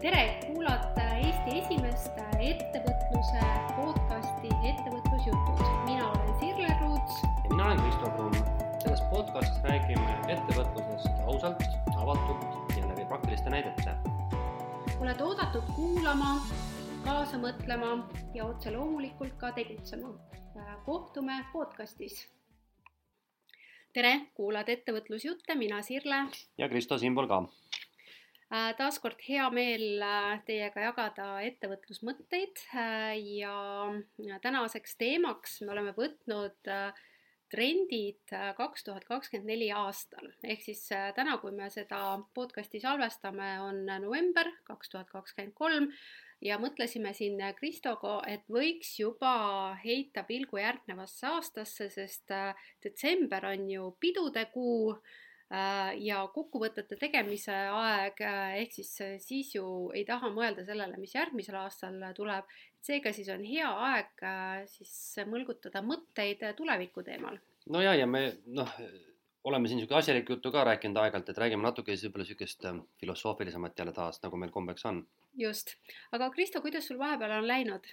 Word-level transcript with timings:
tere, 0.00 0.38
kuulate 0.46 1.02
Eesti 1.18 1.58
esimest 1.58 2.18
ettevõtluse 2.38 3.40
podcasti 3.76 4.50
Ettevõtlusjutud. 4.70 5.62
mina 5.86 6.10
olen 6.10 6.30
Sirle 6.40 6.68
Ruuts. 6.80 7.22
ja 7.22 7.50
mina 7.50 7.64
olen 7.66 7.80
Kristo 7.82 8.10
Kruun. 8.16 8.34
selles 8.82 9.02
podcastis 9.10 9.62
räägime 9.62 10.14
ettevõtlusest 10.34 11.20
ausalt, 11.26 11.62
avatult 11.96 12.76
ja 12.76 12.88
läbi 12.88 13.04
praktiliste 13.04 13.50
näidete. 13.50 13.96
oled 15.00 15.20
oodatud 15.20 15.64
kuulama, 15.76 16.40
kaasa 17.04 17.36
mõtlema 17.36 18.08
ja 18.34 18.44
otse 18.44 18.70
loomulikult 18.70 19.32
ka 19.36 19.52
tegutsema. 19.52 20.14
kohtume 20.84 21.44
podcastis. 21.52 22.28
tere, 23.92 24.20
kuulad 24.34 24.68
Ettevõtlusjutte, 24.68 25.54
mina 25.54 25.82
Sirle. 25.82 26.26
ja 26.58 26.68
Kristo 26.68 26.98
siinpool 26.98 27.26
ka 27.26 27.48
taaskord 28.48 29.20
hea 29.26 29.48
meel 29.52 30.00
äh, 30.00 30.38
teiega 30.48 30.86
jagada 30.86 31.26
ettevõtlusmõtteid 31.44 32.62
äh, 32.72 33.12
ja 33.42 34.38
tänaseks 34.42 34.96
teemaks 35.00 35.60
me 35.62 35.74
oleme 35.74 35.92
võtnud 35.96 36.72
trendid 37.48 38.32
kaks 38.56 38.84
tuhat 38.84 39.04
kakskümmend 39.08 39.48
neli 39.48 39.68
aastal. 39.72 40.32
ehk 40.44 40.64
siis 40.64 40.82
täna, 41.16 41.38
kui 41.40 41.52
me 41.56 41.68
seda 41.72 42.18
podcasti 42.36 42.80
salvestame, 42.80 43.54
on 43.64 43.86
november 44.02 44.50
kaks 44.68 44.92
tuhat 44.92 45.08
kakskümmend 45.12 45.56
kolm 45.56 45.88
ja 46.44 46.58
mõtlesime 46.60 47.14
siin 47.16 47.40
Kristoga, 47.56 48.18
et 48.28 48.44
võiks 48.52 48.98
juba 49.00 49.76
heita 49.80 50.24
pilgu 50.28 50.60
järgnevasse 50.60 51.26
aastasse, 51.28 51.88
sest 51.92 52.36
detsember 52.84 53.48
on 53.48 53.64
ju 53.72 53.88
pidude 54.00 54.44
kuu 54.52 54.92
Äh, 54.92 55.27
ja 55.50 56.22
kokkuvõtete 56.34 56.98
tegemise 57.00 57.54
aeg, 57.72 58.20
äh, 58.20 58.56
ehk 58.62 58.74
siis 58.76 58.90
äh, 59.00 59.14
siis 59.22 59.54
ju 59.54 59.64
ei 59.96 60.04
taha 60.04 60.28
mõelda 60.34 60.64
sellele, 60.66 60.98
mis 61.00 61.14
järgmisel 61.14 61.56
aastal 61.62 62.02
tuleb. 62.16 62.44
seega 62.84 63.12
siis 63.12 63.28
on 63.32 63.44
hea 63.44 63.68
aeg 63.68 64.24
siis 64.68 64.92
mõlgutada 65.26 65.80
mõtteid 65.82 66.44
tuleviku 66.56 67.02
teemal. 67.02 67.38
no 67.66 67.80
ja, 67.80 67.94
ja 67.94 68.06
me 68.06 68.36
noh, 68.46 68.74
oleme 69.44 69.68
siin 69.68 69.80
niisugune 69.80 69.98
asjalikku 70.02 70.36
juttu 70.36 70.52
ka 70.52 70.64
rääkinud 70.68 71.00
aeg-ajalt, 71.00 71.30
et 71.32 71.40
räägime 71.40 71.64
natuke 71.64 71.96
siis 71.96 72.04
võib-olla 72.04 72.26
niisugust 72.26 72.68
filosoofilisemat 73.00 73.78
jälle 73.78 73.96
taas, 73.96 74.20
nagu 74.22 74.36
meil 74.36 74.52
kombeks 74.52 74.84
on. 74.84 75.06
just, 75.32 75.78
aga 76.12 76.28
Kristo, 76.30 76.60
kuidas 76.60 76.86
sul 76.86 77.00
vahepeal 77.00 77.38
on 77.40 77.48
läinud? 77.48 77.88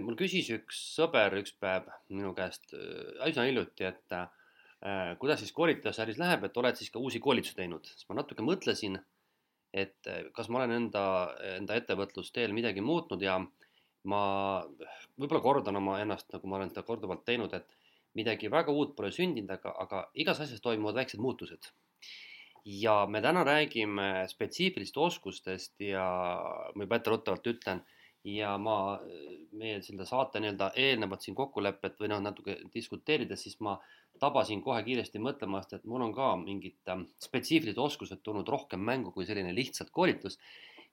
mul 0.00 0.16
küsis 0.16 0.48
üks 0.48 0.78
sõber 0.96 1.34
üks 1.42 1.52
päev 1.60 1.92
minu 2.08 2.32
käest 2.32 2.72
üsna 2.72 3.44
hiljuti, 3.44 3.84
et 3.84 4.16
Äh, 4.16 4.35
kuidas 5.18 5.40
siis 5.40 5.52
koolitusäris 5.56 6.18
läheb, 6.20 6.44
et 6.44 6.56
oled 6.60 6.76
siis 6.76 6.90
ka 6.92 7.00
uusi 7.00 7.20
koolitusi 7.22 7.56
teinud, 7.56 7.86
siis 7.88 8.08
ma 8.10 8.18
natuke 8.20 8.44
mõtlesin, 8.44 8.98
et 9.76 10.10
äh, 10.10 10.26
kas 10.36 10.50
ma 10.50 10.62
olen 10.62 10.74
enda, 10.76 11.04
enda 11.56 11.78
ettevõtlusteel 11.80 12.54
midagi 12.56 12.84
muutnud 12.84 13.22
ja 13.22 13.38
ma 14.06 14.20
võib-olla 15.18 15.42
kordan 15.42 15.80
oma 15.80 15.98
ennast, 16.02 16.28
nagu 16.32 16.48
ma 16.48 16.60
olen 16.60 16.70
seda 16.72 16.84
korduvalt 16.86 17.24
teinud, 17.26 17.54
et 17.56 17.74
midagi 18.16 18.50
väga 18.52 18.72
uut 18.72 18.94
pole 18.96 19.10
sündinud, 19.12 19.50
aga, 19.58 19.74
aga 19.82 20.04
igas 20.22 20.40
asjas 20.44 20.62
toimuvad 20.64 21.02
väiksed 21.02 21.20
muutused. 21.20 21.72
ja 22.66 23.06
me 23.06 23.20
täna 23.22 23.44
räägime 23.46 24.26
spetsiifilistest 24.26 24.96
oskustest 24.98 25.80
ja 25.86 26.06
ma 26.74 26.82
juba 26.82 26.96
etteruttavalt 26.98 27.46
ütlen 27.46 27.82
ja 28.26 28.56
ma, 28.58 28.98
meie 29.56 29.80
selle 29.86 30.06
saate 30.08 30.40
nii-öelda 30.42 30.72
eelnevat 30.82 31.22
siin 31.22 31.36
kokkulepet 31.38 32.00
või 32.00 32.10
noh, 32.10 32.22
natuke 32.24 32.58
diskuteerides, 32.74 33.44
siis 33.46 33.60
ma 33.62 33.76
tabasin 34.20 34.62
kohe 34.64 34.82
kiiresti 34.86 35.20
mõtlemast, 35.22 35.76
et 35.76 35.84
mul 35.88 36.02
on 36.08 36.14
ka 36.16 36.32
mingid 36.40 36.92
ähm, 36.92 37.06
spetsiifilised 37.22 37.78
oskused 37.82 38.22
tulnud 38.26 38.48
rohkem 38.48 38.82
mängu 38.82 39.12
kui 39.14 39.28
selline 39.28 39.54
lihtsalt 39.54 39.92
koolitus. 39.94 40.38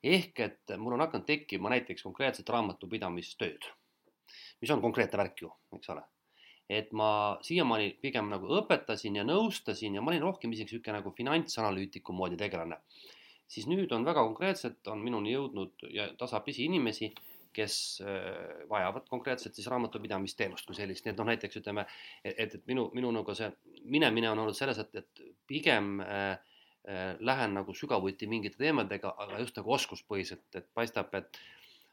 ehk 0.04 0.40
et 0.44 0.72
mul 0.76 0.92
on 0.92 1.00
hakanud 1.00 1.26
tekkima 1.26 1.70
näiteks 1.72 2.02
konkreetset 2.04 2.48
raamatupidamistööd, 2.52 3.70
mis 4.60 4.70
on 4.70 4.82
konkreetne 4.82 5.18
värk 5.18 5.40
ju, 5.40 5.52
eks 5.76 5.90
ole. 5.94 6.02
et 6.68 6.92
ma 6.92 7.38
siiamaani 7.42 7.98
pigem 8.00 8.30
nagu 8.30 8.48
õpetasin 8.60 9.16
ja 9.16 9.24
nõustasin 9.24 9.94
ja 9.96 10.02
ma 10.02 10.12
olin 10.12 10.22
rohkem 10.22 10.52
isegi 10.52 10.70
niisugune 10.70 11.00
nagu 11.00 11.12
finantsanalüütiku 11.16 12.12
moodi 12.12 12.36
tegelane. 12.40 12.80
Siis 13.48 13.68
nüüd 13.70 13.92
on 13.92 14.04
väga 14.06 14.24
konkreetselt, 14.24 14.80
on 14.90 15.02
minuni 15.04 15.34
jõudnud 15.34 15.86
ja 15.92 16.08
tasapisi 16.18 16.64
inimesi 16.68 17.12
kes 17.54 18.02
äh, 18.02 18.68
vajavad 18.70 19.06
konkreetselt 19.08 19.54
siis 19.54 19.68
raamatupidamisteenust 19.70 20.66
kui 20.66 20.76
sellist, 20.76 21.04
nii 21.04 21.14
et 21.14 21.20
noh, 21.20 21.28
näiteks 21.30 21.60
ütleme, 21.60 21.86
et, 22.24 22.56
et 22.58 22.62
minu, 22.70 22.88
minu 22.96 23.12
nagu 23.14 23.36
see 23.38 23.50
minemine 23.94 24.32
on 24.32 24.42
olnud 24.44 24.58
selles, 24.58 24.80
et, 24.82 25.02
et 25.02 25.22
pigem 25.50 26.00
äh, 26.02 26.32
äh, 26.88 27.04
lähen 27.20 27.54
nagu 27.58 27.76
sügavuti 27.76 28.28
mingite 28.30 28.58
teemadega, 28.60 29.14
aga 29.26 29.42
just 29.44 29.60
nagu 29.60 29.76
oskuspõhiselt, 29.76 30.48
et 30.58 30.66
paistab, 30.74 31.14
et 31.20 31.38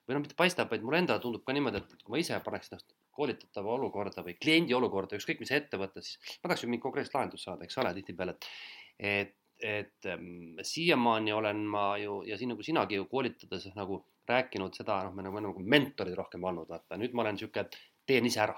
või 0.07 0.17
noh, 0.17 0.25
mitte 0.25 0.37
paistab, 0.39 0.71
vaid 0.73 0.83
mulle 0.85 1.03
endale 1.03 1.21
tundub 1.23 1.45
ka 1.45 1.53
niimoodi, 1.55 1.83
et 1.83 2.01
kui 2.01 2.15
ma 2.15 2.23
ise 2.23 2.39
paneks 2.43 2.71
ennast 2.71 2.95
koolitatava 3.15 3.75
olukorda 3.75 4.23
või 4.25 4.37
kliendi 4.41 4.73
olukorda, 4.73 5.19
ükskõik 5.19 5.43
mis 5.43 5.53
ettevõte, 5.53 6.01
siis 6.05 6.17
ma 6.41 6.49
tahaks 6.49 6.65
ju 6.65 6.71
mingit 6.71 6.87
konkreetset 6.87 7.17
lahendust 7.17 7.45
saada, 7.45 7.67
eks 7.67 7.77
ole, 7.83 7.93
tihtipeale, 7.99 8.37
et 8.97 9.35
et, 9.61 10.05
ähm, 10.05 10.59
siiamaani 10.61 11.33
olen 11.33 11.57
ma 11.57 11.97
ju 11.97 12.21
ja 12.27 12.37
siin 12.37 12.49
nagu 12.49 12.63
sinagi 12.63 12.95
ju 12.95 13.05
koolitades 13.05 13.69
nagu 13.75 14.05
rääkinud 14.27 14.75
seda, 14.75 15.03
noh, 15.05 15.13
me 15.15 15.25
nagu, 15.25 15.39
nagu 15.43 15.63
mentorid 15.73 16.15
rohkem 16.17 16.43
olnud, 16.43 16.69
vaata 16.69 16.97
nüüd 16.97 17.13
ma 17.13 17.25
olen 17.25 17.39
sihuke, 17.39 17.65
teen 18.07 18.25
ise 18.25 18.41
ära 18.43 18.55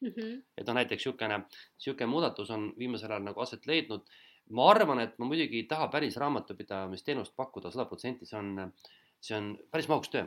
mm. 0.00 0.08
-hmm. 0.08 0.42
et 0.58 0.66
noh, 0.66 0.74
näiteks 0.74 1.02
sihukene, 1.02 1.40
sihuke 1.78 2.06
muudatus 2.06 2.50
on 2.50 2.72
viimasel 2.78 3.10
ajal 3.10 3.26
nagu 3.30 3.40
aset 3.40 3.66
leidnud. 3.66 4.06
ma 4.50 4.70
arvan, 4.70 5.00
et 5.00 5.18
ma 5.18 5.24
muidugi 5.24 5.56
ei 5.56 5.66
taha 5.68 5.88
päris 5.88 6.16
raamatupidamisteenust 6.20 7.32
pakkuda 7.36 7.70
sada 7.70 7.86
protsenti, 7.88 8.26
see 8.26 8.38
on, 8.38 8.72
see 9.20 9.36
on 9.36 9.46
päris 9.70 9.88
mahukas 9.88 10.10
töö. 10.12 10.26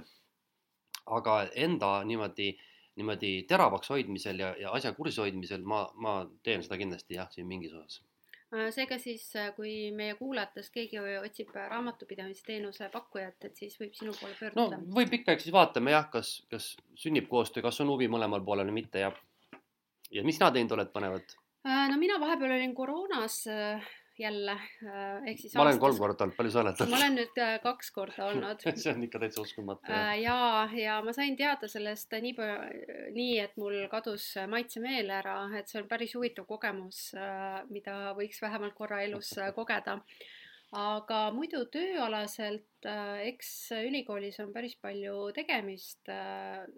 aga 1.06 1.36
enda 1.56 2.04
niimoodi, 2.04 2.58
niimoodi 2.96 3.32
teravaks 3.48 3.90
hoidmisel 3.90 4.40
ja, 4.40 4.56
ja 4.60 4.72
asja 4.72 4.92
kursis 4.94 5.22
hoidmisel 5.22 5.62
ma, 5.62 5.86
ma 5.96 6.20
teen 6.44 6.64
seda 6.64 6.78
kindlasti 6.78 7.14
jah, 7.20 7.30
siin 7.32 7.48
mingis 7.48 7.74
osas 7.74 8.02
seega 8.72 8.98
siis, 9.02 9.26
äh, 9.36 9.50
kui 9.56 9.92
meie 9.96 10.16
kuulajatest 10.20 10.74
keegi 10.74 11.00
otsib 11.20 11.52
raamatupidamisteenuse 11.56 12.90
pakkujat, 12.94 13.50
et 13.50 13.60
siis 13.60 13.76
võib 13.80 13.96
sinu 13.98 14.14
poole 14.20 14.36
pöörduda? 14.40 14.80
no 14.80 14.98
võib 15.00 15.18
ikka, 15.20 15.36
eks 15.36 15.48
siis 15.48 15.56
vaatame 15.56 15.96
jah, 15.96 16.08
kas, 16.14 16.38
kas 16.52 16.70
sünnib 16.96 17.28
koostöö, 17.32 17.66
kas 17.66 17.82
on 17.84 17.92
huvi 17.92 18.08
mõlemal 18.12 18.46
poolel 18.46 18.72
või 18.72 18.80
mitte 18.82 19.04
ja 19.04 19.12
ja 20.12 20.24
mis 20.24 20.40
sina 20.40 20.52
teinud 20.56 20.78
oled 20.78 20.94
põnevat? 20.94 21.36
Äh, 21.68 21.88
no 21.92 22.00
mina 22.00 22.20
vahepeal 22.24 22.56
olin 22.56 22.76
koroonas 22.76 23.42
jälle, 24.20 24.54
äh, 24.84 25.28
ehk 25.30 25.40
siis 25.42 25.54
ma 25.58 25.64
olen 25.66 25.80
kolm 25.82 25.98
korda 26.00 26.26
olnud, 26.26 26.36
palju 26.38 26.54
sa 26.54 26.62
oled 26.64 26.82
ma 26.90 27.00
olen 27.00 27.18
nüüd 27.20 27.42
äh, 27.44 27.54
kaks 27.64 27.92
korda 27.96 28.30
olnud 28.32 28.64
see 28.82 28.94
on 28.94 29.06
ikka 29.06 29.22
täitsa 29.22 29.44
uskumatu. 29.44 29.92
Äh, 29.94 30.16
ja, 30.24 30.38
ja 30.78 30.98
ma 31.06 31.14
sain 31.16 31.38
teada 31.40 31.70
sellest 31.72 32.16
nii, 32.24 32.34
nii, 33.16 33.38
et 33.44 33.56
mul 33.62 33.78
kadus 33.92 34.32
maitsemeel 34.50 35.12
ära, 35.20 35.38
et 35.60 35.70
see 35.70 35.82
on 35.82 35.88
päris 35.92 36.16
huvitav 36.18 36.48
kogemus, 36.50 37.12
mida 37.70 38.14
võiks 38.18 38.42
vähemalt 38.42 38.76
korra 38.78 39.04
elus 39.06 39.34
kogeda. 39.56 40.00
aga 40.78 41.20
muidu 41.32 41.64
tööalaselt, 41.72 42.88
eks 43.24 43.52
ülikoolis 43.78 44.40
on 44.44 44.52
päris 44.54 44.76
palju 44.82 45.32
tegemist. 45.38 46.10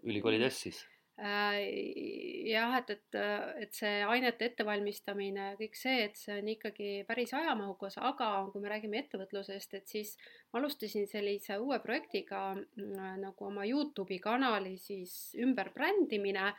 ülikoolides 0.03 0.63
siis? 0.67 0.85
Äh, 1.19 2.47
jah, 2.47 2.77
et, 2.77 2.89
et, 2.89 3.15
et 3.59 3.73
see 3.75 4.03
ainete 4.07 4.45
ettevalmistamine, 4.47 5.49
kõik 5.59 5.75
see, 5.75 6.05
et 6.05 6.15
see 6.15 6.37
on 6.39 6.47
ikkagi 6.47 6.91
päris 7.09 7.33
ajamahukas, 7.35 7.97
aga 8.07 8.29
kui 8.53 8.63
me 8.63 8.69
räägime 8.71 9.01
ettevõtlusest, 9.01 9.73
et 9.75 9.91
siis 9.91 10.13
ma 10.53 10.61
alustasin 10.61 11.09
sellise 11.11 11.57
uue 11.59 11.81
projektiga 11.83 12.53
mm, 12.55 13.17
nagu 13.25 13.49
oma 13.49 13.65
Youtube'i 13.67 14.21
kanali 14.23 14.77
siis 14.79 15.33
ümberbrändimine 15.43 16.53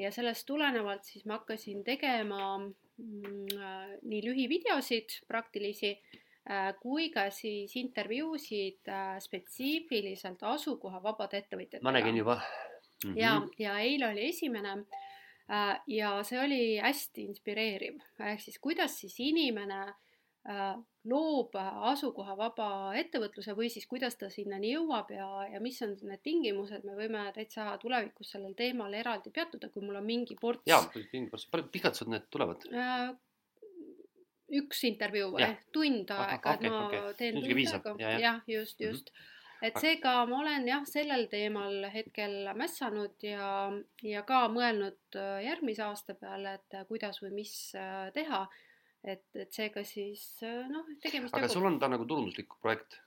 ja 0.00 0.10
sellest 0.14 0.48
tulenevalt 0.48 1.06
siis 1.06 1.22
ma 1.30 1.38
hakkasin 1.38 1.84
tegema 1.86 2.56
mm, 2.58 3.46
nii 4.10 4.24
lühivideosid 4.26 5.20
praktilisi 5.30 5.92
äh, 5.94 6.72
kui 6.82 7.12
ka 7.14 7.28
siis 7.30 7.78
intervjuusid 7.78 8.90
äh, 8.90 9.14
spetsiifiliselt 9.22 10.42
asukohavabade 10.50 11.44
ettevõtjatega. 11.44 11.86
ma 11.86 11.94
nägin 11.94 12.18
juba 12.24 12.40
mm. 13.04 13.12
-hmm. 13.12 13.18
ja, 13.18 13.42
ja 13.58 13.78
eile 13.78 14.08
oli 14.08 14.28
esimene 14.28 14.72
äh, 15.50 15.80
ja 15.86 16.22
see 16.22 16.40
oli 16.40 16.62
hästi 16.78 17.24
inspireeriv, 17.30 17.98
ehk 18.20 18.40
siis 18.40 18.58
kuidas 18.58 19.00
siis 19.00 19.14
inimene 19.20 19.80
äh, 19.88 20.76
loob 21.04 21.56
asukohavaba 21.92 22.92
ettevõtluse 23.00 23.54
või 23.56 23.70
siis 23.72 23.86
kuidas 23.88 24.16
ta 24.20 24.28
sinnani 24.30 24.74
jõuab 24.74 25.10
ja, 25.14 25.28
ja 25.52 25.60
mis 25.60 25.80
on 25.82 25.96
need 26.02 26.20
tingimused, 26.22 26.84
me 26.84 26.96
võime 26.98 27.24
täitsa 27.34 27.78
tulevikus 27.80 28.34
sellel 28.34 28.54
teemal 28.54 28.94
eraldi 28.94 29.30
peatuda, 29.30 29.68
kui 29.68 29.82
mul 29.82 29.96
on 29.96 30.06
mingi 30.06 30.36
ports. 30.40 30.62
jaa, 30.66 30.82
mingi 31.12 31.30
ports, 31.30 31.48
pikalt 31.72 31.94
sul 31.94 32.12
need 32.12 32.28
tulevad 32.30 32.68
äh,? 32.72 33.10
üks 34.50 34.80
intervjuu 34.84 35.28
või 35.30 35.46
tund 35.72 36.08
aega, 36.10 36.56
et 36.56 36.64
ma 36.66 36.86
okay. 36.88 37.12
teen 37.18 37.36
tund 37.38 37.92
aega, 37.94 38.16
jah, 38.18 38.40
just, 38.50 38.80
just 38.80 39.12
mm. 39.12 39.20
-hmm 39.20 39.39
et 39.64 39.76
seega 39.80 40.14
ma 40.28 40.40
olen 40.40 40.66
jah, 40.68 40.84
sellel 40.88 41.26
teemal 41.32 41.84
hetkel 41.92 42.50
mässanud 42.58 43.26
ja, 43.26 43.68
ja 44.06 44.24
ka 44.28 44.44
mõelnud 44.52 45.18
äh, 45.20 45.44
järgmise 45.46 45.84
aasta 45.86 46.16
peale, 46.18 46.56
et 46.60 46.78
äh, 46.78 46.86
kuidas 46.88 47.20
või 47.22 47.34
mis 47.42 47.54
äh, 47.78 48.08
teha. 48.16 48.46
et, 49.04 49.24
et 49.34 49.52
seega 49.52 49.84
siis 49.84 50.42
noh, 50.44 50.88
tegemist 51.00 51.32
aga 51.32 51.46
nagu 51.46 51.54
sul 51.54 51.68
on 51.68 51.78
ta 51.80 51.88
nagu 51.88 52.04
turunduslik 52.08 52.52
projekt? 52.60 52.98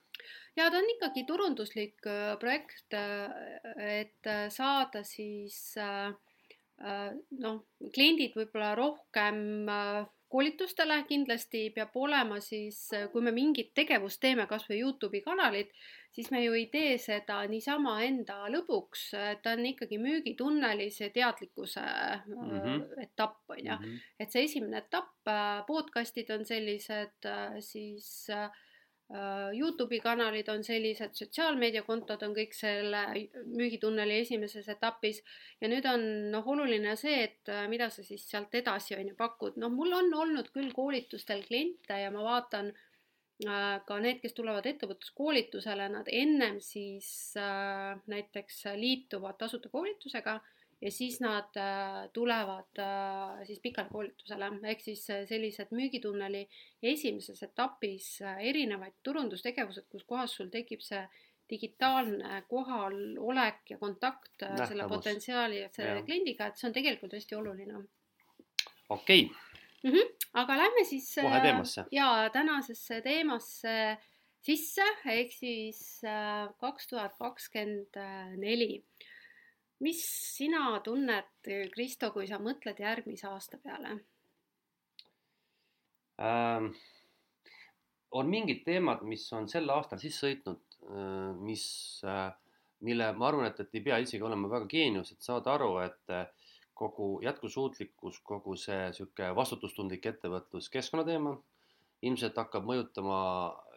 ja 0.58 0.66
ta 0.70 0.80
on 0.80 0.90
ikkagi 0.96 1.22
turunduslik 1.26 2.08
projekt, 2.40 2.94
et 2.94 4.30
saada 4.50 5.04
siis 5.06 5.76
noh, 5.78 7.60
kliendid 7.94 8.34
võib-olla 8.34 8.74
rohkem 8.78 9.38
koolitustele, 10.34 10.96
kindlasti 11.06 11.68
peab 11.74 11.94
olema 11.94 12.40
siis, 12.42 12.88
äh, 12.92 13.04
kui 13.12 13.22
me 13.22 13.30
mingit 13.34 13.70
tegevust 13.78 14.18
teeme, 14.24 14.48
kas 14.50 14.64
või 14.70 14.80
Youtube'i 14.82 15.20
kanalit, 15.22 15.70
siis 16.14 16.30
me 16.34 16.40
ju 16.44 16.52
ei 16.58 16.66
tee 16.72 16.96
seda 16.98 17.36
niisama 17.50 17.96
enda 18.06 18.40
lõbuks, 18.50 19.04
ta 19.42 19.52
on 19.54 19.64
ikkagi 19.70 19.98
müügitunnelis 20.02 20.98
see 21.00 21.10
teadlikkuse 21.14 21.84
Mhm. 22.26 22.82
äh, 22.98 23.02
etapp, 23.06 23.38
on 23.48 23.62
ju 23.62 23.78
Mhm. 23.78 23.96
et 24.20 24.30
see 24.32 24.44
esimene 24.48 24.82
etapp, 24.82 25.12
podcast'id 25.70 26.30
on 26.34 26.44
sellised, 26.44 27.30
siis 27.60 28.28
äh, 28.30 28.50
Youtube'i 29.12 30.00
kanalid 30.00 30.48
on 30.48 30.62
sellised, 30.64 31.12
sotsiaalmeediakontod 31.18 32.22
on 32.24 32.32
kõik 32.34 32.54
selle 32.56 33.02
müügitunneli 33.52 34.16
esimeses 34.22 34.68
etapis. 34.72 35.20
Ja 35.60 35.68
nüüd 35.68 35.84
on 35.90 36.06
noh, 36.32 36.46
oluline 36.54 36.96
see, 36.96 37.18
et 37.26 37.52
äh, 37.52 37.66
mida 37.68 37.90
sa 37.92 38.02
siis 38.06 38.24
sealt 38.30 38.54
edasi 38.56 38.96
on 38.96 39.12
ju 39.12 39.18
pakud, 39.18 39.60
noh, 39.60 39.70
mul 39.70 39.92
on 39.92 40.08
olnud 40.24 40.48
küll 40.54 40.72
koolitustel 40.72 41.44
kliente 41.44 42.00
ja 42.00 42.08
ma 42.14 42.24
vaatan 42.24 42.72
äh, 42.72 43.76
ka 43.84 44.00
need, 44.00 44.22
kes 44.24 44.34
tulevad 44.40 44.66
ettevõtluskoolitusele, 44.72 45.90
nad 45.92 46.08
ennem 46.08 46.58
siis 46.64 47.36
äh, 47.36 47.92
näiteks 48.10 48.64
liituvad 48.80 49.36
tasuta 49.44 49.68
koolitusega 49.68 50.40
ja 50.84 50.90
siis 50.92 51.20
nad 51.20 51.56
äh, 51.56 52.10
tulevad 52.12 52.78
äh, 52.78 53.46
siis 53.46 53.60
pikale 53.64 53.88
koolitusele, 53.88 54.50
ehk 54.68 54.82
siis 54.84 55.04
äh, 55.10 55.22
sellised 55.28 55.72
müügitunneli 55.72 56.44
esimeses 56.82 57.40
etapis 57.46 58.08
erinevaid 58.22 58.98
turundustegevused, 59.02 59.88
kus 59.88 60.04
kohas 60.04 60.36
sul 60.36 60.50
tekib 60.52 60.84
see 60.84 61.00
digitaalne 61.50 62.42
kohalolek 62.48 63.72
ja 63.72 63.78
kontakt 63.80 64.42
äh, 64.42 64.56
selle 64.66 64.82
Nähtavus. 64.82 64.96
potentsiaali 64.96 65.62
ja 65.62 65.70
selle 65.72 66.02
Jah. 66.02 66.04
kliendiga, 66.04 66.50
et 66.50 66.60
see 66.60 66.68
on 66.68 66.76
tegelikult 66.76 67.16
hästi 67.16 67.40
oluline. 67.40 67.80
okei 68.88 69.24
okay., 69.30 70.04
aga 70.34 70.58
lähme 70.58 70.84
siis 70.84 71.08
Kohe 71.20 71.40
teemasse. 71.40 71.86
ja 71.92 72.10
tänasesse 72.32 73.00
teemasse 73.00 73.96
sisse, 74.44 74.84
ehk 75.16 75.32
siis 75.32 75.82
kaks 76.60 76.92
tuhat 76.92 77.16
kakskümmend 77.16 77.96
neli. 78.36 78.84
Mis 79.82 80.02
sina 80.36 80.80
tunned, 80.84 81.30
Kristo, 81.74 82.10
kui 82.14 82.28
sa 82.30 82.38
mõtled 82.38 82.78
järgmise 82.80 83.28
aasta 83.30 83.58
peale? 83.58 83.98
ähm, 86.22 86.70
on 88.14 88.30
mingid 88.30 88.62
teemad, 88.64 89.02
mis 89.02 89.26
on 89.34 89.48
sel 89.50 89.70
aastal 89.74 89.98
sisse 89.98 90.28
sõitnud, 90.28 90.62
mis, 91.42 91.64
äh, 92.06 92.30
mille 92.86 93.10
ma 93.18 93.28
arvan, 93.28 93.48
et, 93.48 93.60
et 93.60 93.74
ei 93.74 93.82
pea 93.82 93.98
isegi 94.04 94.22
olema 94.22 94.50
väga 94.52 94.68
geenius, 94.70 95.10
et 95.12 95.26
saada 95.26 95.56
aru, 95.56 95.72
et 95.82 96.14
äh, 96.14 96.28
kogu 96.74 97.08
jätkusuutlikkus, 97.22 98.20
kogu 98.26 98.56
see 98.58 98.92
sihuke 98.94 99.30
vastutustundlik 99.36 100.06
ettevõtlus, 100.10 100.70
keskkonnateema 100.74 101.34
ilmselt 102.04 102.36
hakkab 102.36 102.66
mõjutama 102.68 103.18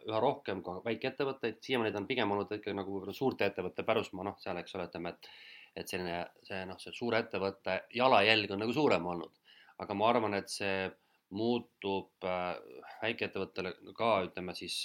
üha 0.08 0.20
rohkem 0.22 0.62
ka 0.66 0.78
väikeettevõtteid, 0.84 1.60
siiamaani 1.64 1.94
ta 1.94 2.02
on 2.02 2.08
pigem 2.08 2.34
olnud 2.34 2.52
ikka 2.58 2.74
nagu 2.76 3.00
suurte 3.14 3.46
ettevõtte 3.48 3.84
pärusmaa, 3.86 4.26
noh, 4.28 4.36
seal, 4.42 4.58
eks 4.60 4.74
ole, 4.76 4.88
ütleme, 4.90 5.14
et 5.14 5.30
et 5.76 5.88
selline 5.88 6.22
see 6.46 6.62
noh, 6.68 6.78
see 6.82 6.94
suure 6.96 7.20
ettevõtte 7.24 7.82
jalajälg 7.94 8.54
on 8.54 8.64
nagu 8.64 8.74
suurem 8.76 9.06
olnud, 9.06 9.34
aga 9.82 9.94
ma 9.94 10.08
arvan, 10.12 10.38
et 10.38 10.50
see 10.52 10.88
muutub 11.36 12.24
äh, 12.24 12.54
väikeettevõttele 13.02 13.74
ka 13.96 14.14
ütleme 14.24 14.54
siis 14.56 14.78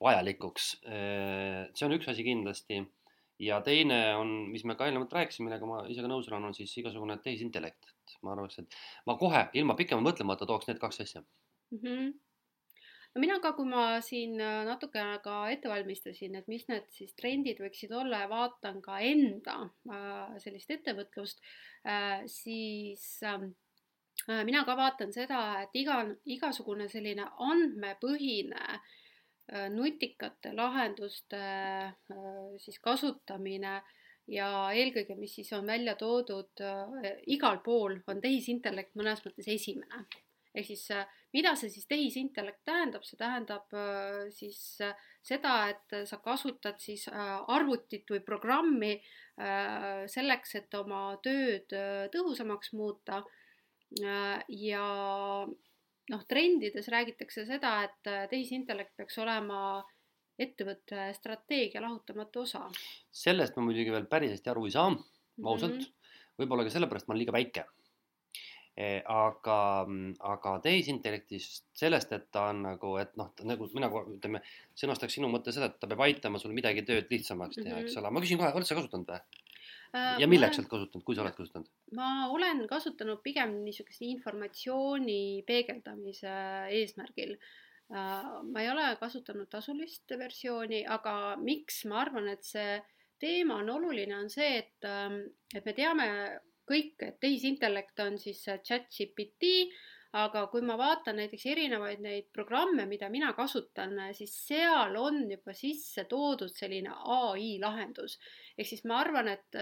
vajalikuks. 0.00 0.70
see 0.80 1.86
on 1.86 1.96
üks 1.98 2.08
asi 2.08 2.24
kindlasti 2.24 2.80
ja 3.40 3.60
teine 3.64 3.98
on, 4.20 4.32
mis 4.52 4.64
me 4.68 4.76
ka 4.76 4.88
eelnevalt 4.88 5.12
rääkisime, 5.16 5.48
millega 5.48 5.68
ma 5.68 5.82
ise 5.90 6.04
ka 6.04 6.10
nõus 6.10 6.28
olen, 6.28 6.50
on 6.50 6.56
siis 6.56 6.72
igasugune 6.82 7.16
tehisintellekt, 7.24 7.92
ma 8.24 8.34
arvaks, 8.34 8.60
et 8.60 8.80
ma 9.08 9.16
kohe 9.20 9.46
ilma 9.56 9.76
pikema 9.78 10.04
mõtlemata 10.04 10.48
tooks 10.48 10.68
need 10.68 10.80
kaks 10.82 11.02
asja 11.06 11.22
mm. 11.22 11.78
-hmm. 11.78 12.10
No 13.14 13.20
mina 13.22 13.38
ka, 13.42 13.52
kui 13.56 13.66
ma 13.68 13.84
siin 14.04 14.38
äh, 14.40 14.60
natukene 14.68 15.18
ka 15.24 15.42
ette 15.52 15.70
valmistasin, 15.70 16.36
et 16.38 16.48
mis 16.50 16.66
need 16.70 16.86
siis 16.94 17.14
trendid 17.18 17.60
võiksid 17.62 17.92
olla 17.96 18.22
ja 18.24 18.30
vaatan 18.30 18.78
ka 18.84 19.00
enda 19.04 19.56
äh, 19.90 20.38
sellist 20.42 20.70
ettevõtlust, 20.70 21.42
siis 22.30 23.04
ähm, 23.24 23.50
äh, 24.28 24.42
mina 24.44 24.64
ka 24.68 24.76
vaatan 24.78 25.14
seda, 25.16 25.62
et 25.64 25.76
iga, 25.80 26.02
igasugune 26.28 26.88
selline 26.92 27.26
andmepõhine 27.50 28.66
äh, 28.68 29.68
nutikate 29.72 30.52
lahenduste 30.54 31.40
siis 32.62 32.78
kasutamine 32.78 33.80
ja 34.30 34.50
eelkõige, 34.70 35.16
mis 35.18 35.32
siis 35.40 35.50
on 35.56 35.66
välja 35.66 35.96
toodud 35.98 36.62
igal 37.26 37.58
pool, 37.64 37.96
on 38.06 38.20
tehisintellekt 38.22 38.94
mõnes 38.94 39.24
mõttes 39.24 39.48
esimene. 39.50 40.04
Ehk 40.54 40.68
siis 40.68 40.84
mida 41.34 41.54
see 41.58 41.70
siis 41.72 41.86
tehisintellekt 41.90 42.62
tähendab, 42.66 43.04
see 43.06 43.18
tähendab 43.20 43.74
siis 44.34 44.60
seda, 45.22 45.54
et 45.70 45.96
sa 46.08 46.18
kasutad 46.24 46.80
siis 46.82 47.06
arvutit 47.12 48.08
või 48.10 48.22
programmi 48.26 48.94
selleks, 50.10 50.56
et 50.58 50.74
oma 50.78 51.04
tööd 51.24 51.70
tõhusamaks 52.14 52.74
muuta. 52.78 53.22
ja 54.48 54.84
noh, 56.10 56.26
trendides 56.28 56.88
räägitakse 56.88 57.46
seda, 57.46 57.72
et 57.86 58.12
tehisintellekt 58.30 58.96
peaks 58.96 59.18
olema 59.18 59.82
ettevõtte 60.40 61.10
strateegia 61.14 61.82
lahutamatu 61.84 62.46
osa. 62.46 62.68
sellest 63.10 63.56
ma 63.56 63.66
muidugi 63.66 63.92
veel 63.92 64.06
päris 64.06 64.32
hästi 64.36 64.50
aru 64.50 64.66
ei 64.66 64.74
saa, 64.76 64.88
ausalt 65.44 65.74
mm 65.74 65.80
-hmm. 65.80 66.16
võib-olla 66.38 66.64
ka 66.64 66.70
sellepärast 66.70 67.08
ma 67.08 67.14
olen 67.14 67.22
liiga 67.22 67.32
väike 67.32 67.64
aga, 68.78 69.58
aga 70.32 70.52
tehisintellektist 70.64 71.66
sellest, 71.76 72.12
et 72.16 72.30
ta 72.32 72.46
on 72.52 72.62
nagu, 72.64 72.94
et 73.02 73.12
noh, 73.20 73.32
nagu 73.44 73.68
mina 73.74 73.90
ütleme, 73.90 74.40
sõnastaks 74.78 75.18
sinu 75.18 75.28
mõtte 75.32 75.52
seda, 75.52 75.68
et 75.68 75.80
ta 75.82 75.88
peab 75.90 76.04
aitama 76.06 76.40
sul 76.40 76.54
midagi 76.56 76.84
tööd 76.88 77.10
lihtsamaks 77.12 77.58
teha 77.58 77.74
mm, 77.74 77.78
-hmm. 77.80 77.90
eks 77.90 78.00
ole, 78.00 78.10
ma 78.10 78.22
küsin 78.24 78.40
kohe, 78.40 78.52
oled 78.54 78.68
sa 78.68 78.78
kasutanud 78.78 79.10
või? 79.10 79.40
ja 80.22 80.28
milleks 80.30 80.56
sa 80.56 80.62
oled 80.62 80.70
kasutanud, 80.70 81.04
kui 81.04 81.16
sa 81.16 81.24
oled 81.24 81.36
kasutanud? 81.36 81.72
ma 81.98 82.28
olen 82.30 82.62
kasutanud 82.70 83.22
pigem 83.22 83.56
niisuguse 83.64 84.06
informatsiooni 84.06 85.42
peegeldamise 85.46 86.36
eesmärgil. 86.78 87.36
ma 87.90 88.62
ei 88.62 88.70
ole 88.70 88.86
kasutanud 89.00 89.50
tasulist 89.50 90.14
versiooni, 90.18 90.84
aga 90.86 91.36
miks 91.42 91.84
ma 91.90 92.04
arvan, 92.04 92.28
et 92.28 92.46
see 92.46 92.78
teema 93.20 93.58
on 93.60 93.70
oluline, 93.70 94.14
on 94.16 94.30
see, 94.30 94.62
et, 94.62 94.86
et 95.54 95.66
me 95.66 95.74
teame 95.76 96.06
kõik, 96.70 96.96
et 97.02 97.20
tehisintellekt 97.22 98.00
on 98.06 98.18
siis 98.18 98.44
chat 98.46 98.86
GPT, 98.94 99.70
aga 100.18 100.40
kui 100.50 100.62
ma 100.66 100.74
vaatan 100.78 101.20
näiteks 101.20 101.44
erinevaid 101.52 102.00
neid 102.02 102.30
programme, 102.34 102.82
mida 102.90 103.06
mina 103.12 103.30
kasutan, 103.36 103.94
siis 104.16 104.32
seal 104.48 104.96
on 104.98 105.20
juba 105.30 105.54
sisse 105.54 106.04
toodud 106.10 106.50
selline 106.50 106.90
ai 107.14 107.52
lahendus. 107.62 108.16
ehk 108.58 108.68
siis 108.68 108.82
ma 108.90 108.98
arvan, 109.04 109.28
et, 109.30 109.54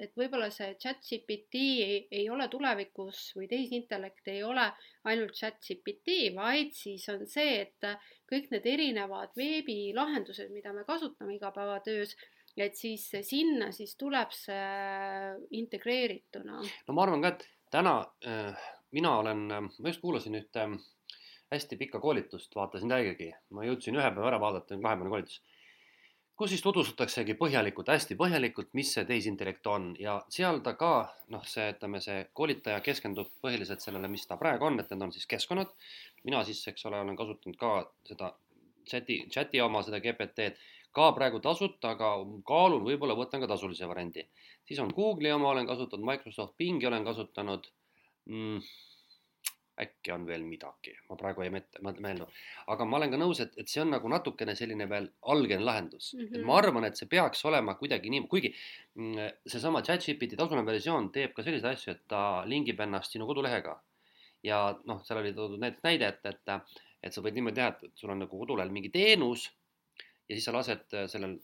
et 0.00 0.16
võib-olla 0.16 0.48
see 0.50 0.72
chat 0.80 1.04
GPT 1.04 1.60
ei, 1.84 1.98
ei 2.10 2.30
ole 2.32 2.48
tulevikus 2.48 3.34
või 3.36 3.50
tehisintellekt 3.52 4.32
ei 4.32 4.42
ole 4.42 4.64
ainult 5.04 5.36
chat 5.36 5.60
GPT, 5.60 6.32
vaid 6.34 6.72
siis 6.72 7.04
on 7.12 7.26
see, 7.28 7.60
et 7.66 7.92
kõik 8.32 8.48
need 8.54 8.66
erinevad 8.66 9.36
veebilahendused, 9.36 10.48
mida 10.56 10.72
me 10.72 10.88
kasutame 10.88 11.36
igapäevatöös 11.36 12.16
et 12.56 12.76
siis 12.76 13.08
sinna 13.24 13.70
siis 13.72 13.96
tuleb 13.96 14.32
see 14.36 14.62
integreerituna. 15.58 16.60
no 16.60 16.94
ma 16.96 17.06
arvan 17.06 17.24
ka, 17.24 17.34
et 17.36 17.46
täna 17.72 17.98
äh, 18.26 18.66
mina 18.92 19.16
olen, 19.18 19.46
ma 19.48 19.88
just 19.88 20.02
kuulasin 20.04 20.36
ühte 20.36 20.66
äh, 20.66 20.76
hästi 21.52 21.76
pikka 21.76 22.00
koolitust, 22.00 22.54
vaatasin 22.56 22.92
täiegi, 22.92 23.32
ma 23.52 23.64
jõudsin 23.66 23.96
ühe 23.98 24.10
päeva 24.14 24.30
ära 24.30 24.38
vaadata, 24.40 24.78
vahepealne 24.80 25.12
koolitus, 25.12 25.40
kus 26.38 26.52
siis 26.54 26.62
tutvustataksegi 26.64 27.36
põhjalikult, 27.40 27.90
hästi 27.92 28.16
põhjalikult, 28.20 28.70
mis 28.78 28.92
see 28.96 29.04
tehisintellekt 29.08 29.68
on 29.68 29.90
ja 30.00 30.16
seal 30.32 30.62
ta 30.64 30.74
ka 30.80 30.92
noh, 31.34 31.44
see, 31.48 31.68
ütleme, 31.74 32.00
see 32.04 32.22
koolitaja 32.32 32.80
keskendub 32.84 33.34
põhiliselt 33.44 33.84
sellele, 33.84 34.08
mis 34.12 34.24
ta 34.28 34.38
praegu 34.40 34.70
on, 34.70 34.80
et 34.80 34.92
need 34.92 35.08
on 35.08 35.12
siis 35.12 35.28
keskkonnad. 35.28 35.74
mina 36.24 36.44
siis, 36.48 36.62
eks 36.72 36.88
ole, 36.88 37.00
olen 37.04 37.18
kasutanud 37.20 37.58
ka 37.60 37.74
seda 38.08 38.32
chati, 38.88 39.20
chati 39.30 39.60
oma 39.60 39.84
seda 39.84 40.00
GPT-d 40.00 40.56
ka 40.96 41.08
praegu 41.16 41.40
tasuta, 41.44 41.94
aga 41.96 42.12
kaalun, 42.48 42.84
võib-olla 42.86 43.16
võtan 43.18 43.42
ka 43.42 43.50
tasulise 43.50 43.88
variandi. 43.88 44.26
siis 44.64 44.78
on 44.80 44.92
Google'i 44.94 45.32
oma 45.32 45.50
olen 45.50 45.66
kasutanud, 45.66 46.06
Microsoft 46.06 46.56
Bingi 46.58 46.86
olen 46.86 47.04
kasutanud 47.04 47.68
mm,. 48.28 48.58
äkki 49.82 50.12
on 50.12 50.26
veel 50.28 50.42
midagi, 50.44 50.92
ma 51.08 51.16
praegu 51.16 51.42
ei 51.42 51.50
meeldu, 51.50 52.26
aga 52.74 52.84
ma 52.84 52.98
olen 52.98 53.14
ka 53.14 53.20
nõus, 53.22 53.40
et, 53.40 53.54
et 53.58 53.68
see 53.72 53.80
on 53.82 53.88
nagu 53.94 54.08
natukene 54.12 54.54
selline 54.54 54.86
veel 54.88 55.08
algne 55.32 55.58
lahendus 55.58 56.12
mm, 56.12 56.20
-hmm. 56.26 56.36
et 56.38 56.44
ma 56.50 56.58
arvan, 56.60 56.84
et 56.84 57.00
see 57.00 57.08
peaks 57.08 57.44
olema 57.48 57.74
kuidagi 57.80 58.12
nii, 58.12 58.26
kuigi 58.28 58.52
mm, 58.94 59.40
seesama 59.54 59.82
ChatGPT 59.82 60.36
tasuline 60.36 60.66
versioon 60.66 61.08
teeb 61.16 61.32
ka 61.32 61.42
selliseid 61.42 61.72
asju, 61.72 61.96
et 61.96 62.04
ta 62.06 62.44
lingib 62.52 62.84
ennast 62.84 63.16
sinu 63.16 63.26
kodulehega 63.26 63.80
ja 64.42 64.60
noh, 64.84 65.00
seal 65.06 65.22
oli 65.22 65.32
toodud 65.34 65.60
näiteks 65.62 65.84
näide, 65.86 66.12
et, 66.12 66.26
et, 66.26 66.78
et 67.02 67.14
sa 67.14 67.24
võid 67.24 67.38
niimoodi 67.38 67.60
teha, 67.60 67.72
et 67.72 67.98
sul 67.98 68.12
on 68.12 68.22
nagu 68.24 68.38
kodulehel 68.44 68.70
mingi 68.74 68.90
teenus 68.92 69.48
ja 70.32 70.38
siis 70.38 70.48
sa 70.48 70.54
lased 70.56 70.96
sellel 71.12 71.36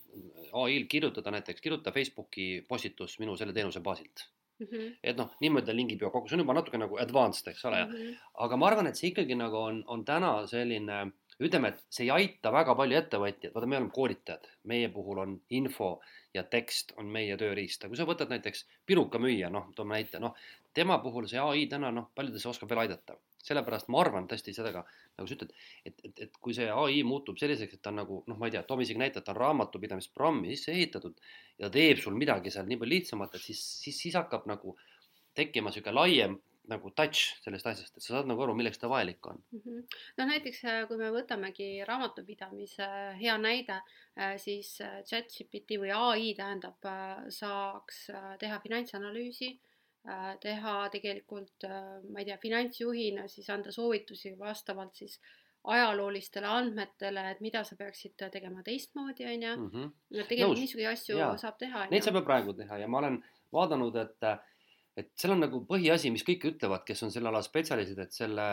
ai-l 0.64 0.88
kirjutada 0.88 1.33
näiteks, 1.35 1.61
kirjuta 1.61 1.92
Facebooki 1.92 2.49
postitus 2.68 3.18
minu 3.21 3.37
selle 3.37 3.52
teenuse 3.52 3.83
baasilt 3.85 4.25
mm. 4.59 4.66
-hmm. 4.66 4.95
et 5.02 5.16
noh, 5.21 5.35
niimoodi 5.45 5.76
lingib 5.76 6.02
ju 6.02 6.11
kokku, 6.11 6.28
see 6.28 6.38
on 6.38 6.45
juba 6.47 6.57
natuke 6.57 6.80
nagu 6.80 6.99
advanced, 7.04 7.52
eks 7.52 7.64
ole 7.68 7.85
mm, 7.85 7.92
-hmm. 7.92 8.16
aga 8.47 8.57
ma 8.57 8.71
arvan, 8.71 8.90
et 8.90 8.97
see 8.97 9.12
ikkagi 9.12 9.37
nagu 9.38 9.57
on, 9.57 9.83
on 9.87 10.04
täna 10.04 10.33
selline 10.47 11.00
ütleme, 11.42 11.71
et 11.71 11.83
see 11.95 12.07
ei 12.07 12.11
aita 12.11 12.50
väga 12.54 12.75
palju 12.78 12.99
ettevõtjaid, 12.99 13.52
vaata, 13.54 13.68
me 13.71 13.78
oleme 13.78 13.92
koolitajad, 13.95 14.49
meie 14.71 14.88
puhul 14.90 15.21
on 15.23 15.37
info 15.54 15.90
ja 16.35 16.42
tekst 16.50 16.95
on 16.99 17.11
meie 17.14 17.37
tööriist, 17.38 17.85
aga 17.85 17.92
kui 17.92 18.00
sa 18.00 18.07
võtad 18.09 18.33
näiteks 18.33 18.64
pirukamüüja, 18.88 19.50
noh, 19.54 19.68
toome 19.76 19.97
näite, 19.99 20.18
noh, 20.23 20.35
tema 20.75 20.99
puhul 21.02 21.28
see 21.30 21.40
ai 21.42 21.66
täna 21.71 21.92
noh, 21.95 22.11
paljudes 22.14 22.47
oskab 22.50 22.71
veel 22.71 22.87
aidata. 22.87 23.18
sellepärast 23.49 23.87
ma 23.88 24.00
arvan 24.02 24.26
tõesti 24.28 24.52
ka, 24.52 24.83
nagu 25.16 25.28
sa 25.28 25.35
ütled, 25.37 25.52
et, 25.87 26.00
et, 26.04 26.18
et 26.26 26.35
kui 26.42 26.52
see 26.52 26.66
ai 26.68 27.02
muutub 27.07 27.38
selliseks, 27.38 27.78
et 27.78 27.83
ta 27.83 27.90
on 27.90 28.00
nagu 28.02 28.18
noh, 28.26 28.37
ma 28.37 28.49
ei 28.49 28.52
tea, 28.52 28.62
toome 28.66 28.83
isegi 28.83 28.99
näite, 28.99 29.23
et 29.23 29.25
ta 29.25 29.33
on 29.33 29.38
raamatupidamisprogrammi 29.38 30.50
sisse 30.50 30.75
ehitatud 30.75 31.14
ja 31.62 31.71
teeb 31.73 32.02
sul 32.02 32.18
midagi 32.18 32.50
seal 32.50 32.66
nii 32.68 32.80
palju 32.83 32.97
lihtsamalt, 32.97 33.38
et 33.38 33.47
siis, 33.47 33.62
siis, 33.85 34.02
siis 34.02 34.18
hakkab 34.18 34.45
nagu 34.50 34.75
tekkima 35.38 35.71
sihuke 35.73 35.95
laiem 35.95 36.37
nagu 36.68 36.90
touch 36.96 37.37
sellest 37.44 37.66
asjast, 37.66 37.96
et 37.96 38.04
sa 38.04 38.14
saad 38.16 38.28
nagu 38.30 38.44
aru, 38.44 38.56
milleks 38.58 38.80
ta 38.80 38.90
vajalik 38.92 39.26
on 39.26 39.40
mm 39.52 39.62
-hmm.. 39.64 40.02
noh, 40.18 40.26
näiteks 40.32 40.64
äh, 40.64 40.82
kui 40.88 41.00
me 41.00 41.12
võtamegi 41.14 41.70
raamatupidamise 41.88 42.88
hea 43.20 43.38
näide, 43.38 43.80
äh, 44.18 44.37
siis 44.37 44.80
äh, 44.80 45.00
chat-GPT 45.04 45.80
või 45.84 45.94
ai 45.94 46.34
tähendab, 46.37 46.92
saaks 47.40 48.06
teha 48.38 48.60
finantsanalüüsi 48.60 49.56
Äh, 50.08 50.37
teha 50.40 50.88
tegelikult, 50.88 51.64
äh, 51.66 51.98
ma 52.08 52.22
ei 52.22 52.28
tea, 52.28 52.38
finantsjuhina 52.40 53.26
siis 53.28 53.48
anda 53.52 53.72
soovitusi 53.75 54.30
vastavalt 54.38 54.94
siis 54.96 55.18
ajaloolistele 55.68 56.48
andmetele, 56.48 57.25
et 57.32 57.42
mida 57.44 57.60
sa 57.66 57.76
peaksid 57.76 58.14
tegema 58.32 58.62
teistmoodi, 58.64 59.26
on 59.28 59.42
ju. 59.42 59.56
Mhm. 59.66 59.90
tegelikult 60.30 60.62
niisuguseid 60.62 60.92
asju 60.92 61.18
Jaa. 61.18 61.37
saab 61.37 61.58
teha. 61.58 61.84
Neid 61.90 62.06
saab 62.06 62.20
ju 62.20 62.22
praegu 62.25 62.54
teha 62.56 62.78
ja 62.78 62.88
ma 62.88 63.02
olen 63.02 63.18
vaadanud, 63.52 63.96
et 63.96 64.28
et 64.98 65.12
seal 65.18 65.34
on 65.34 65.44
nagu 65.44 65.60
põhiasi, 65.68 66.10
mis 66.10 66.24
kõik 66.26 66.48
ütlevad, 66.50 66.82
kes 66.86 67.04
on 67.06 67.12
selle 67.14 67.30
ala 67.30 67.42
spetsialistid, 67.44 68.00
et 68.02 68.16
selle 68.16 68.46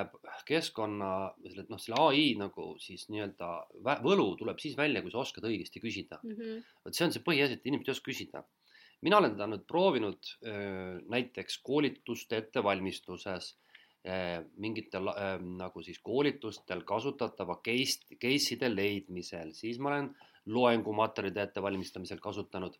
keskkonna, 0.45 1.11
selle 1.47 1.65
noh, 1.71 1.81
selle 1.81 2.01
ai 2.05 2.27
nagu 2.37 2.67
siis 2.81 3.07
nii-öelda 3.09 3.49
võlu 4.05 4.27
tuleb 4.39 4.61
siis 4.61 4.77
välja, 4.77 5.01
kui 5.01 5.13
sa 5.13 5.23
oskad 5.23 5.47
õigesti 5.49 5.81
küsida 5.81 6.21
mm. 6.21 6.35
-hmm. 6.37 6.69
vot 6.85 6.97
see 6.97 7.07
on 7.07 7.15
see 7.15 7.25
põhiasi, 7.25 7.57
et 7.57 7.65
inimesed 7.65 7.89
ei 7.89 7.97
oska 7.97 8.11
küsida 8.11 8.45
mina 9.05 9.19
olen 9.19 9.35
teda 9.35 9.47
nüüd 9.49 9.65
proovinud 9.69 10.31
näiteks 11.11 11.59
koolituste 11.65 12.39
ettevalmistuses, 12.41 13.53
mingitel 14.61 15.09
nagu 15.57 15.83
siis 15.85 15.99
koolitustel 16.05 16.83
kasutatava 16.87 17.59
case, 17.65 18.05
case'ide 18.21 18.69
leidmisel, 18.69 19.53
siis 19.57 19.79
ma 19.81 19.93
olen 19.93 20.11
loengumaterjalide 20.45 21.41
ettevalmistamisel 21.47 22.21
kasutanud. 22.21 22.77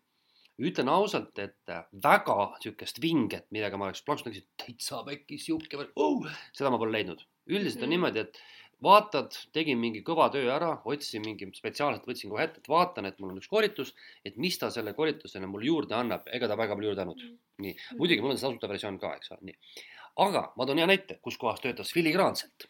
Ütlen 0.62 0.88
ausalt, 0.88 1.38
et 1.38 1.72
väga 2.04 2.36
sihukest 2.62 3.00
vinget, 3.02 3.48
millega 3.52 3.76
ma 3.76 3.90
oleks 3.90 4.04
plaksutanud, 4.06 4.46
täitsa 4.62 5.02
pekki 5.04 5.38
sihuke 5.40 5.88
oh,, 6.00 6.28
seda 6.56 6.72
ma 6.72 6.80
pole 6.80 6.94
leidnud. 6.96 7.24
üldiselt 7.46 7.82
on 7.82 7.90
mm 7.90 7.96
niimoodi, 7.96 8.24
et 8.24 8.40
vaatad, 8.82 9.36
tegin 9.56 9.78
mingi 9.80 10.02
kõva 10.04 10.28
töö 10.32 10.48
ära, 10.52 10.70
otsisin 10.88 11.24
mingi 11.24 11.48
spetsiaalselt, 11.56 12.06
võtsin 12.08 12.32
kohe 12.32 12.44
ette, 12.44 12.60
et 12.60 12.68
vaatan, 12.68 13.08
et 13.08 13.18
mul 13.20 13.32
on 13.32 13.40
üks 13.40 13.48
koolitus, 13.48 13.94
et 14.24 14.36
mis 14.40 14.58
ta 14.60 14.70
selle 14.74 14.92
koolitusele 14.96 15.48
mulle 15.48 15.68
juurde 15.68 15.96
annab, 15.96 16.28
ega 16.32 16.48
ta 16.50 16.58
väga 16.58 16.76
palju 16.76 16.92
juurde 16.92 17.04
andnud. 17.06 17.22
Mm. 17.22 17.38
nii, 17.64 17.72
mm. 17.72 18.00
muidugi 18.00 18.24
mul 18.24 18.34
on 18.34 18.40
see 18.40 18.48
tasuta 18.48 18.68
versioon 18.68 18.98
ka, 19.00 19.14
eks 19.16 19.32
ole, 19.32 19.50
nii. 19.50 19.84
aga 20.26 20.42
ma 20.56 20.66
toon 20.68 20.82
hea 20.82 20.88
näite, 20.90 21.18
kus 21.24 21.38
kohas 21.40 21.62
töötas 21.64 21.92
filigraanselt. 21.96 22.68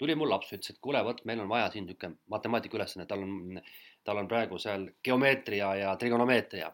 tuli 0.00 0.14
mul 0.16 0.30
laps, 0.32 0.50
ütles, 0.56 0.72
et 0.72 0.80
kuule, 0.80 1.02
vot 1.04 1.18
meil 1.28 1.42
on 1.42 1.48
vaja 1.48 1.68
siin 1.70 1.84
niisugune 1.86 2.16
matemaatika 2.32 2.78
ülesanne, 2.78 3.04
tal 3.06 3.20
on, 3.20 3.60
tal 4.04 4.16
on 4.16 4.28
praegu 4.28 4.58
seal 4.58 4.88
geomeetria 5.04 5.74
ja 5.76 5.96
trigonomeetria. 6.00 6.70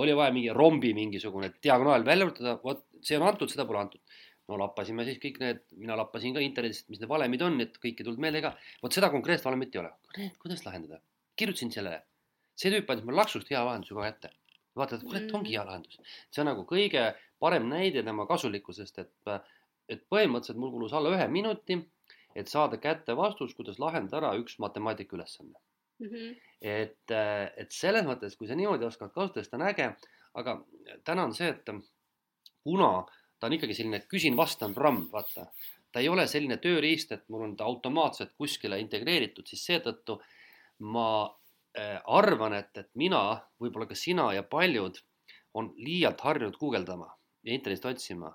Oli 0.00 0.16
vaja 0.16 0.32
mingi 0.32 0.52
rombi 0.56 0.92
mingisugune 0.96 1.52
diagonaal 1.62 2.04
välja 2.04 2.26
arvutada, 2.26 2.58
vot 2.64 2.86
see 3.02 3.18
on 3.18 3.26
antud, 3.28 3.50
seda 3.52 3.66
pole 3.68 3.82
antud 3.82 4.00
no 4.50 4.58
lappasime 4.60 5.04
siis 5.06 5.20
kõik 5.22 5.40
need, 5.42 5.62
mina 5.78 5.96
lappasin 5.98 6.34
ka 6.36 6.42
internetist, 6.44 6.88
mis 6.92 7.00
need 7.00 7.10
valemid 7.10 7.44
on, 7.46 7.58
et 7.64 7.78
kõik 7.82 8.00
ei 8.00 8.06
tulnud 8.06 8.22
meelde 8.22 8.42
ka. 8.44 8.52
vot 8.82 8.96
seda 8.96 9.10
konkreetset 9.12 9.48
valemit 9.48 9.74
ei 9.74 9.82
ole. 9.82 9.92
kuidas 10.42 10.64
lahendada? 10.66 11.00
kirjutasin 11.36 11.72
sellele. 11.74 12.02
see 12.58 12.72
tüüp 12.74 12.90
andis 12.90 13.06
mulle 13.08 13.22
laksust 13.22 13.50
hea 13.50 13.62
lahenduse 13.64 13.94
kohe 13.96 14.08
ette. 14.08 14.32
vaatad, 14.76 15.04
kurat, 15.06 15.30
ongi 15.38 15.56
hea 15.56 15.64
lahendus. 15.68 15.98
see 16.30 16.44
on 16.44 16.50
nagu 16.52 16.66
kõige 16.68 17.06
parem 17.42 17.68
näide 17.70 18.04
tema 18.06 18.26
kasulikkusest, 18.26 18.98
et, 18.98 19.34
et 19.88 20.06
põhimõtteliselt 20.12 20.60
mul 20.62 20.74
kulus 20.76 20.96
alla 20.98 21.14
ühe 21.16 21.28
minuti, 21.28 21.78
et 22.34 22.48
saada 22.48 22.78
kätte 22.82 23.16
vastus, 23.16 23.54
kuidas 23.54 23.78
lahendada 23.82 24.22
ära 24.22 24.34
üks 24.40 24.58
matemaatika 24.62 25.16
ülesanne 25.18 25.58
mm. 26.02 26.12
-hmm. 26.12 26.36
et, 26.60 27.16
et 27.56 27.72
selles 27.72 28.06
mõttes, 28.06 28.36
kui 28.36 28.50
sa 28.50 28.58
niimoodi 28.58 28.86
oskad 28.88 29.12
kasutada, 29.14 29.42
siis 29.42 29.50
ta 29.50 29.60
on 29.60 29.66
äge, 29.70 29.88
aga 30.34 30.58
täna 31.04 31.24
on 31.28 31.34
see, 31.34 31.48
et 31.48 31.74
kuna 32.62 33.04
ta 33.42 33.48
on 33.50 33.56
ikkagi 33.56 33.74
selline 33.74 34.04
küsin-vastan 34.06 34.74
programm, 34.74 35.08
vaata. 35.12 35.48
ta 35.92 36.00
ei 36.00 36.08
ole 36.08 36.26
selline 36.30 36.56
tööriist, 36.62 37.10
et 37.12 37.24
mul 37.28 37.48
on 37.48 37.56
ta 37.56 37.64
automaatselt 37.68 38.30
kuskile 38.38 38.78
integreeritud, 38.80 39.46
siis 39.48 39.64
seetõttu 39.66 40.20
ma 40.94 41.08
äh, 41.26 41.98
arvan, 42.06 42.54
et, 42.54 42.70
et 42.78 42.90
mina, 42.94 43.24
võib-olla 43.60 43.88
ka 43.90 43.98
sina 43.98 44.30
ja 44.32 44.44
paljud 44.46 45.00
on 45.58 45.72
liialt 45.76 46.22
harjunud 46.24 46.56
guugeldama 46.56 47.10
ja 47.42 47.52
internetist 47.52 47.90
otsima. 47.90 48.30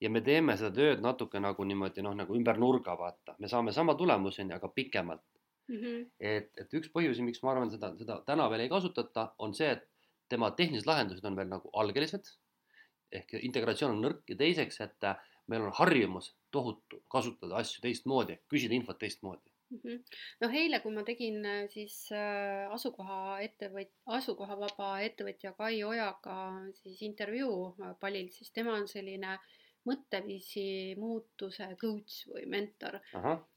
ja 0.00 0.10
me 0.10 0.20
teeme 0.22 0.54
seda 0.56 0.70
tööd 0.74 1.00
natuke 1.02 1.40
nagu 1.42 1.64
niimoodi 1.66 2.02
noh, 2.06 2.14
nagu 2.14 2.34
ümber 2.34 2.58
nurga, 2.58 2.94
vaata, 2.98 3.34
me 3.38 3.48
saame 3.50 3.72
sama 3.74 3.94
tulemuseni, 3.98 4.54
aga 4.54 4.68
pikemalt 4.74 5.22
mm. 5.68 5.76
-hmm. 5.76 6.10
et, 6.20 6.50
et 6.58 6.74
üks 6.80 6.90
põhjusi, 6.94 7.22
miks 7.22 7.42
ma 7.42 7.54
arvan, 7.54 7.70
seda, 7.70 7.94
seda 8.00 8.20
täna 8.26 8.48
veel 8.50 8.66
ei 8.66 8.72
kasutata, 8.72 9.32
on 9.38 9.54
see, 9.54 9.70
et 9.76 9.86
tema 10.28 10.50
tehnilised 10.50 10.88
lahendused 10.88 11.24
on 11.24 11.36
veel 11.36 11.48
nagu 11.48 11.70
algelised 11.72 12.28
ehk 13.14 13.38
integratsioon 13.40 13.96
on 13.96 14.02
nõrk 14.04 14.32
ja 14.32 14.36
teiseks, 14.38 14.80
et 14.84 15.06
äh, 15.08 15.20
meil 15.48 15.64
on 15.64 15.76
harjumus 15.78 16.32
tohutu 16.54 17.02
kasutada 17.12 17.60
asju 17.60 17.82
teistmoodi, 17.84 18.38
küsida 18.52 18.76
infot 18.76 18.98
teistmoodi 19.00 19.50
mm. 19.70 19.78
-hmm. 19.84 20.18
noh, 20.44 20.56
eile, 20.62 20.80
kui 20.84 20.94
ma 20.94 21.04
tegin 21.08 21.44
äh, 21.44 21.62
siis 21.72 21.96
äh, 22.12 22.66
asukoha 22.74 23.38
ettevõt-, 23.46 23.94
asukohavaba 24.18 24.90
ettevõtja 25.06 25.54
Kai 25.60 25.82
Ojaga 25.84 26.38
siis 26.82 27.02
intervjuu 27.02 27.76
palil, 28.00 28.28
siis 28.32 28.52
tema 28.52 28.76
on 28.76 28.88
selline 28.88 29.38
mõtteviisi 29.88 30.68
muutuse 31.00 31.70
coach 31.80 32.28
või 32.32 32.46
mentor. 32.50 33.00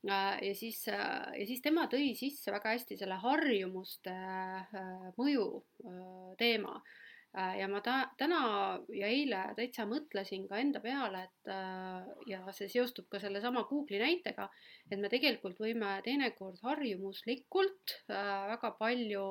ja 0.07 0.55
siis, 0.57 0.85
ja 0.87 1.45
siis 1.45 1.61
tema 1.61 1.87
tõi 1.91 2.15
sisse 2.17 2.51
väga 2.55 2.75
hästi 2.75 2.97
selle 3.03 3.19
harjumuste 3.21 4.15
mõju 5.19 5.47
teema 6.39 6.79
Äh, 7.31 7.61
ja 7.61 7.67
ma 7.71 7.79
ta-, 7.79 8.09
täna 8.19 8.39
ja 8.91 9.07
eile 9.07 9.39
täitsa 9.55 9.85
mõtlesin 9.87 10.49
ka 10.49 10.57
enda 10.59 10.81
peale, 10.83 11.21
et 11.29 11.51
äh, 11.53 12.09
ja 12.27 12.41
see 12.51 12.67
seostub 12.73 13.07
ka 13.11 13.21
sellesama 13.23 13.63
Google'i 13.69 14.01
näitega, 14.01 14.49
et 14.89 14.99
me 14.99 15.07
tegelikult 15.11 15.61
võime 15.63 15.93
teinekord 16.03 16.59
harjumuslikult 16.65 17.95
äh, 18.11 18.33
väga 18.51 18.73
palju 18.81 19.23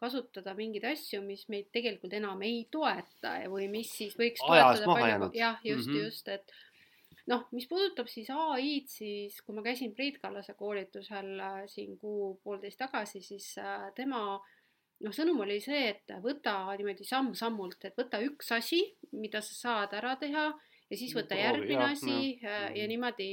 kasutada 0.00 0.54
mingeid 0.58 0.86
asju, 0.92 1.22
mis 1.26 1.46
meid 1.52 1.68
tegelikult 1.74 2.14
enam 2.18 2.42
ei 2.46 2.64
toeta 2.72 3.34
või 3.50 3.68
mis 3.72 3.92
siis 3.96 4.16
võiks 4.18 4.42
ajast 4.46 4.86
maha 4.88 5.12
jäänud. 5.12 5.36
jah, 5.36 5.60
just 5.64 5.88
mm, 5.88 5.94
-hmm. 5.94 6.04
just, 6.04 6.28
et 6.28 7.26
noh, 7.28 7.46
mis 7.52 7.66
puudutab 7.68 8.08
siis 8.08 8.30
ai-d, 8.30 8.88
siis 8.88 9.40
kui 9.42 9.54
ma 9.56 9.62
käisin 9.62 9.94
Priit 9.94 10.20
Kallase 10.22 10.54
koolitusel 10.54 11.34
siin 11.66 11.98
kuu-poolteist 11.98 12.78
tagasi, 12.80 13.22
siis 13.22 13.54
tema 13.96 14.22
äh, 14.36 14.54
noh, 15.04 15.14
sõnum 15.14 15.42
oli 15.44 15.58
see, 15.62 15.92
et 15.92 16.14
võta 16.24 16.60
niimoodi 16.78 17.06
samm-sammult, 17.06 17.78
et 17.86 17.98
võta 17.98 18.20
üks 18.24 18.50
asi, 18.54 18.80
mida 19.14 19.42
sa 19.44 19.54
saad 19.58 19.94
ära 19.98 20.14
teha 20.20 20.48
ja 20.88 20.98
siis 20.98 21.14
võta 21.16 21.38
järgmine 21.38 21.78
ja, 21.78 21.90
asi 21.92 22.16
ja, 22.40 22.54
ja, 22.54 22.70
ja 22.80 22.88
niimoodi 22.90 23.30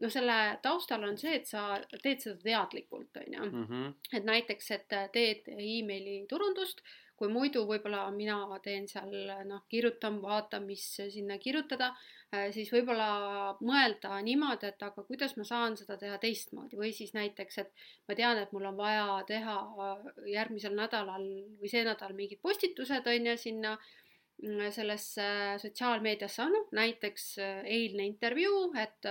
noh, 0.00 0.10
selle 0.12 0.38
taustal 0.62 1.04
on 1.04 1.18
see, 1.20 1.34
et 1.40 1.46
sa 1.46 1.78
teed 2.02 2.22
seda 2.24 2.40
teadlikult, 2.44 3.20
on 3.20 3.36
ju. 3.36 3.50
Mhm. 3.50 3.94
et 4.12 4.24
näiteks, 4.24 4.70
et 4.70 4.98
teed 5.12 5.48
emaili 5.56 6.24
turundust, 6.28 6.82
kui 7.16 7.28
muidu 7.28 7.66
võib-olla 7.68 8.06
mina 8.14 8.58
teen 8.64 8.88
seal 8.88 9.12
noh, 9.44 9.66
kirjutan, 9.68 10.22
vaatan, 10.22 10.64
mis 10.66 10.86
sinna 10.96 11.36
kirjutada 11.38 11.94
Äh, 12.30 12.52
siis 12.54 12.68
võib-olla 12.70 13.06
mõelda 13.66 14.20
niimoodi, 14.22 14.68
et 14.68 14.82
aga 14.86 15.02
kuidas 15.02 15.32
ma 15.34 15.42
saan 15.46 15.74
seda 15.78 15.96
teha 15.98 16.18
teistmoodi 16.22 16.78
või 16.78 16.92
siis 16.94 17.10
näiteks, 17.16 17.56
et 17.58 17.72
ma 18.06 18.14
tean, 18.14 18.38
et 18.38 18.52
mul 18.54 18.68
on 18.68 18.76
vaja 18.78 19.16
teha 19.26 19.56
äh, 19.58 20.04
järgmisel 20.36 20.76
nädalal 20.78 21.26
või 21.58 21.72
see 21.72 21.82
nädal 21.88 22.14
mingid 22.14 22.38
postitused 22.44 23.10
on 23.10 23.26
ju 23.32 23.34
sinna 23.40 23.72
mm, 24.44 24.70
sellesse 24.76 25.26
sotsiaalmeediasse, 25.64 26.46
noh 26.54 26.70
näiteks 26.78 27.26
äh, 27.42 27.58
eilne 27.80 28.06
intervjuu, 28.12 28.68
et 28.78 29.10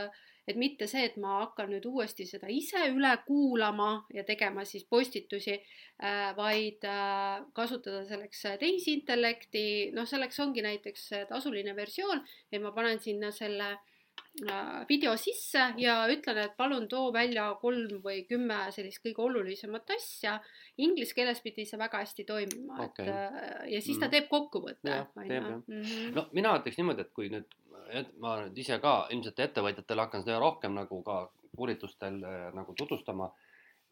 et 0.50 0.58
mitte 0.58 0.88
see, 0.90 1.06
et 1.06 1.18
ma 1.22 1.40
hakkan 1.44 1.70
nüüd 1.70 1.86
uuesti 1.86 2.26
seda 2.26 2.50
ise 2.50 2.82
üle 2.90 3.12
kuulama 3.28 3.92
ja 4.14 4.26
tegema 4.26 4.66
siis 4.66 4.88
postitusi 4.90 5.54
äh,, 5.56 6.34
vaid 6.38 6.88
äh, 6.90 7.46
kasutada 7.54 8.02
selleks 8.10 8.42
tehisintellekti, 8.64 9.68
noh, 9.94 10.10
selleks 10.10 10.42
ongi 10.42 10.66
näiteks 10.66 11.10
tasuline 11.30 11.76
versioon, 11.78 12.26
et 12.52 12.62
ma 12.64 12.74
panen 12.76 13.00
sinna 13.04 13.32
selle 13.36 13.72
äh, 13.76 13.89
video 14.88 15.16
sisse 15.18 15.62
ja 15.82 15.96
ütlen, 16.12 16.38
et 16.44 16.56
palun 16.58 16.88
too 16.88 17.10
välja 17.14 17.50
kolm 17.62 18.00
või 18.04 18.22
kümme 18.30 18.60
sellist 18.72 19.02
kõige 19.04 19.24
olulisemat 19.26 19.90
asja. 19.96 20.38
Inglise 20.78 21.16
keeles 21.18 21.42
pidi 21.44 21.66
see 21.68 21.80
väga 21.80 22.04
hästi 22.04 22.26
toimima 22.28 22.78
okay., 22.86 23.08
et 23.08 23.16
äh, 23.16 23.66
ja 23.74 23.82
siis 23.82 23.98
ta 23.98 24.08
Mhm. 24.08 24.12
teeb 24.12 24.30
kokkuvõtte. 24.30 25.06
-hmm. 25.16 26.14
no 26.16 26.28
mina 26.32 26.56
ütleks 26.60 26.78
niimoodi, 26.78 27.02
et 27.02 27.14
kui 27.14 27.30
nüüd, 27.30 27.58
ma 28.20 28.38
nüüd 28.46 28.58
ise 28.58 28.80
ka 28.80 29.08
ilmselt 29.12 29.40
ettevõtjatele 29.40 30.02
hakkan 30.02 30.24
seda 30.24 30.40
rohkem 30.40 30.74
nagu 30.74 31.04
ka 31.04 31.30
koolitustel 31.58 32.24
äh, 32.24 32.54
nagu 32.54 32.74
tutvustama, 32.74 33.32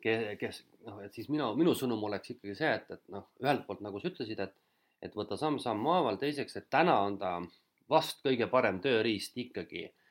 kes 0.02 0.64
noh, 0.86 1.02
et 1.04 1.14
siis 1.14 1.28
minu, 1.30 1.56
minu 1.56 1.74
sõnum 1.74 2.04
oleks 2.04 2.30
ikkagi 2.30 2.56
see, 2.56 2.74
et, 2.74 2.92
et 2.92 3.02
noh, 3.10 3.28
ühelt 3.42 3.66
poolt 3.68 3.82
nagu 3.82 4.00
sa 4.00 4.08
ütlesid, 4.08 4.40
et, 4.40 4.54
et 5.02 5.16
võtta 5.16 5.36
samm-samm 5.38 5.86
haaval, 5.86 6.18
teiseks, 6.18 6.56
et 6.56 6.70
täna 6.70 7.02
on 7.02 7.18
ta 7.18 7.42
vast 7.90 8.22
kõige 8.24 8.48
parem 8.48 8.80
tööriist 8.80 9.36
ikkagi 9.38 9.86
äh, 9.86 10.07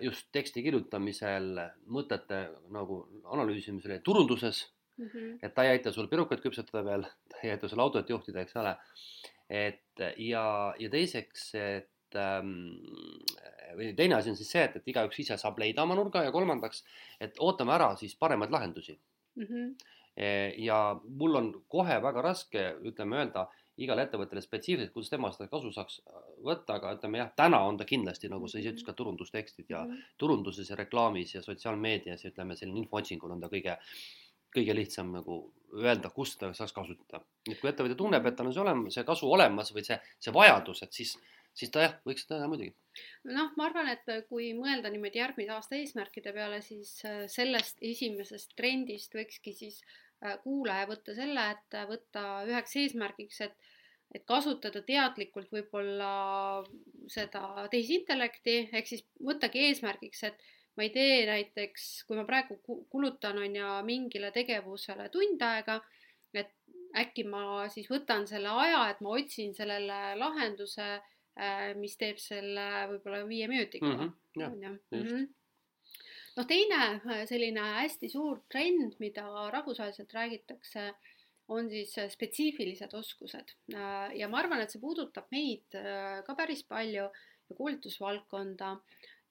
just 0.00 0.30
teksti 0.32 0.62
kirjutamisel, 0.64 1.50
mõtete 1.92 2.38
nagu 2.72 3.02
analüüsimisel 3.24 3.98
ja 3.98 4.00
turunduses 4.00 4.62
Mm 4.96 5.08
-hmm. 5.08 5.38
et 5.42 5.54
ta 5.54 5.64
ei 5.64 5.70
aita 5.70 5.92
sul 5.92 6.06
pirukat 6.08 6.40
küpsetada 6.40 6.84
veel, 6.84 7.02
ta 7.28 7.40
ei 7.42 7.50
aita 7.50 7.68
sul 7.68 7.80
autot 7.84 8.10
juhtida, 8.10 8.40
eks 8.40 8.56
ole. 8.56 8.76
et 9.50 10.00
ja, 10.16 10.74
ja 10.78 10.88
teiseks, 10.90 11.42
et 11.54 12.16
ähm, 12.16 12.54
või 13.76 13.92
teine 13.96 14.16
asi 14.16 14.30
on 14.30 14.36
siis 14.36 14.50
see, 14.50 14.64
et, 14.64 14.76
et 14.76 14.88
igaüks 14.88 15.20
ise 15.22 15.36
saab 15.36 15.58
leida 15.58 15.82
oma 15.82 15.94
nurga 15.94 16.24
ja 16.24 16.32
kolmandaks, 16.32 16.82
et 17.20 17.38
ootame 17.38 17.74
ära 17.76 17.90
siis 17.96 18.16
paremaid 18.16 18.50
lahendusi. 18.50 18.98
Mm 19.36 19.44
-hmm. 19.44 19.76
ja 20.64 21.00
mul 21.04 21.34
on 21.36 21.52
kohe 21.68 22.02
väga 22.02 22.22
raske, 22.22 22.64
ütleme, 22.90 23.16
öelda 23.16 23.46
igale 23.82 24.06
ettevõttele 24.06 24.40
spetsiifiliselt, 24.40 24.92
kuidas 24.94 25.10
tema 25.12 25.30
seda 25.34 25.48
kasu 25.52 25.70
saaks 25.74 25.98
võtta, 26.44 26.78
aga 26.78 26.94
ütleme 26.96 27.20
jah, 27.20 27.32
täna 27.36 27.60
on 27.68 27.76
ta 27.80 27.84
kindlasti, 27.88 28.30
nagu 28.32 28.48
sa 28.48 28.60
ise 28.60 28.72
ütlesid, 28.72 28.86
ka 28.88 28.96
turundustekstid 28.96 29.72
ja 29.72 29.82
mm 29.84 29.92
-hmm. 29.92 30.14
turunduses 30.18 30.70
ja 30.70 30.76
reklaamis 30.76 31.34
ja 31.34 31.42
sotsiaalmeedias 31.42 32.24
ja 32.24 32.30
ütleme, 32.30 32.56
selline 32.56 32.80
infootsingul 32.84 33.30
on 33.36 33.40
ta 33.40 33.52
kõige 33.52 33.76
kõige 34.56 34.76
lihtsam 34.76 35.12
nagu 35.12 35.40
öelda, 35.76 36.10
kust 36.10 36.38
ta 36.40 36.52
saaks 36.54 36.72
kasutada. 36.72 37.20
et 37.50 37.60
kui 37.60 37.70
ettevõtja 37.70 37.96
tunneb, 37.96 38.26
et 38.26 38.36
tal 38.36 38.46
on 38.46 38.54
see 38.54 38.62
olemas, 38.62 38.94
see 38.94 39.04
kasu 39.04 39.32
olemas 39.32 39.72
või 39.74 39.84
see, 39.84 39.98
see 40.18 40.32
vajadus, 40.32 40.82
et 40.82 40.92
siis, 40.92 41.18
siis 41.52 41.70
ta 41.70 41.82
jah, 41.84 41.98
võiks 42.06 42.24
seda 42.24 42.38
teha 42.38 42.48
muidugi. 42.48 42.74
noh, 43.24 43.52
ma 43.56 43.66
arvan, 43.66 43.88
et 43.88 44.28
kui 44.28 44.54
mõelda 44.54 44.90
niimoodi 44.90 45.18
järgmise 45.18 45.52
aasta 45.52 45.76
eesmärkide 45.76 46.32
peale, 46.32 46.62
siis 46.62 47.04
äh, 47.04 47.26
sellest 47.28 47.82
esimesest 47.82 48.56
trendist 48.56 49.14
võikski 49.14 49.52
siis 49.52 49.82
äh, 49.82 50.05
kuulaja 50.42 50.86
võtta 50.90 51.14
selle, 51.14 51.50
et 51.54 51.78
võtta 51.88 52.26
üheks 52.48 52.76
eesmärgiks, 52.82 53.40
et 53.48 53.72
et 54.14 54.22
kasutada 54.22 54.82
teadlikult 54.86 55.50
võib-olla 55.52 56.10
seda 57.10 57.66
tehisintellekti, 57.72 58.54
ehk 58.72 58.86
siis 58.86 59.02
võttagi 59.28 59.64
eesmärgiks, 59.66 60.22
et 60.28 60.44
ma 60.76 60.86
ei 60.86 60.92
tee 60.94 61.24
näiteks, 61.28 61.88
kui 62.06 62.18
ma 62.18 62.24
praegu 62.28 62.58
kulutan, 62.92 63.40
on 63.42 63.58
ju, 63.58 63.72
mingile 63.88 64.30
tegevusele 64.34 65.08
tund 65.12 65.42
aega, 65.42 65.80
et 66.36 66.52
äkki 66.96 67.26
ma 67.28 67.66
siis 67.72 67.88
võtan 67.90 68.28
selle 68.30 68.52
aja, 68.64 68.84
et 68.92 69.02
ma 69.04 69.16
otsin 69.16 69.54
sellele 69.56 70.00
lahenduse, 70.20 70.86
mis 71.76 71.98
teeb 72.00 72.20
selle 72.22 72.66
võib-olla 72.92 73.24
viie 73.28 73.48
minutiga 73.50 73.90
mm. 73.90 73.98
-hmm, 73.98 74.46
on 74.46 74.62
ju. 74.62 74.76
Mhm. 75.00 75.26
Noh, 76.36 76.46
teine 76.48 77.24
selline 77.28 77.64
hästi 77.80 78.10
suur 78.12 78.42
trend, 78.52 78.96
mida 79.02 79.26
rahvusvaheliselt 79.54 80.14
räägitakse, 80.16 80.90
on 81.54 81.68
siis 81.70 81.92
spetsiifilised 82.12 82.94
oskused. 82.98 83.52
Ja 83.70 84.28
ma 84.28 84.40
arvan, 84.42 84.62
et 84.62 84.72
see 84.74 84.82
puudutab 84.82 85.28
meid 85.34 85.76
ka 86.26 86.34
päris 86.38 86.64
palju 86.66 87.04
ja 87.06 87.56
koolitusvaldkonda. 87.58 88.72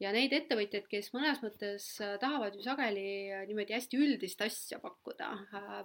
Ja 0.04 0.12
neid 0.12 0.34
ettevõtjaid, 0.36 0.90
kes 0.92 1.14
mõnes 1.16 1.40
mõttes 1.44 1.86
tahavad 2.20 2.56
ju 2.58 2.64
sageli 2.66 3.32
niimoodi 3.48 3.76
hästi 3.78 4.00
üldist 4.00 4.42
asja 4.44 4.82
pakkuda 4.84 5.30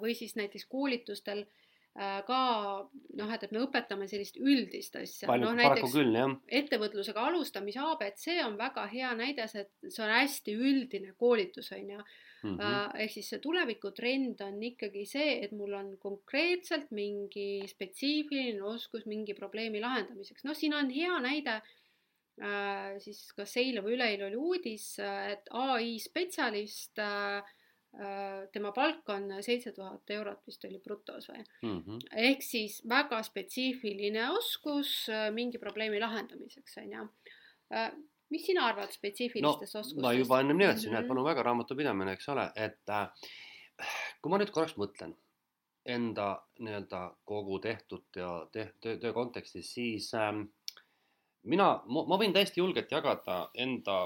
või 0.02 0.16
siis 0.18 0.34
näiteks 0.38 0.66
koolitustel 0.70 1.44
ka 1.98 2.40
noh, 3.18 3.30
et, 3.34 3.42
et 3.44 3.52
me 3.52 3.64
õpetame 3.64 4.06
sellist 4.08 4.38
üldist 4.38 4.94
asja. 4.96 5.26
palju 5.26 5.48
no, 5.48 5.54
paraku 5.58 5.88
küll, 5.90 6.18
ettevõtlusega 6.60 7.24
alustamise 7.26 7.82
abc 7.82 8.26
on 8.44 8.54
väga 8.60 8.86
hea 8.92 9.10
näide, 9.18 9.48
see, 9.50 9.66
et 9.66 9.92
see 9.92 10.04
on 10.06 10.12
hästi 10.14 10.54
üldine 10.54 11.14
koolitus, 11.18 11.72
on 11.76 11.96
ju. 11.96 12.04
Mhm. 12.40 12.94
ehk 13.04 13.12
siis 13.12 13.26
see 13.28 13.40
tulevikutrend 13.44 14.38
on 14.46 14.62
ikkagi 14.64 15.02
see, 15.04 15.42
et 15.44 15.50
mul 15.52 15.74
on 15.76 15.90
konkreetselt 16.00 16.88
mingi 16.96 17.66
spetsiifiline 17.68 18.62
oskus 18.64 19.04
mingi 19.04 19.34
probleemi 19.36 19.82
lahendamiseks. 19.82 20.46
noh, 20.48 20.56
siin 20.56 20.72
on 20.78 20.88
hea 20.94 21.18
näide 21.20 21.58
äh, 22.40 22.96
siis 23.04 23.26
kas 23.36 23.58
eile 23.60 23.84
või 23.84 23.98
üleeile 23.98 24.30
oli 24.30 24.40
uudis, 24.40 24.94
et 25.04 25.52
ai 25.52 25.98
spetsialist 26.00 27.02
äh, 27.04 27.44
tema 28.52 28.70
palk 28.72 29.08
on 29.10 29.24
seitse 29.42 29.72
tuhat 29.74 30.10
eurot 30.14 30.44
vist 30.46 30.64
oli 30.64 30.78
brutos 30.78 31.26
või 31.26 31.40
mm. 31.42 31.80
-hmm. 31.80 32.04
ehk 32.28 32.44
siis 32.46 32.76
väga 32.88 33.18
spetsiifiline 33.26 34.28
oskus 34.30 34.92
mingi 35.34 35.58
probleemi 35.58 35.98
lahendamiseks, 36.00 36.76
on 36.84 36.92
ju. 36.92 37.08
mis 38.30 38.46
sina 38.46 38.68
arvad 38.70 38.94
spetsiifilistest 38.94 39.74
no, 39.74 39.80
oskustest? 39.80 40.02
ma 40.02 40.12
juba 40.14 40.40
ennem 40.40 40.56
nimetasin 40.62 40.90
mm 40.90 40.94
-hmm. 40.94 41.00
Mhm. 41.00 41.04
et 41.04 41.08
palun 41.08 41.24
väga 41.24 41.42
raamatupidamine, 41.42 42.12
eks 42.12 42.28
ole, 42.28 42.46
et 42.56 42.94
äh, 42.94 43.08
kui 44.22 44.30
ma 44.30 44.38
nüüd 44.38 44.52
korraks 44.54 44.76
mõtlen 44.80 45.16
enda 45.86 46.30
nii-öelda 46.60 47.02
kogu 47.24 47.58
tehtud 47.58 48.16
ja 48.16 48.30
te, 48.52 48.66
töö, 48.80 48.98
töö 49.00 49.12
kontekstis, 49.16 49.72
siis 49.74 50.10
ähm, 50.14 50.42
mina, 51.42 51.70
ma 51.86 52.18
võin 52.20 52.34
täiesti 52.36 52.60
julgelt 52.60 52.92
jagada 52.92 53.42
enda 53.54 54.02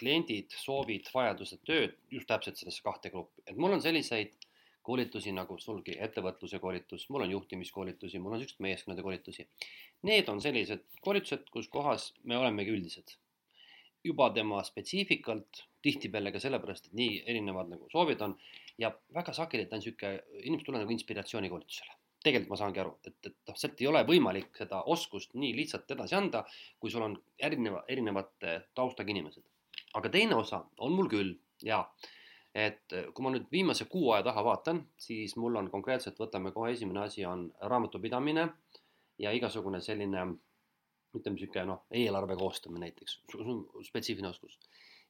kliendid, 0.00 0.52
soovid, 0.60 1.08
vajadused, 1.14 1.62
tööd 1.66 1.96
just 2.12 2.28
täpselt 2.30 2.60
sellesse 2.60 2.84
kahte 2.84 3.10
gruppi, 3.12 3.42
et 3.46 3.56
mul 3.56 3.76
on 3.76 3.82
selliseid 3.84 4.36
koolitusi 4.86 5.32
nagu 5.34 5.58
sulgi 5.58 5.96
ettevõtluse 6.06 6.60
koolitus, 6.62 7.08
mul 7.10 7.24
on 7.26 7.34
juhtimiskoolitusi, 7.34 8.20
mul 8.22 8.36
on 8.36 8.42
siukseid 8.42 8.62
meeskondade 8.68 9.02
koolitusi. 9.02 9.46
Need 10.06 10.28
on 10.30 10.42
sellised 10.44 10.84
koolitused, 11.02 11.48
kus 11.50 11.70
kohas 11.72 12.12
me 12.24 12.38
olemegi 12.38 12.74
üldised. 12.74 13.16
juba 14.06 14.28
tema 14.30 14.60
spetsiifikalt, 14.62 15.64
tihtipeale 15.82 16.30
ka 16.30 16.38
sellepärast, 16.38 16.84
et 16.86 16.92
nii 16.94 17.14
erinevad 17.32 17.72
nagu 17.72 17.88
soovid 17.90 18.20
on 18.22 18.36
ja 18.78 18.92
väga 19.14 19.32
sageli 19.34 19.64
ta 19.66 19.74
on 19.74 19.82
sihuke, 19.82 20.12
inimesed 20.44 20.66
tulevad 20.68 20.84
nagu 20.84 20.94
inspiratsioonikoolitusele 20.94 21.96
tegelikult 22.22 22.52
ma 22.52 22.58
saangi 22.60 22.82
aru, 22.82 22.92
et, 23.06 23.16
et 23.26 23.34
noh, 23.48 23.58
sealt 23.58 23.82
ei 23.82 23.88
ole 23.90 24.04
võimalik 24.06 24.54
seda 24.58 24.84
oskust 24.94 25.34
nii 25.34 25.52
lihtsalt 25.58 25.90
edasi 25.94 26.14
anda, 26.18 26.44
kui 26.78 26.90
sul 26.90 27.02
on 27.06 27.18
erineva, 27.48 27.82
erinevate 27.90 28.56
taustaga 28.78 29.14
inimesed 29.14 29.42
aga 29.98 30.12
teine 30.12 30.36
osa 30.36 30.62
on 30.84 30.94
mul 30.96 31.08
küll 31.10 31.34
ja 31.64 31.80
et 32.56 32.94
kui 33.12 33.24
ma 33.24 33.32
nüüd 33.34 33.48
viimase 33.52 33.84
kuu 33.90 34.10
aja 34.14 34.24
taha 34.30 34.44
vaatan, 34.44 34.80
siis 34.96 35.34
mul 35.36 35.58
on 35.60 35.68
konkreetselt, 35.72 36.16
võtame 36.20 36.52
kohe 36.54 36.72
esimene 36.72 37.02
asi 37.04 37.24
on 37.28 37.50
raamatupidamine 37.60 38.46
ja 39.20 39.32
igasugune 39.36 39.82
selline 39.84 40.24
ütleme 41.16 41.40
sihuke 41.40 41.64
noh, 41.68 41.84
eelarve 41.92 42.36
koostamine 42.36 42.86
näiteks, 42.86 43.20
spetsiifiline 43.88 44.28
oskus. 44.28 44.58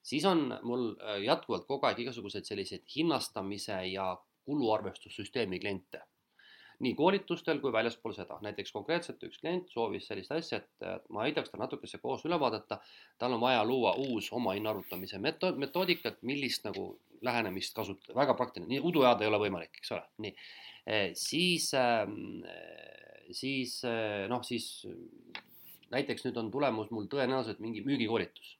siis 0.03 0.25
on 0.25 0.59
mul 0.62 0.92
jätkuvalt 1.25 1.66
kogu 1.66 1.87
aeg 1.87 2.03
igasuguseid 2.05 2.46
selliseid 2.46 2.85
hinnastamise 2.96 3.79
ja 3.90 4.12
kuluarvestussüsteemi 4.46 5.59
kliente 5.61 6.03
nii 6.84 6.92
koolitustel 6.98 7.60
kui 7.62 7.72
väljaspool 7.72 8.12
seda, 8.16 8.36
näiteks 8.44 8.72
konkreetselt 8.74 9.22
üks 9.24 9.40
klient 9.40 9.70
soovis 9.72 10.08
sellist 10.10 10.32
asja, 10.34 10.60
et 10.60 11.08
ma 11.14 11.24
aitaks 11.24 11.52
tal 11.52 11.62
natukese 11.62 12.00
koos 12.02 12.24
üle 12.28 12.38
vaadata. 12.40 12.80
tal 13.18 13.32
on 13.32 13.40
vaja 13.40 13.64
luua 13.64 13.94
uus 13.96 14.28
oma 14.32 14.52
hinna 14.56 14.70
arvutamise 14.74 15.18
metood, 15.18 15.56
metoodikat, 15.56 16.20
millist 16.22 16.64
nagu 16.68 16.98
lähenemist 17.24 17.74
kasutada, 17.74 18.14
väga 18.18 18.34
praktiline, 18.36 18.68
nii 18.74 18.82
udu 18.84 19.02
ajada 19.06 19.24
ei 19.24 19.30
ole 19.32 19.40
võimalik, 19.46 19.78
eks 19.80 19.92
ole, 19.96 20.04
nii. 20.26 20.34
E,. 20.86 20.98
siis 21.18 21.72
äh,, 21.74 22.04
siis 23.34 23.80
noh, 24.28 24.44
siis 24.44 24.86
näiteks 25.90 26.26
nüüd 26.26 26.38
on 26.40 26.50
tulemus 26.52 26.92
mul 26.94 27.08
tõenäoliselt 27.10 27.62
mingi 27.62 27.82
müügikoolitus. 27.86 28.56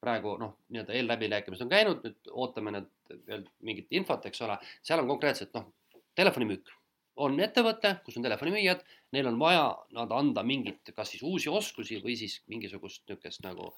Praegu 0.00 0.36
noh, 0.40 0.56
nii-öelda 0.70 0.94
eelläbirääkimised 0.94 1.64
on 1.64 1.72
käinud, 1.72 2.02
nüüd 2.04 2.32
ootame 2.32 2.74
nüüd 2.74 3.14
veel 3.28 3.46
mingit 3.64 3.92
infot, 3.96 4.26
eks 4.28 4.42
ole, 4.44 4.58
seal 4.84 5.02
on 5.02 5.08
konkreetselt 5.10 5.54
noh, 5.56 5.70
telefonimüük 6.16 6.75
on 7.16 7.38
ettevõte, 7.40 7.94
kus 8.04 8.18
on 8.18 8.24
telefonimüüjad, 8.26 8.82
neil 9.16 9.30
on 9.30 9.38
vaja 9.40 9.68
nad 9.96 10.12
anda 10.12 10.42
mingit, 10.46 10.92
kas 10.96 11.14
siis 11.14 11.22
uusi 11.26 11.50
oskusi 11.52 12.00
või 12.04 12.16
siis 12.20 12.38
mingisugust 12.50 13.04
niisugust 13.08 13.44
nagu 13.44 13.70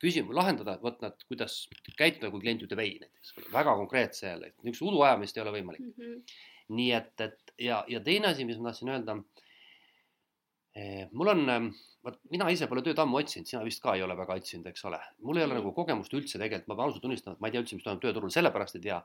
küsimus 0.00 0.34
lahendada, 0.36 0.78
vot 0.82 1.00
nad, 1.04 1.18
kuidas 1.28 1.62
käituda, 1.98 2.30
kui 2.32 2.42
klient 2.42 2.64
ütleb 2.66 2.82
ei 2.82 2.96
näiteks, 3.02 3.34
väga 3.52 3.76
konkreetse 3.82 4.26
jälle, 4.26 4.52
niisugust 4.64 4.88
udu 4.90 5.04
ajamist 5.06 5.38
ei 5.38 5.44
ole 5.44 5.54
võimalik 5.58 5.84
mm. 5.84 5.92
-hmm. 5.98 6.40
nii 6.78 6.90
et, 6.98 7.14
et 7.20 7.54
ja, 7.58 7.84
ja 7.88 8.00
teine 8.00 8.32
asi, 8.32 8.48
mis 8.48 8.58
ma 8.58 8.70
tahtsin 8.70 8.92
öelda 8.94 9.18
eh,. 10.74 11.06
mul 11.12 11.34
on, 11.34 11.72
vot 12.04 12.16
mina 12.32 12.46
ise 12.52 12.66
pole 12.68 12.82
tööd 12.84 12.98
ammu 13.02 13.18
otsinud, 13.20 13.48
sina 13.48 13.60
vist 13.64 13.82
ka 13.84 13.92
ei 13.96 14.02
ole 14.04 14.14
väga 14.16 14.36
otsinud, 14.40 14.66
eks 14.70 14.84
ole. 14.88 14.98
mul 15.26 15.40
ei 15.40 15.44
ole 15.44 15.58
nagu 15.58 15.72
kogemust 15.76 16.14
üldse 16.16 16.38
tegelikult, 16.40 16.68
ma 16.70 16.76
pean 16.78 16.88
ausalt 16.88 17.04
tunnistama, 17.04 17.36
et 17.36 17.42
ma 17.42 17.50
ei 17.50 17.54
tea 17.54 17.62
üldse, 17.64 17.76
mis 17.76 17.84
toimub 17.86 18.04
tööturul, 18.04 18.32
sellepärast 18.32 18.78
ei 18.78 18.84
tea, 18.86 18.98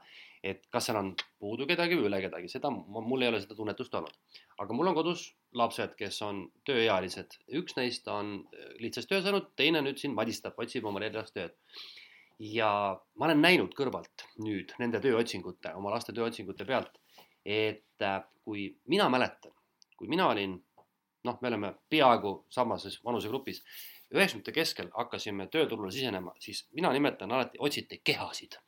et 0.52 0.64
kas 0.72 0.88
seal 0.88 1.00
on 1.02 1.12
puudu 1.42 1.68
kedagi 1.70 1.98
või 2.00 2.08
üle 2.10 2.22
kedagi, 2.24 2.52
seda, 2.52 2.72
mul 2.72 3.26
ei 3.26 3.32
ole 3.32 3.42
seda 3.44 3.58
tunnetust 3.58 3.98
olnud. 4.00 4.16
aga 4.64 4.78
mul 4.78 4.92
on 4.92 4.98
kodus 4.98 5.26
lapsed, 5.60 5.98
kes 6.00 6.22
on 6.28 6.46
tööealised, 6.68 7.40
üks 7.60 7.76
neist 7.80 8.08
on 8.12 8.38
lihtsalt 8.84 9.12
töö 9.12 9.22
saanud, 9.26 9.52
teine 9.60 9.84
nüüd 9.84 10.00
siin 10.00 10.16
madistab, 10.16 10.56
otsib 10.62 10.88
omale 10.88 11.12
edasi 11.12 11.36
tööd. 11.40 11.58
ja 12.40 12.70
ma 13.16 13.28
olen 13.28 13.44
näinud 13.44 13.76
kõrvalt 13.76 14.28
nüüd 14.44 14.72
nende 14.80 15.04
tööotsingute, 15.04 15.76
oma 15.76 15.92
laste 15.92 16.16
tööotsingute 16.16 16.68
pealt, 16.68 16.96
et 17.46 18.04
äh, 18.04 18.24
kui 18.46 18.70
mina 18.92 19.10
mäletan, 19.12 19.52
kui 19.98 20.08
mina 20.12 20.28
olin, 20.32 20.58
noh, 21.26 21.38
me 21.42 21.52
oleme 21.52 21.74
peaaegu 21.90 22.38
samases 22.54 23.00
vanusegrupis 23.06 23.64
üheksakümnendate 24.14 24.54
keskel 24.56 24.92
hakkasime 24.94 25.48
tööturule 25.52 25.92
sisenema, 25.92 26.36
siis 26.40 26.66
mina 26.78 26.92
nimetan 26.94 27.32
alati, 27.32 27.60
otsiti 27.60 28.02
kehasid. 28.04 28.60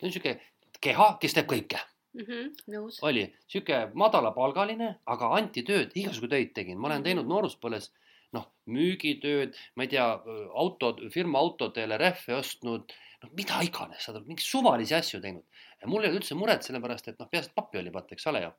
sihuke 0.00 0.38
keha, 0.80 1.08
kes 1.20 1.34
teeb 1.34 1.48
kõike 1.50 1.78
mm. 2.14 2.24
-hmm, 2.24 2.50
nõus. 2.74 2.98
oli 3.02 3.26
sihuke 3.46 3.88
madalapalgaline, 3.94 4.94
aga 5.06 5.32
anti 5.36 5.62
tööd, 5.62 5.92
igasugu 5.94 6.28
töid 6.28 6.54
tegin, 6.54 6.78
ma 6.78 6.88
olen 6.88 7.02
teinud 7.02 7.24
Mhm. 7.24 7.32
nooruspõlves 7.34 7.90
noh, 8.32 8.48
müügitööd, 8.66 9.56
ma 9.76 9.86
ei 9.86 9.88
tea, 9.88 10.06
autod, 10.52 11.00
firma 11.12 11.38
autodele 11.38 11.96
rehve 12.00 12.34
ostnud, 12.36 12.92
noh, 13.22 13.30
mida 13.32 13.62
iganes, 13.64 14.04
saad 14.04 14.18
aru, 14.18 14.26
mingeid 14.28 14.46
suvalisi 14.46 14.94
asju 14.94 15.20
teinud. 15.20 15.44
mul 15.86 16.02
ei 16.02 16.10
olnud 16.10 16.22
üldse 16.22 16.34
muret, 16.34 16.62
sellepärast 16.62 17.08
et 17.08 17.18
noh, 17.18 17.28
peaasi, 17.30 17.48
et 17.48 17.54
pappi 17.54 17.78
oli 17.78 17.92
vaata, 17.94 18.14
eks 18.14 18.26
ole 18.26 18.42
ju. 18.42 18.52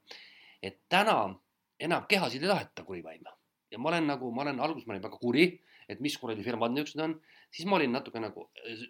et 0.61 0.79
täna 0.89 1.39
enam 1.79 2.05
kehasid 2.09 2.43
ei 2.43 2.51
taheta 2.51 2.83
kuri 2.83 3.03
vaima 3.03 3.33
ja 3.71 3.79
ma 3.79 3.89
olen 3.89 4.07
nagu, 4.07 4.31
ma 4.31 4.41
olen 4.41 4.59
alguses 4.59 4.87
ma 4.87 4.95
olin 4.95 5.03
väga 5.03 5.17
kuri, 5.21 5.49
et 5.89 5.99
mis 6.03 6.17
kuradi 6.17 6.43
firmad 6.45 6.73
niisugused 6.73 7.03
on, 7.03 7.15
siis 7.53 7.67
ma 7.69 7.77
olin 7.77 7.93
natuke 7.93 8.21
nagu 8.21 8.47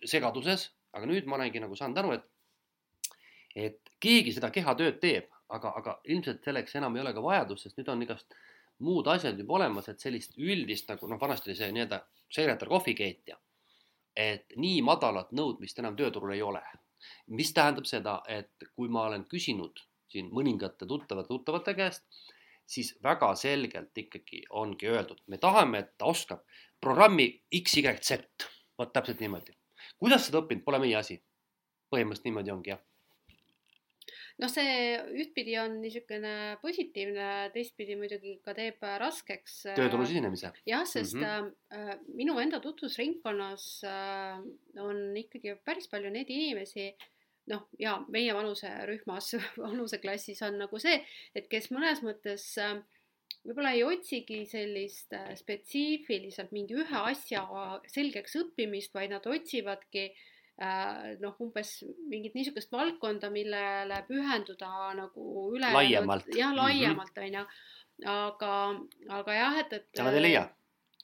segaduses, 0.07 0.69
aga 0.95 1.09
nüüd 1.09 1.27
ma 1.27 1.37
olengi 1.39 1.61
nagu 1.63 1.77
saanud 1.79 1.99
aru, 2.01 2.17
et 2.17 2.27
et 3.59 3.91
keegi 3.99 4.31
seda 4.35 4.51
kehatööd 4.53 4.99
teeb, 5.01 5.27
aga, 5.49 5.73
aga 5.75 5.95
ilmselt 6.13 6.45
selleks 6.45 6.75
enam 6.77 6.95
ei 6.95 7.01
ole 7.01 7.13
ka 7.15 7.23
vajadust, 7.23 7.65
sest 7.65 7.79
nüüd 7.79 7.89
on 7.91 8.03
igast 8.05 8.35
muud 8.85 9.07
asjad 9.11 9.39
juba 9.41 9.57
olemas, 9.57 9.89
et 9.89 9.99
sellist 9.99 10.37
üldist 10.37 10.87
nagu 10.91 11.09
noh, 11.09 11.19
vanasti 11.19 11.49
oli 11.49 11.57
see 11.57 11.71
nii-öelda 11.75 12.03
sekretär 12.29 12.69
kohvikeetja. 12.69 13.39
et 14.19 14.55
nii 14.57 14.81
madalat 14.83 15.29
nõudmist 15.31 15.77
enam 15.79 15.95
tööturul 15.95 16.33
ei 16.33 16.41
ole. 16.41 16.61
mis 17.27 17.53
tähendab 17.53 17.85
seda, 17.85 18.21
et 18.27 18.69
kui 18.75 18.89
ma 18.89 19.05
olen 19.07 19.25
küsinud 19.25 19.79
siin 20.11 20.29
mõningate 20.33 20.85
tuttavate 20.85 21.27
tuttavate 21.27 21.73
käest, 21.73 22.03
siis 22.69 22.91
väga 23.03 23.31
selgelt 23.39 23.97
ikkagi 23.97 24.43
ongi 24.61 24.91
öeldud, 24.91 25.23
me 25.27 25.39
tahame, 25.41 25.83
et 25.83 25.95
ta 25.97 26.09
oskab 26.11 26.43
programmi 26.81 27.31
XYZ, 27.61 28.19
vot 28.77 28.93
täpselt 28.93 29.23
niimoodi. 29.23 29.55
kuidas 29.97 30.27
seda 30.27 30.43
õppinud, 30.43 30.63
pole 30.63 30.79
meie 30.85 30.99
asi. 30.99 31.17
põhimõtteliselt 31.89 32.29
niimoodi 32.29 32.51
ongi 32.53 32.75
jah 32.75 32.85
noh, 34.39 34.51
see 34.51 34.95
ühtpidi 35.19 35.55
on 35.61 35.77
niisugune 35.83 36.33
positiivne, 36.63 37.27
teistpidi 37.55 37.97
muidugi 37.99 38.37
ka 38.45 38.55
teeb 38.57 38.83
raskeks. 39.03 39.57
tööturu 39.77 40.07
sisenemise. 40.07 40.53
jah, 40.69 40.85
sest 40.87 41.17
mm. 41.17 41.23
-hmm. 41.23 41.51
äh, 41.75 41.99
minu 42.15 42.39
enda 42.39 42.59
tutvusringkonnas 42.63 43.83
äh, 43.83 44.39
on 44.79 45.17
ikkagi 45.17 45.57
päris 45.65 45.89
palju 45.91 46.11
neid 46.13 46.29
inimesi, 46.29 46.93
noh, 47.49 47.65
ja 47.81 47.97
meie 48.13 48.33
vanuserühmas, 48.37 49.33
vanuseklassis 49.65 50.41
on 50.47 50.57
nagu 50.61 50.79
see, 50.81 50.99
et 51.35 51.47
kes 51.51 51.71
mõnes 51.73 52.03
mõttes 52.05 52.45
äh, 52.61 52.75
võib-olla 53.45 53.71
ei 53.73 53.83
otsigi 53.87 54.43
sellist 54.49 55.13
äh, 55.17 55.31
spetsiifiliselt 55.39 56.51
mingi 56.55 56.75
ühe 56.77 56.99
asja 57.11 57.45
selgeks 57.89 58.35
õppimist, 58.43 58.93
vaid 58.93 59.13
nad 59.15 59.25
otsivadki 59.25 60.05
äh, 60.61 61.15
noh, 61.23 61.35
umbes 61.41 61.79
mingit 62.11 62.35
niisugust 62.37 62.71
valdkonda, 62.75 63.29
millele 63.33 64.03
pühenduda 64.09 64.93
nagu 64.99 65.49
üle 65.55 65.73
Laiemalt. 65.73 66.29
jah, 66.35 66.51
Mhm. 66.53 66.57
laiemalt 66.61 67.17
on 67.17 67.33
ju, 67.39 67.45
aga, 68.05 68.53
aga 69.21 69.33
jah, 69.41 69.59
et, 69.65 69.73
et 69.73 69.99
Aga 69.99 70.09
nad 70.11 70.17
ei 70.19 70.25
leia. 70.29 70.45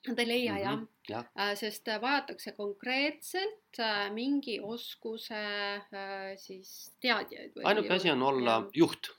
Nad 0.08 0.20
ei 0.20 0.28
leia 0.28 0.54
Mhm, 0.54 0.62
jah 0.62 0.86
jah. 1.10 1.26
Äh, 1.38 1.54
sest 1.60 1.88
vajatakse 2.02 2.56
konkreetselt 2.58 3.80
äh, 3.80 4.08
mingi 4.14 4.60
oskuse 4.62 5.36
äh, 5.36 6.34
siis 6.42 6.96
teadjaid. 7.02 7.62
ainuke 7.64 7.94
asi 7.94 8.12
on 8.12 8.24
olla 8.24 8.64
juht, 8.74 9.14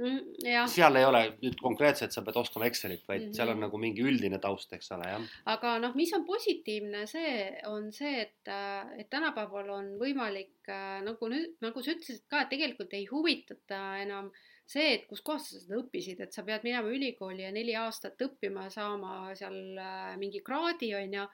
Mm, 0.00 0.66
seal 0.72 0.96
ei 0.96 1.04
ole 1.04 1.20
nüüd 1.42 1.58
konkreetselt, 1.60 2.14
sa 2.14 2.22
pead 2.24 2.38
oskama 2.40 2.64
Excelit, 2.70 3.02
vaid 3.08 3.20
mm 3.20 3.26
-hmm. 3.26 3.36
seal 3.36 3.50
on 3.52 3.58
nagu 3.60 3.78
mingi 3.78 4.00
üldine 4.00 4.38
taust, 4.40 4.72
eks 4.72 4.88
ole, 4.96 5.08
jah. 5.10 5.26
aga 5.52 5.74
noh, 5.82 5.92
mis 5.94 6.12
on 6.16 6.24
positiivne, 6.24 7.02
see 7.06 7.32
on 7.68 7.90
see, 7.92 8.22
et, 8.22 8.48
et 8.96 9.10
tänapäeval 9.12 9.68
on 9.74 9.90
võimalik 10.00 10.70
äh, 10.72 11.02
nagu 11.04 11.28
nüüd, 11.28 11.58
nagu 11.60 11.82
sa 11.82 11.92
ütlesid 11.92 12.24
ka, 12.32 12.46
et 12.46 12.48
tegelikult 12.54 12.96
ei 12.96 13.04
huvitata 13.10 13.82
enam 14.00 14.30
see, 14.70 14.92
et 14.96 15.06
kuskohast 15.10 15.50
sa 15.50 15.62
seda 15.62 15.78
õppisid, 15.80 16.20
et 16.22 16.34
sa 16.34 16.44
pead 16.46 16.66
minema 16.66 16.92
ülikooli 16.94 17.42
ja 17.44 17.50
neli 17.54 17.74
aastat 17.78 18.20
õppima, 18.26 18.68
saama 18.70 19.32
seal 19.38 19.78
äh, 19.78 20.12
mingi 20.20 20.44
kraadi, 20.46 20.92
on 20.98 21.18
ju, 21.18 21.26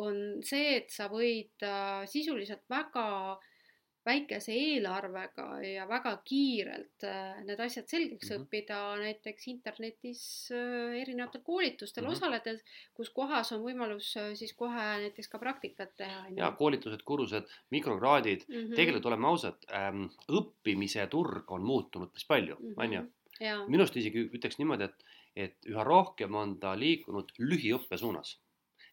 on 0.00 0.16
see, 0.44 0.76
et 0.82 0.90
sa 0.92 1.08
võid 1.12 1.64
äh, 1.64 2.04
sisuliselt 2.10 2.66
väga 2.68 3.06
väikese 4.06 4.52
eelarvega 4.54 5.46
ja 5.66 5.86
väga 5.88 6.12
kiirelt 6.24 7.04
äh, 7.04 7.40
need 7.44 7.60
asjad 7.60 7.88
selgeks 7.90 8.30
mm 8.30 8.34
Mhm. 8.36 8.42
-hmm. 8.42 8.46
õppida 8.46 8.78
näiteks 9.00 9.48
internetis 9.48 10.22
äh, 10.54 10.94
erinevatel 11.02 11.40
koolitustel 11.42 12.04
mm 12.04 12.06
Mhm. 12.10 12.14
-hmm. 12.14 12.16
osaledes, 12.16 12.64
kus 12.94 13.10
kohas 13.10 13.52
on 13.52 13.62
võimalus 13.62 14.12
äh, 14.16 14.34
siis 14.34 14.54
kohe 14.54 14.86
näiteks 15.02 15.28
ka 15.28 15.38
praktikat 15.38 15.96
teha. 15.96 16.24
ja 16.36 16.50
koolitused, 16.52 17.02
kursused, 17.04 17.44
mikrokraadid 17.70 18.44
mm, 18.48 18.54
Mhm. 18.54 18.66
-hmm. 18.66 18.74
tegelikult 18.76 19.06
oleme 19.06 19.26
ausad 19.26 19.56
ähm,, 19.72 20.04
õppimise 20.30 21.06
turg 21.08 21.50
on 21.50 21.62
muutunud 21.62 22.08
päris 22.12 22.26
palju, 22.26 22.56
on 22.76 22.92
ju. 22.92 23.00
Mhm. 23.00 23.10
jaa, 23.40 23.66
minust 23.68 23.96
isegi 23.96 24.28
ütleks 24.32 24.58
niimoodi, 24.58 24.84
et, 24.84 25.04
et 25.36 25.56
üha 25.68 25.84
rohkem 25.84 26.34
on 26.34 26.58
ta 26.60 26.78
liikunud 26.78 27.32
lühiõppe 27.38 27.96
suunas. 27.98 28.38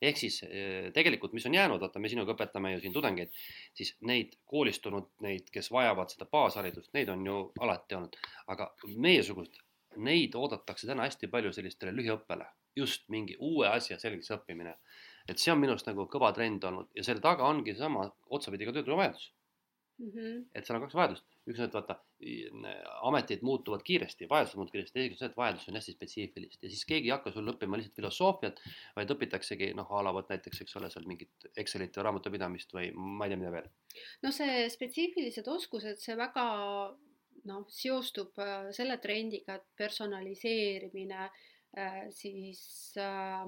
Ehk 0.10 0.20
siis 0.20 0.40
eh, 0.48 0.90
tegelikult, 0.96 1.34
mis 1.36 1.46
on 1.50 1.56
jäänud, 1.58 1.82
vaata, 1.84 2.02
me 2.04 2.12
sinuga 2.12 2.36
õpetame 2.36 2.74
ju 2.76 2.82
siin 2.84 2.96
tudengeid, 2.96 3.32
siis 3.78 3.94
neid 4.10 4.36
koolistunud, 4.50 5.12
neid, 5.26 5.48
kes 5.54 5.72
vajavad 5.74 6.12
seda 6.14 6.28
baasharidust, 6.32 6.92
neid 6.98 7.12
on 7.14 7.26
ju 7.28 7.38
alati 7.64 8.00
olnud, 8.00 8.18
aga 8.54 8.70
meiesugust, 9.06 9.62
neid 10.04 10.36
oodatakse 10.40 10.90
täna 10.90 11.08
hästi 11.08 11.30
palju 11.32 11.54
sellistele 11.56 11.94
lühiõppele, 11.96 12.48
just 12.76 13.08
mingi 13.14 13.38
uue 13.40 13.70
asja 13.70 14.00
selgeks 14.02 14.34
õppimine. 14.38 14.76
et 15.30 15.40
see 15.40 15.54
on 15.54 15.60
minu 15.60 15.72
arust 15.72 15.88
nagu 15.88 16.04
kõva 16.12 16.34
trend 16.36 16.66
olnud 16.68 16.90
ja 16.98 17.04
selle 17.08 17.22
taga 17.24 17.46
ongi 17.48 17.72
seesama 17.72 18.10
otsapidi 18.36 18.66
ka 18.68 18.74
tööturu 18.76 18.98
vajadus 20.00 20.14
Mhm. 20.14 20.50
et 20.56 20.66
seal 20.66 20.78
on 20.78 20.84
kaks 20.84 20.96
vajadust, 20.98 21.26
üks 21.48 21.60
on, 21.60 21.68
et 21.68 21.76
vaata, 21.76 21.96
ametid 23.08 23.44
muutuvad 23.46 23.84
kiiresti, 23.86 24.28
vajadused 24.30 24.58
muutuvad 24.58 24.74
kiiresti, 24.74 24.94
teiseks 24.98 25.16
on 25.16 25.20
see, 25.20 25.30
et 25.30 25.38
vajadus 25.38 25.68
on 25.70 25.78
hästi 25.78 25.94
spetsiifilist 25.94 26.64
ja 26.64 26.70
siis 26.70 26.86
keegi 26.90 27.10
ei 27.10 27.14
hakka 27.14 27.32
sul 27.32 27.52
õppima 27.52 27.78
lihtsalt 27.78 28.00
filosoofiat, 28.00 28.62
vaid 28.96 29.14
õpitaksegi 29.14 29.74
noh, 29.78 29.92
a 29.92 30.02
la 30.04 30.14
vot 30.16 30.30
näiteks, 30.34 30.64
eks 30.66 30.76
ole, 30.80 30.90
seal 30.90 31.06
mingit 31.10 31.48
Excelit 31.56 31.96
või 31.98 32.08
raamatupidamist 32.08 32.74
või 32.74 32.90
ma 32.96 33.28
ei 33.28 33.34
tea, 33.34 33.42
mida 33.44 33.54
veel. 33.54 33.70
no 34.26 34.34
see 34.34 34.66
spetsiifilised 34.74 35.48
oskused, 35.54 36.02
see 36.02 36.18
väga 36.18 36.48
noh, 37.52 37.64
seostub 37.70 38.40
äh, 38.42 38.72
selle 38.74 38.98
trendiga, 39.04 39.60
et 39.60 39.70
personaliseerimine 39.78 41.30
äh, 41.30 42.04
siis 42.10 42.96
äh, 42.98 43.46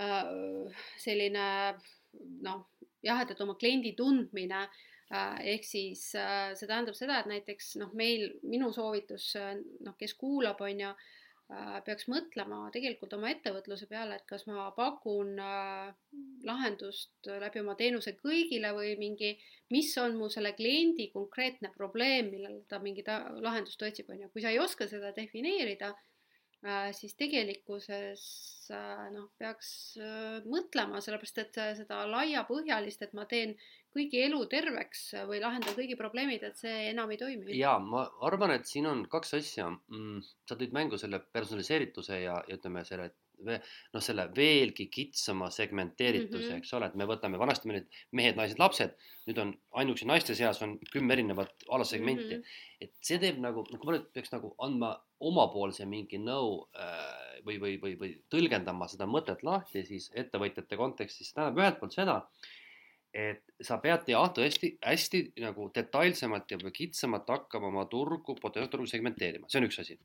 äh, 0.00 0.82
selline 1.02 1.46
noh, 2.46 2.68
jah, 3.04 3.20
et, 3.22 3.36
et 3.36 3.40
oma 3.44 3.58
kliendi 3.60 3.92
tundmine 3.98 4.64
äh, 4.64 4.84
ehk 5.10 5.66
siis 5.66 6.08
äh, 6.18 6.54
see 6.58 6.66
tähendab 6.66 6.96
seda, 6.98 7.20
et 7.20 7.30
näiteks 7.30 7.76
noh, 7.82 7.92
meil, 7.94 8.32
minu 8.42 8.72
soovitus 8.74 9.30
äh, 9.38 9.54
noh, 9.86 9.94
kes 9.98 10.16
kuulab, 10.18 10.60
on 10.66 10.82
ju, 10.82 10.88
äh, 11.54 11.76
peaks 11.86 12.08
mõtlema 12.10 12.64
tegelikult 12.74 13.14
oma 13.14 13.30
ettevõtluse 13.30 13.86
peale, 13.90 14.18
et 14.18 14.26
kas 14.26 14.48
ma 14.50 14.66
pakun 14.74 15.38
äh, 15.38 15.92
lahendust 16.48 17.30
läbi 17.30 17.62
oma 17.62 17.76
teenuse 17.78 18.16
kõigile 18.18 18.74
või 18.74 18.96
mingi, 18.98 19.36
mis 19.70 19.92
on 20.02 20.18
mu 20.18 20.30
selle 20.32 20.56
kliendi 20.58 21.08
konkreetne 21.14 21.70
probleem, 21.76 22.32
millele 22.34 22.64
ta 22.68 22.82
mingit 22.82 23.06
lahendust 23.46 23.86
otsib, 23.86 24.10
on 24.10 24.26
ju, 24.26 24.34
kui 24.34 24.42
sa 24.42 24.50
ei 24.50 24.62
oska 24.62 24.90
seda 24.90 25.14
defineerida, 25.14 25.94
siis 26.96 27.12
tegelikkuses 27.14 28.22
noh, 29.12 29.26
peaks 29.38 29.68
mõtlema, 30.48 30.98
sellepärast 31.04 31.38
et 31.38 31.58
seda 31.78 32.00
laiapõhjalist, 32.10 33.04
et 33.06 33.12
ma 33.14 33.26
teen 33.30 33.52
kõigi 33.96 34.22
elu 34.26 34.40
terveks 34.52 35.04
või 35.28 35.42
lahendan 35.42 35.76
kõigi 35.76 35.98
probleemid, 35.98 36.46
et 36.46 36.60
see 36.60 36.88
enam 36.92 37.10
ei 37.10 37.20
toimi. 37.20 37.58
ja 37.58 37.76
ma 37.82 38.06
arvan, 38.28 38.54
et 38.56 38.66
siin 38.70 38.88
on 38.90 39.04
kaks 39.12 39.38
asja 39.40 39.70
mm,. 39.70 40.24
sa 40.48 40.58
tõid 40.58 40.74
mängu 40.76 41.00
selle 41.00 41.22
personaliseerituse 41.32 42.20
ja, 42.22 42.40
ja 42.48 42.58
ütleme 42.60 42.84
selle 42.88 43.12
noh, 43.44 44.02
selle 44.02 44.26
veelgi 44.36 44.86
kitsama 44.92 45.48
segmenteerituse 45.52 46.38
mm, 46.38 46.52
-hmm. 46.52 46.62
eks 46.62 46.72
ole, 46.78 46.88
et 46.88 46.94
me 46.96 47.06
võtame, 47.08 47.38
vanasti 47.38 47.68
meil 47.68 47.80
olid 47.80 47.98
mehed, 48.18 48.38
naised, 48.38 48.60
lapsed, 48.62 48.94
nüüd 49.28 49.40
on 49.42 49.52
ainuüksi 49.82 50.08
naiste 50.08 50.36
seas 50.38 50.62
on 50.64 50.76
kümme 50.92 51.16
erinevat 51.16 51.66
alasegmenti 51.68 52.38
mm. 52.38 52.42
-hmm. 52.42 52.86
et 52.86 52.92
see 53.08 53.20
teeb 53.22 53.40
nagu, 53.42 53.66
nagu 53.72 53.88
ma 53.88 53.96
nüüd 53.96 54.08
peaks 54.16 54.32
nagu 54.32 54.54
andma 54.66 54.94
omapoolse 55.20 55.86
mingi 55.88 56.20
nõu 56.20 56.62
äh, 56.76 57.42
või, 57.46 57.60
või, 57.60 57.74
või, 57.82 57.96
või 58.00 58.12
tõlgendama 58.32 58.88
seda 58.92 59.08
mõtet 59.08 59.44
lahti 59.46 59.84
siis 59.84 60.10
ettevõtjate 60.14 60.76
kontekstis, 60.76 61.32
tähendab 61.32 61.60
ühelt 61.62 61.80
poolt 61.80 61.96
seda, 61.96 62.22
et 63.16 63.64
sa 63.64 63.78
pead 63.80 64.10
jah, 64.10 64.28
tõesti 64.36 64.74
hästi 64.84 65.22
nagu 65.40 65.70
detailsemalt 65.74 66.52
ja 66.52 66.58
kitsamalt 66.74 67.30
hakkama 67.32 67.70
oma 67.70 67.86
turgu, 67.88 68.34
potentsiaalset 68.36 68.74
turgu 68.74 68.90
segmenteerima, 68.90 69.48
see 69.48 69.62
on 69.62 69.68
üks 69.70 69.80
asi. 69.80 69.96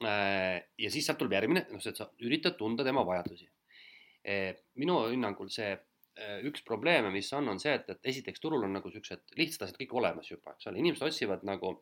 Äh, 0.00 0.62
ja 0.80 0.90
siis 0.92 1.04
sealt 1.04 1.20
tuleb 1.20 1.36
järgmine, 1.36 1.66
noh, 1.68 1.82
sa 1.84 2.08
üritad 2.24 2.56
tunda 2.56 2.86
tema 2.86 3.04
vajadusi. 3.04 3.50
Äh, 4.24 4.54
minu 4.80 4.96
hinnangul 5.10 5.52
see 5.52 5.74
äh, 5.74 6.38
üks 6.48 6.64
probleeme, 6.64 7.12
mis 7.12 7.28
on, 7.36 7.52
on 7.52 7.60
see, 7.60 7.74
et, 7.76 7.92
et 7.92 8.12
esiteks 8.14 8.40
turul 8.40 8.64
on 8.64 8.72
nagu 8.78 8.92
siuksed 8.94 9.36
lihtsad 9.36 9.66
asjad 9.66 9.82
kõik 9.82 9.92
olemas 10.00 10.32
juba, 10.32 10.56
eks 10.56 10.70
ole, 10.70 10.80
inimesed 10.80 11.04
otsivad 11.10 11.44
nagu 11.48 11.74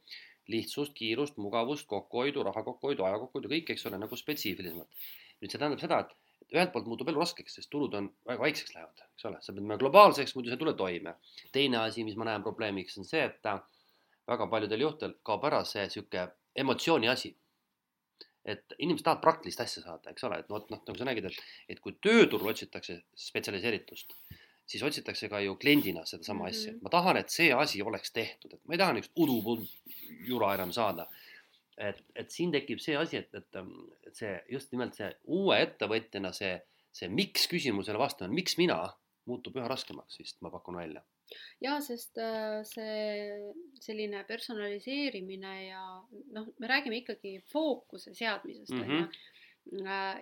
lihtsust, 0.50 0.96
kiirust, 0.98 1.38
mugavust, 1.38 1.86
kokkuhoidu, 1.86 2.42
raha 2.48 2.64
kokkuhoidu, 2.66 3.06
aja 3.06 3.20
kokkuhoidu, 3.22 3.52
kõik, 3.54 3.70
eks 3.74 3.86
ole, 3.86 4.02
nagu 4.02 4.18
spetsiifilisemalt. 4.18 5.10
nüüd 5.38 5.52
see 5.52 5.60
tähendab 5.60 5.82
seda, 5.84 6.02
et 6.02 6.16
ühelt 6.54 6.72
poolt 6.72 6.86
muutub 6.88 7.08
elu 7.10 7.20
raskeks, 7.20 7.58
sest 7.58 7.70
turud 7.72 7.94
on 7.98 8.08
väga 8.28 8.44
väikseks 8.46 8.74
lähevad, 8.74 9.02
eks 9.12 9.26
ole, 9.28 9.40
sa 9.42 9.52
pead 9.52 9.64
minema 9.64 9.80
globaalseks, 9.82 10.34
muidu 10.36 10.50
sa 10.50 10.56
ei 10.56 10.62
tule 10.62 10.74
toime. 10.78 11.14
teine 11.52 11.82
asi, 11.82 12.04
mis 12.04 12.16
ma 12.16 12.28
näen 12.28 12.44
probleemiks, 12.44 12.96
on 12.98 13.08
see, 13.08 13.24
et 13.24 13.50
väga 14.28 14.48
paljudel 14.52 14.86
juhtudel 14.86 15.14
kaob 15.22 15.44
ära 15.48 15.60
see 15.68 15.84
sihuke 15.92 16.28
emotsiooni 16.56 17.08
asi. 17.08 17.36
et 18.48 18.72
inimesed 18.78 19.04
tahavad 19.04 19.20
praktilist 19.20 19.60
asja 19.60 19.82
saada, 19.82 20.10
eks 20.10 20.24
ole, 20.24 20.38
et 20.40 20.46
noh, 20.48 20.62
noh 20.70 20.78
nagu 20.86 20.96
sa 20.96 21.04
nägid, 21.04 21.26
et, 21.28 21.40
et 21.68 21.80
kui 21.84 21.92
tööturul 22.00 22.48
otsitakse 22.48 22.94
spetsialiseeritust, 23.12 24.14
siis 24.64 24.84
otsitakse 24.88 25.28
ka 25.28 25.42
ju 25.44 25.56
kliendina 25.60 26.06
sedasama 26.06 26.46
mm 26.46 26.46
-hmm. 26.46 26.56
asja, 26.56 26.72
ma 26.80 26.88
tahan, 26.88 27.16
et 27.20 27.28
see 27.28 27.52
asi 27.52 27.82
oleks 27.82 28.12
tehtud, 28.12 28.54
et 28.54 28.62
ma 28.64 28.74
ei 28.74 28.78
taha 28.78 28.92
niisugust 28.92 29.18
udujura 29.18 30.54
enam 30.54 30.72
saada 30.72 31.06
et, 31.78 32.00
et 32.18 32.32
siin 32.34 32.52
tekib 32.54 32.80
see 32.82 32.96
asi, 32.98 33.22
et, 33.22 33.34
et, 33.34 33.60
et 34.08 34.16
see 34.16 34.32
just 34.52 34.72
nimelt 34.74 34.98
see 34.98 35.10
uue 35.26 35.60
ettevõtjana 35.62 36.32
see, 36.36 36.56
see 36.94 37.10
miks 37.12 37.46
küsimusele 37.50 38.00
vastamine, 38.00 38.36
miks 38.38 38.58
mina, 38.60 38.80
muutub 39.28 39.58
üha 39.60 39.68
raskemaks 39.70 40.20
vist, 40.20 40.38
ma 40.44 40.52
pakun 40.52 40.80
välja. 40.80 41.04
ja 41.60 41.76
sest 41.84 42.18
äh, 42.24 42.60
see 42.64 43.52
selline 43.84 44.22
personaliseerimine 44.28 45.56
ja 45.66 45.82
noh, 46.32 46.52
me 46.58 46.70
räägime 46.70 47.02
ikkagi 47.02 47.38
fookuse 47.52 48.14
seadmisest 48.16 48.72
on 48.72 48.84
mm 48.84 48.88
-hmm. 48.88 49.02
ju 49.02 49.08
Äh, 49.08 49.37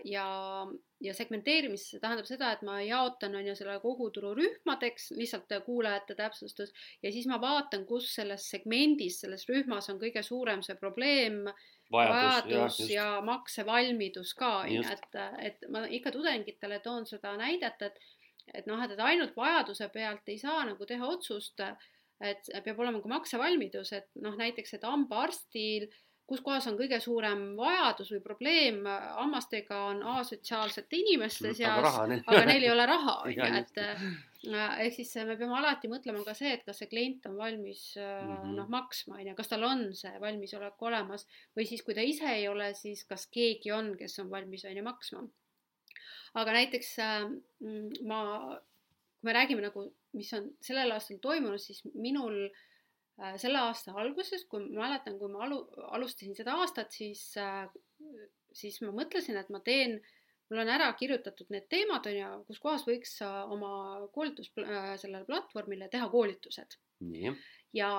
ja, 0.05 0.67
ja 1.01 1.15
segmenteerimis 1.15 1.89
tähendab 2.01 2.27
seda, 2.29 2.51
et 2.55 2.63
ma 2.67 2.79
jaotan, 2.83 3.37
on 3.39 3.47
ju, 3.47 3.55
selle 3.59 3.77
koguturu 3.83 4.33
rühmadeks, 4.37 5.11
lihtsalt 5.17 5.53
kuulajate 5.67 6.17
täpsustus, 6.19 6.73
ja 7.03 7.13
siis 7.15 7.29
ma 7.31 7.39
vaatan, 7.43 7.87
kus 7.89 8.09
selles 8.17 8.49
segmendis, 8.51 9.21
selles 9.23 9.47
rühmas 9.51 9.91
on 9.93 10.01
kõige 10.03 10.23
suurem 10.27 10.65
see 10.67 10.79
probleem, 10.81 11.45
vajadus, 11.93 12.51
vajadus 12.51 12.81
ja, 12.91 12.95
ja 12.97 13.09
maksevalmidus 13.27 14.35
ka, 14.39 14.53
on 14.65 14.75
ju, 14.79 14.87
et, 14.97 15.21
et 15.51 15.69
ma 15.73 15.87
ikka 15.87 16.15
tudengitele 16.17 16.81
toon 16.85 17.09
seda 17.09 17.37
näidet, 17.41 17.91
et 17.91 18.07
et 18.55 18.67
noh, 18.71 18.79
et 18.79 19.01
ainult 19.03 19.33
vajaduse 19.35 19.89
pealt 19.91 20.29
ei 20.31 20.37
saa 20.39 20.61
nagu 20.69 20.87
teha 20.87 21.07
otsust, 21.11 21.59
et 22.23 22.47
peab 22.63 22.79
olema 22.79 23.01
ka 23.03 23.11
maksevalmidus, 23.11 23.91
et 23.93 24.07
noh, 24.23 24.37
näiteks, 24.39 24.77
et 24.77 24.85
hambaarstil 24.87 25.89
äh, 25.89 25.97
kus 26.27 26.43
kohas 26.43 26.67
on 26.67 26.77
kõige 26.79 26.99
suurem 27.03 27.43
vajadus 27.59 28.11
või 28.17 28.23
probleem 28.25 28.81
hammastega, 28.87 29.79
on 29.93 30.03
asotsiaalsete 30.17 30.99
inimeste 30.99 31.53
seas, 31.55 31.99
aga 32.03 32.43
neil 32.49 32.67
ei 32.67 32.73
ole 32.73 32.87
raha, 32.91 33.15
on 33.29 33.37
ju, 33.37 33.47
et 33.61 33.81
äh, 33.83 34.03
ehk 34.83 34.97
siis 34.99 35.15
me 35.29 35.39
peame 35.39 35.55
alati 35.61 35.91
mõtlema 35.91 36.25
ka 36.27 36.35
see, 36.35 36.57
et 36.59 36.67
kas 36.67 36.83
see 36.83 36.91
klient 36.91 37.31
on 37.31 37.39
valmis 37.39 37.83
mm 38.01 38.35
-hmm. 38.35 38.59
noh, 38.59 38.69
maksma, 38.75 39.21
on 39.21 39.31
ju, 39.31 39.37
kas 39.39 39.53
tal 39.55 39.67
on 39.71 39.89
see 39.95 40.15
valmisolek 40.21 40.83
olemas 40.91 41.29
või 41.57 41.67
siis, 41.71 41.87
kui 41.87 41.95
ta 41.95 42.03
ise 42.03 42.29
ei 42.35 42.49
ole, 42.49 42.73
siis 42.75 43.05
kas 43.05 43.27
keegi 43.27 43.73
on, 43.73 43.95
kes 43.97 44.19
on 44.19 44.31
valmis, 44.31 44.65
on 44.65 44.77
ju, 44.77 44.83
maksma. 44.83 45.27
aga 46.35 46.53
näiteks 46.53 46.99
äh, 46.99 47.31
ma, 48.03 48.23
kui 49.21 49.31
me 49.31 49.33
räägime 49.33 49.63
nagu, 49.63 49.93
mis 50.13 50.33
on 50.35 50.51
sellel 50.61 50.91
aastal 50.91 51.23
toimunud, 51.23 51.61
siis 51.61 51.85
minul 51.95 52.47
äh, 52.47 52.51
Äh, 52.51 52.75
selle 53.41 53.63
aasta 53.65 53.95
alguses, 53.97 54.45
kui 54.51 54.67
ma 54.67 54.87
mäletan, 54.87 55.19
kui 55.21 55.33
ma 55.33 55.47
alu-, 55.47 55.65
alustasin 55.97 56.37
seda 56.37 56.59
aastat, 56.61 56.93
siis, 56.93 57.23
äh, 57.41 57.65
siis 58.53 58.81
ma 58.85 58.93
mõtlesin, 58.97 59.39
et 59.41 59.53
ma 59.53 59.63
teen, 59.65 59.99
mul 60.51 60.63
on 60.63 60.71
ära 60.71 60.91
kirjutatud 60.99 61.49
need 61.51 61.67
teemad, 61.73 62.07
on 62.07 62.19
ju, 62.19 62.33
kus 62.51 62.61
kohas 62.63 62.85
võiks 62.87 63.17
äh, 63.25 63.39
oma 63.53 63.71
koolitus 64.15 64.53
sellele 64.53 65.25
platvormile 65.29 65.89
teha 65.93 66.11
koolitused. 66.13 66.77
ja, 67.77 67.91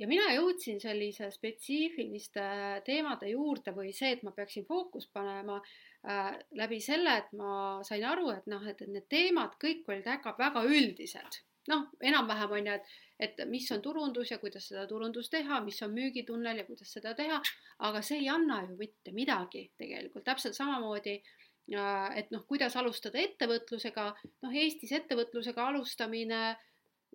ja 0.00 0.08
mina 0.08 0.30
jõudsin 0.32 0.80
sellise 0.80 1.30
spetsiifiliste 1.34 2.44
teemade 2.86 3.32
juurde 3.32 3.74
või 3.76 3.92
see, 3.96 4.14
et 4.16 4.24
ma 4.24 4.32
peaksin 4.36 4.64
fookust 4.68 5.12
panema 5.12 5.58
äh, 5.60 6.34
läbi 6.56 6.80
selle, 6.84 7.16
et 7.22 7.32
ma 7.36 7.52
sain 7.86 8.04
aru, 8.04 8.30
et 8.36 8.48
noh, 8.50 8.64
et, 8.68 8.80
et 8.80 8.92
need 8.92 9.08
teemad 9.08 9.56
kõik 9.60 9.88
olid 9.88 10.08
väga, 10.08 10.36
väga 10.38 10.64
üldised. 10.68 11.44
noh, 11.68 11.88
enam-vähem 12.02 12.58
on 12.58 12.68
ju, 12.68 12.80
et 12.80 12.98
et 13.20 13.42
mis 13.50 13.66
on 13.74 13.82
turundus 13.84 14.30
ja 14.32 14.38
kuidas 14.40 14.70
seda 14.70 14.86
turundust 14.88 15.32
teha, 15.34 15.60
mis 15.64 15.80
on 15.84 15.92
müügitunnel 15.94 16.62
ja 16.62 16.64
kuidas 16.68 16.92
seda 16.96 17.12
teha, 17.18 17.40
aga 17.88 18.02
see 18.02 18.22
ei 18.22 18.30
anna 18.32 18.62
ju 18.68 18.78
mitte 18.78 19.12
midagi 19.16 19.66
tegelikult, 19.78 20.24
täpselt 20.24 20.56
samamoodi 20.56 21.18
äh, 21.18 22.18
et 22.22 22.32
noh, 22.34 22.46
kuidas 22.48 22.76
alustada 22.80 23.20
ettevõtlusega, 23.20 24.08
noh 24.46 24.58
Eestis 24.62 24.92
ettevõtlusega 24.96 25.68
alustamine 25.68 26.40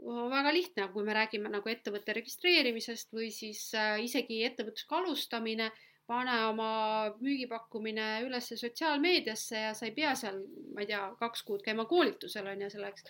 on 0.03 0.29
väga 0.31 0.53
lihtne, 0.53 0.87
kui 0.93 1.05
me 1.07 1.15
räägime 1.15 1.49
nagu 1.51 1.71
ettevõtte 1.71 2.13
registreerimisest 2.17 3.13
või 3.15 3.31
siis 3.33 3.67
äh, 3.73 3.97
isegi 4.03 4.43
ettevõtlusega 4.47 5.01
alustamine, 5.01 5.71
pane 6.05 6.33
oma 6.51 6.71
müügipakkumine 7.17 8.09
üles 8.27 8.51
sotsiaalmeediasse 8.53 9.61
ja 9.63 9.71
sa 9.73 9.87
ei 9.87 9.93
pea 9.95 10.11
seal, 10.19 10.43
ma 10.75 10.83
ei 10.83 10.89
tea, 10.91 11.01
kaks 11.19 11.41
kuud 11.47 11.63
käima 11.65 11.87
koolitusel 11.89 12.45
on 12.51 12.61
ju 12.61 12.69
selleks 12.75 13.07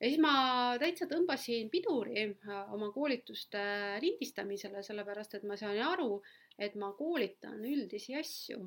ja 0.00 0.08
siis 0.08 0.20
ma 0.22 0.34
täitsa 0.80 1.06
tõmbasin 1.10 1.70
piduri 1.72 2.24
äh, 2.26 2.72
oma 2.74 2.90
koolituste 2.94 3.64
lindistamisele, 4.02 4.82
sellepärast 4.86 5.38
et 5.38 5.44
ma 5.48 5.58
sain 5.60 5.80
aru, 5.84 6.18
et 6.58 6.74
ma 6.80 6.92
koolitan 6.98 7.62
üldisi 7.64 8.16
asju. 8.18 8.64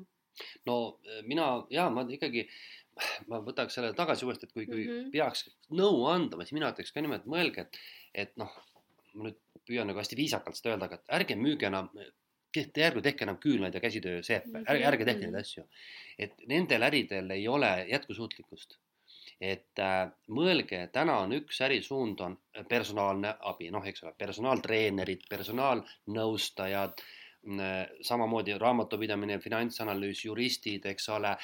no 0.66 0.78
äh, 1.06 1.22
mina 1.26 1.50
ja 1.74 1.88
ma 1.90 2.06
ikkagi, 2.08 2.46
ma 3.30 3.42
võtaks 3.44 3.78
selle 3.78 3.92
tagasi 3.98 4.26
uuesti, 4.26 4.48
et 4.48 4.54
kui, 4.54 4.66
kui 4.66 4.84
mm 4.84 4.94
-hmm. 4.94 5.10
peaks 5.12 5.48
nõu 5.70 6.06
andma, 6.10 6.44
siis 6.44 6.56
mina 6.56 6.72
ütleks 6.72 6.94
ka 6.94 7.04
niimoodi, 7.04 7.22
et 7.22 7.34
mõelge, 7.34 7.66
et, 7.66 7.82
et 8.26 8.36
noh, 8.36 8.54
ma 9.14 9.28
nüüd 9.28 9.38
püüan 9.68 9.86
nagu 9.86 10.00
hästi 10.00 10.16
viisakalt 10.16 10.56
seda 10.56 10.72
öelda, 10.72 10.88
aga 10.88 11.02
ärge 11.18 11.36
müüge 11.36 11.68
enam 11.68 11.90
tehke, 12.54 12.82
ärge 12.86 13.02
tehke 13.04 13.26
enam 13.26 13.36
küünlaid 13.36 13.74
ja 13.74 13.80
käsitööseepe, 13.84 14.62
ärge, 14.64 14.84
ärge 14.90 15.04
tehke 15.04 15.26
neid 15.26 15.34
mhm. 15.34 15.40
asju. 15.44 15.64
et 16.18 16.46
nendel 16.48 16.82
äridel 16.82 17.30
ei 17.30 17.48
ole 17.48 17.72
jätkusuutlikkust 17.90 18.78
et 19.40 19.78
äh, 19.82 20.08
mõelge, 20.34 20.80
täna 20.92 21.20
on 21.24 21.36
üks 21.36 21.60
ärisuund 21.62 22.20
on 22.24 22.34
personaalne 22.68 23.36
abi, 23.50 23.70
noh, 23.74 23.84
eks 23.86 24.02
ole, 24.04 24.14
personaaltreenerid, 24.18 25.28
personaalnõustajad 25.30 27.02
mm, 27.46 27.60
äh,, 27.62 27.76
samamoodi 28.08 28.56
raamatupidamine, 28.58 29.38
finantsanalüüs, 29.44 30.24
juristid, 30.26 30.88
eks 30.90 31.08
ole, 31.14 31.36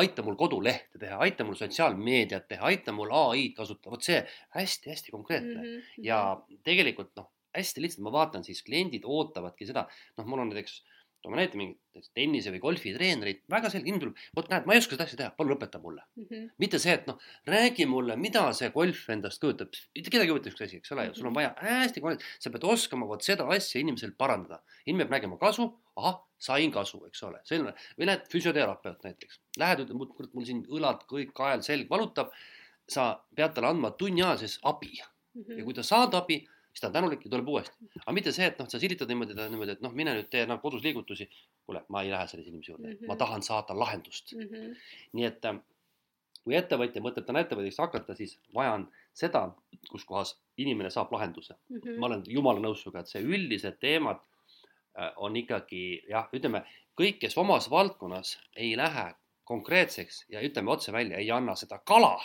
aita 0.00 0.24
mul 0.24 0.38
kodulehte 0.40 1.02
teha, 1.02 1.20
aita 1.26 1.44
mul 1.44 1.58
sotsiaalmeediat 1.60 2.48
teha, 2.48 2.72
aita 2.72 2.96
mul 2.96 3.12
ai-d 3.20 3.52
kasutada, 3.60 3.92
vot 3.96 4.08
see 4.08 4.22
hästi-hästi 4.56 5.12
konkreetne 5.12 5.60
mm 5.60 5.68
-hmm. 5.68 6.08
ja 6.08 6.22
tegelikult 6.64 7.12
noh, 7.20 7.28
hästi 7.52 7.84
lihtsalt 7.84 8.06
ma 8.06 8.16
vaatan 8.16 8.44
siis 8.44 8.62
kliendid 8.64 9.04
ootavadki 9.04 9.68
seda, 9.68 9.84
noh, 10.16 10.26
mul 10.26 10.40
on 10.46 10.54
näiteks 10.54 10.80
toome 11.22 11.38
näite 11.38 11.58
mingit 11.58 12.08
tennise 12.16 12.52
või 12.54 12.60
golfitreenerit, 12.62 13.42
väga 13.52 13.70
selge, 13.70 13.88
inimene 13.90 14.02
tuleb, 14.06 14.22
vot 14.36 14.48
näed, 14.50 14.66
ma 14.66 14.74
ei 14.74 14.82
oska 14.82 14.96
seda 14.96 15.06
asja 15.06 15.18
teha, 15.20 15.32
palun 15.36 15.56
õpeta 15.56 15.80
mulle 15.82 16.02
mm. 16.02 16.26
-hmm. 16.28 16.48
mitte 16.64 16.80
see, 16.82 16.94
et 16.98 17.06
noh, 17.10 17.20
räägi 17.48 17.86
mulle, 17.90 18.16
mida 18.20 18.44
see 18.56 18.70
golf 18.74 19.04
endast 19.14 19.42
kujutab, 19.42 19.74
kedagi 19.94 20.24
ei 20.24 20.32
huvita 20.32 20.50
niisugune 20.50 20.68
asi, 20.68 20.80
eks 20.82 20.94
ole 20.96 21.06
ju, 21.08 21.14
sul 21.18 21.30
on 21.30 21.36
vaja 21.36 21.52
hästi 21.60 22.02
sa 22.38 22.50
pead 22.50 22.66
oskama 22.74 23.08
vot 23.08 23.22
seda 23.22 23.46
asja 23.56 23.80
inimesel 23.80 24.16
parandada. 24.18 24.62
inimene 24.86 25.08
peab 25.08 25.18
nägema 25.18 25.38
kasu, 25.38 25.68
ahah, 25.96 26.18
sain 26.38 26.72
kasu, 26.72 27.04
eks 27.06 27.22
ole, 27.28 27.40
selline, 27.44 27.74
või 27.98 28.08
lähed 28.08 28.26
füsioterapeut 28.32 29.04
näiteks, 29.04 29.40
lähed, 29.58 29.84
ütled, 29.84 30.16
kurat, 30.16 30.32
mul 30.34 30.48
siin 30.48 30.64
õlad, 30.66 31.04
kõik, 31.10 31.32
kael, 31.36 31.62
selg 31.62 31.90
valutab, 31.90 32.32
sa 32.88 33.12
pead 33.36 33.54
talle 33.54 33.70
andma 33.70 33.92
tunni 33.98 34.24
aja 34.24 34.40
sees 34.42 34.58
abi 34.62 34.90
mm. 34.96 35.42
-hmm. 35.42 35.58
ja 35.58 35.64
kui 35.64 35.74
ta 35.74 35.84
saad 35.86 36.14
abi 36.18 36.42
siis 36.72 36.80
ta 36.80 36.86
on 36.86 36.92
tänulik 36.92 37.24
ja 37.24 37.30
tuleb 37.30 37.48
uuesti. 37.48 37.90
aga 38.02 38.14
mitte 38.16 38.32
see, 38.32 38.46
et 38.48 38.58
noh, 38.58 38.68
sa 38.68 38.80
silitad 38.80 39.10
niimoodi, 39.10 39.36
niimoodi, 39.36 39.76
et 39.76 39.82
noh, 39.84 39.92
mine 39.96 40.14
nüüd 40.16 40.30
tee 40.32 40.46
noh, 40.48 40.60
kodus 40.62 40.82
liigutusi. 40.84 41.28
kuule, 41.66 41.84
ma 41.88 42.02
ei 42.02 42.10
lähe 42.10 42.26
sellise 42.26 42.50
inimese 42.50 42.72
juurde 42.72 42.88
mm, 42.88 42.96
-hmm. 42.96 43.06
ma 43.06 43.16
tahan 43.16 43.42
saada 43.42 43.78
lahendust 43.78 44.32
mm. 44.32 44.40
-hmm. 44.48 44.76
nii 45.12 45.24
et 45.28 45.44
äh, 45.44 45.60
kui 46.44 46.56
ettevõtja 46.58 47.02
mõtleb 47.04 47.26
täna 47.26 47.44
ettevõtjaks 47.44 47.78
hakata, 47.78 48.14
siis 48.14 48.38
vaja 48.54 48.72
on 48.72 48.88
seda, 49.14 49.42
kus 49.90 50.04
kohas 50.04 50.34
inimene 50.56 50.90
saab 50.90 51.12
lahenduse 51.12 51.54
mm. 51.54 51.76
-hmm. 51.76 51.98
ma 51.98 52.06
olen 52.06 52.22
jumala 52.26 52.60
nõus 52.60 52.82
sinuga, 52.82 53.00
et 53.00 53.12
see 53.12 53.22
üldised 53.22 53.78
teemad 53.80 54.18
äh, 54.18 55.12
on 55.16 55.36
ikkagi 55.36 56.02
jah, 56.08 56.28
ütleme 56.32 56.64
kõik, 57.00 57.18
kes 57.18 57.38
omas 57.38 57.70
valdkonnas 57.70 58.38
ei 58.56 58.76
lähe 58.76 59.12
konkreetseks 59.44 60.24
ja 60.28 60.40
ütleme 60.40 60.70
otse 60.70 60.92
välja, 60.92 61.18
ei 61.18 61.30
anna 61.30 61.54
seda 61.56 61.78
kala 61.78 62.16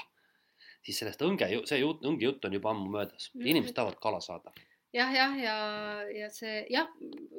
siis 0.88 1.04
sellest 1.04 1.22
õnge, 1.28 1.52
see 1.68 1.82
jutt, 1.84 2.06
õnge 2.08 2.30
jutt 2.30 2.48
on 2.48 2.58
juba 2.58 2.72
ammu 2.72 2.90
möödas, 2.98 3.30
inimesed 3.36 3.76
tahavad 3.76 4.00
kala 4.04 4.24
saada 4.24 4.56
jah, 4.98 5.12
jah, 5.12 5.34
ja, 5.36 5.56
ja 6.16 6.28
see 6.32 6.62
jah, 6.72 6.88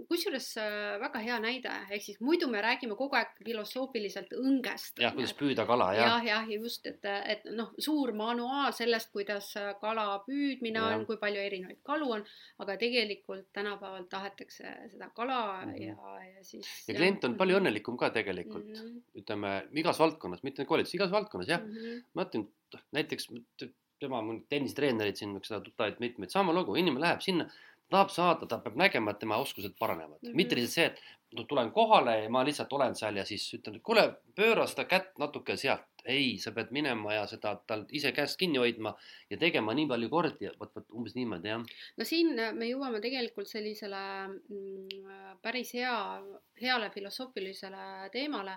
kusjuures 0.08 0.46
äh, 0.60 0.96
väga 1.00 1.20
hea 1.24 1.38
näide, 1.42 1.72
ehk 1.94 2.04
siis 2.04 2.18
muidu 2.24 2.48
me 2.50 2.60
räägime 2.64 2.96
kogu 2.98 3.16
aeg 3.18 3.32
filosoofiliselt 3.46 4.34
õngest. 4.36 5.00
jah, 5.02 5.14
kuidas 5.16 5.34
püüda 5.38 5.64
kala, 5.68 5.88
jah. 5.96 6.10
jah, 6.12 6.26
jah, 6.28 6.50
just, 6.52 6.86
et, 6.90 7.04
et 7.04 7.48
noh, 7.54 7.72
suur 7.80 8.12
manuaal 8.16 8.74
sellest, 8.76 9.10
kuidas 9.14 9.50
kala 9.80 10.06
püüdmine 10.26 10.82
ja. 10.82 10.92
on, 10.96 11.06
kui 11.08 11.20
palju 11.20 11.42
erinevaid 11.44 11.80
kalu 11.86 12.12
on, 12.18 12.26
aga 12.64 12.76
tegelikult 12.80 13.48
tänapäeval 13.56 14.06
tahetakse 14.12 14.74
seda 14.92 15.10
kala 15.16 15.40
mm 15.64 15.72
-hmm. 15.72 15.88
ja, 15.88 16.28
ja 16.36 16.44
siis. 16.44 16.68
ja 16.88 16.94
klient 16.94 17.24
on 17.24 17.36
palju 17.40 17.58
õnnelikum 17.62 17.96
ka 17.98 18.10
tegelikult 18.14 18.68
mm, 18.68 18.74
-hmm. 18.74 19.02
ütleme 19.22 19.52
igas 19.72 19.98
valdkonnas, 19.98 20.42
mitte 20.42 20.64
koolitus, 20.64 20.94
igas 20.94 21.10
valdkonnas 21.10 21.48
jah 21.48 21.64
mm. 21.64 21.74
-hmm. 21.74 22.04
ma 22.14 22.28
ütlen 22.28 22.48
näiteks 22.92 23.28
tema, 23.98 24.22
mul 24.22 24.42
tennistreenerid 24.48 25.18
siin, 25.18 25.34
seda 25.42 25.60
tuttavaid 25.64 25.98
mitmeid, 26.02 26.30
sama 26.30 26.54
lugu, 26.54 26.76
inimene 26.78 27.06
läheb 27.06 27.24
sinna 27.24 27.48
tahab 27.90 28.10
saada, 28.12 28.46
ta 28.48 28.58
peab 28.62 28.76
nägema, 28.76 29.12
et 29.12 29.22
tema 29.22 29.38
oskused 29.40 29.74
paranevad 29.78 30.18
mm, 30.22 30.28
-hmm. 30.28 30.36
mitte 30.36 30.56
lihtsalt 30.56 30.74
see, 30.74 30.86
et 30.86 31.36
no 31.36 31.44
tulen 31.44 31.70
kohale 31.72 32.18
ja 32.22 32.30
ma 32.30 32.44
lihtsalt 32.44 32.72
olen 32.72 32.94
seal 32.96 33.16
ja 33.16 33.24
siis 33.24 33.44
ütlen, 33.54 33.76
et 33.76 33.82
kuule, 33.82 34.04
pööra 34.36 34.66
seda 34.66 34.84
kätt 34.84 35.18
natuke 35.18 35.56
sealt. 35.56 35.84
ei, 36.08 36.38
sa 36.40 36.52
pead 36.56 36.70
minema 36.72 37.12
ja 37.12 37.26
seda 37.28 37.50
tal 37.66 37.82
ise 37.92 38.12
käest 38.16 38.38
kinni 38.40 38.58
hoidma 38.58 38.94
ja 39.30 39.36
tegema 39.36 39.74
nii 39.74 39.86
palju 39.88 40.08
kordi, 40.08 40.48
vot, 40.60 40.70
vot 40.76 40.86
umbes 40.96 41.14
niimoodi 41.14 41.48
jah. 41.48 41.64
no 41.96 42.04
siin 42.04 42.32
me 42.56 42.68
jõuame 42.68 43.00
tegelikult 43.04 43.48
sellisele 43.48 44.00
mm, 44.28 45.10
päris 45.42 45.74
hea, 45.74 45.98
heale 46.62 46.90
filosoofilisele 46.90 48.08
teemale. 48.12 48.56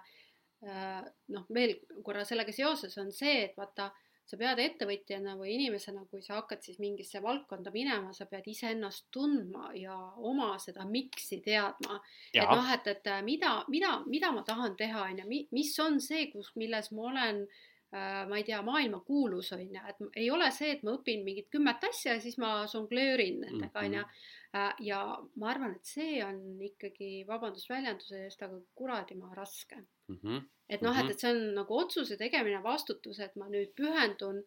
Äh, 0.62 1.02
noh, 1.34 1.48
veel 1.50 1.80
korra 2.06 2.22
sellega 2.28 2.54
seoses 2.54 2.98
on 3.02 3.12
see, 3.16 3.48
et 3.48 3.56
vaata 3.58 3.90
sa 4.30 4.38
pead 4.40 4.60
ettevõtjana 4.62 5.34
või 5.40 5.56
inimesena, 5.56 6.04
kui 6.12 6.22
sa 6.24 6.38
hakkad 6.38 6.62
siis 6.64 6.78
mingisse 6.80 7.20
valdkonda 7.24 7.74
minema, 7.74 8.14
sa 8.14 8.28
pead 8.30 8.46
iseennast 8.48 9.10
tundma 9.12 9.72
ja 9.76 9.96
oma 10.22 10.54
seda 10.62 10.86
miks'i 10.88 11.42
teadma. 11.44 11.98
et 12.34 12.54
noh, 12.54 12.70
et, 12.76 12.88
et 12.94 13.10
äh, 13.12 13.24
mida, 13.26 13.56
mida, 13.74 13.98
mida 14.06 14.32
ma 14.32 14.46
tahan 14.48 14.78
teha, 14.80 15.08
on 15.10 15.24
ju, 15.24 15.42
mis 15.52 15.74
on 15.84 16.00
see, 16.04 16.30
kus, 16.32 16.54
milles 16.62 16.92
ma 16.96 17.10
olen 17.10 17.42
äh, 17.50 18.22
ma 18.30 18.38
ei 18.38 18.46
tea, 18.48 18.62
maailmakuulus 18.64 19.52
on 19.58 19.66
ju, 19.66 19.84
et 19.90 20.06
ei 20.14 20.30
ole 20.32 20.52
see, 20.56 20.78
et 20.78 20.86
ma 20.88 20.94
õpin 21.00 21.26
mingit 21.26 21.50
kümmet 21.52 21.90
asja 21.90 22.16
ja 22.16 22.24
siis 22.24 22.38
ma 22.38 22.62
žongleerin 22.72 23.42
nendega 23.48 23.84
on 23.84 24.00
ju. 24.00 24.06
Mhm. 24.52 24.60
Äh, 24.60 24.74
ja 24.84 25.02
ma 25.40 25.52
arvan, 25.54 25.76
et 25.76 25.86
see 25.88 26.24
on 26.26 26.42
ikkagi, 26.60 27.24
vabandust 27.28 27.70
väljenduse 27.72 28.26
eest, 28.26 28.42
aga 28.44 28.60
kuradimaa 28.76 29.36
raske 29.36 29.78
mm. 29.80 30.18
-hmm 30.24 30.42
et 30.72 30.82
noh, 30.82 30.96
et, 30.96 31.04
mhm. 31.04 31.12
et 31.12 31.20
see 31.20 31.32
on 31.34 31.42
nagu 31.58 31.80
otsuse 31.82 32.18
tegemine, 32.20 32.62
vastutus, 32.64 33.20
et 33.20 33.36
ma 33.40 33.50
nüüd 33.52 33.74
pühendun 33.76 34.40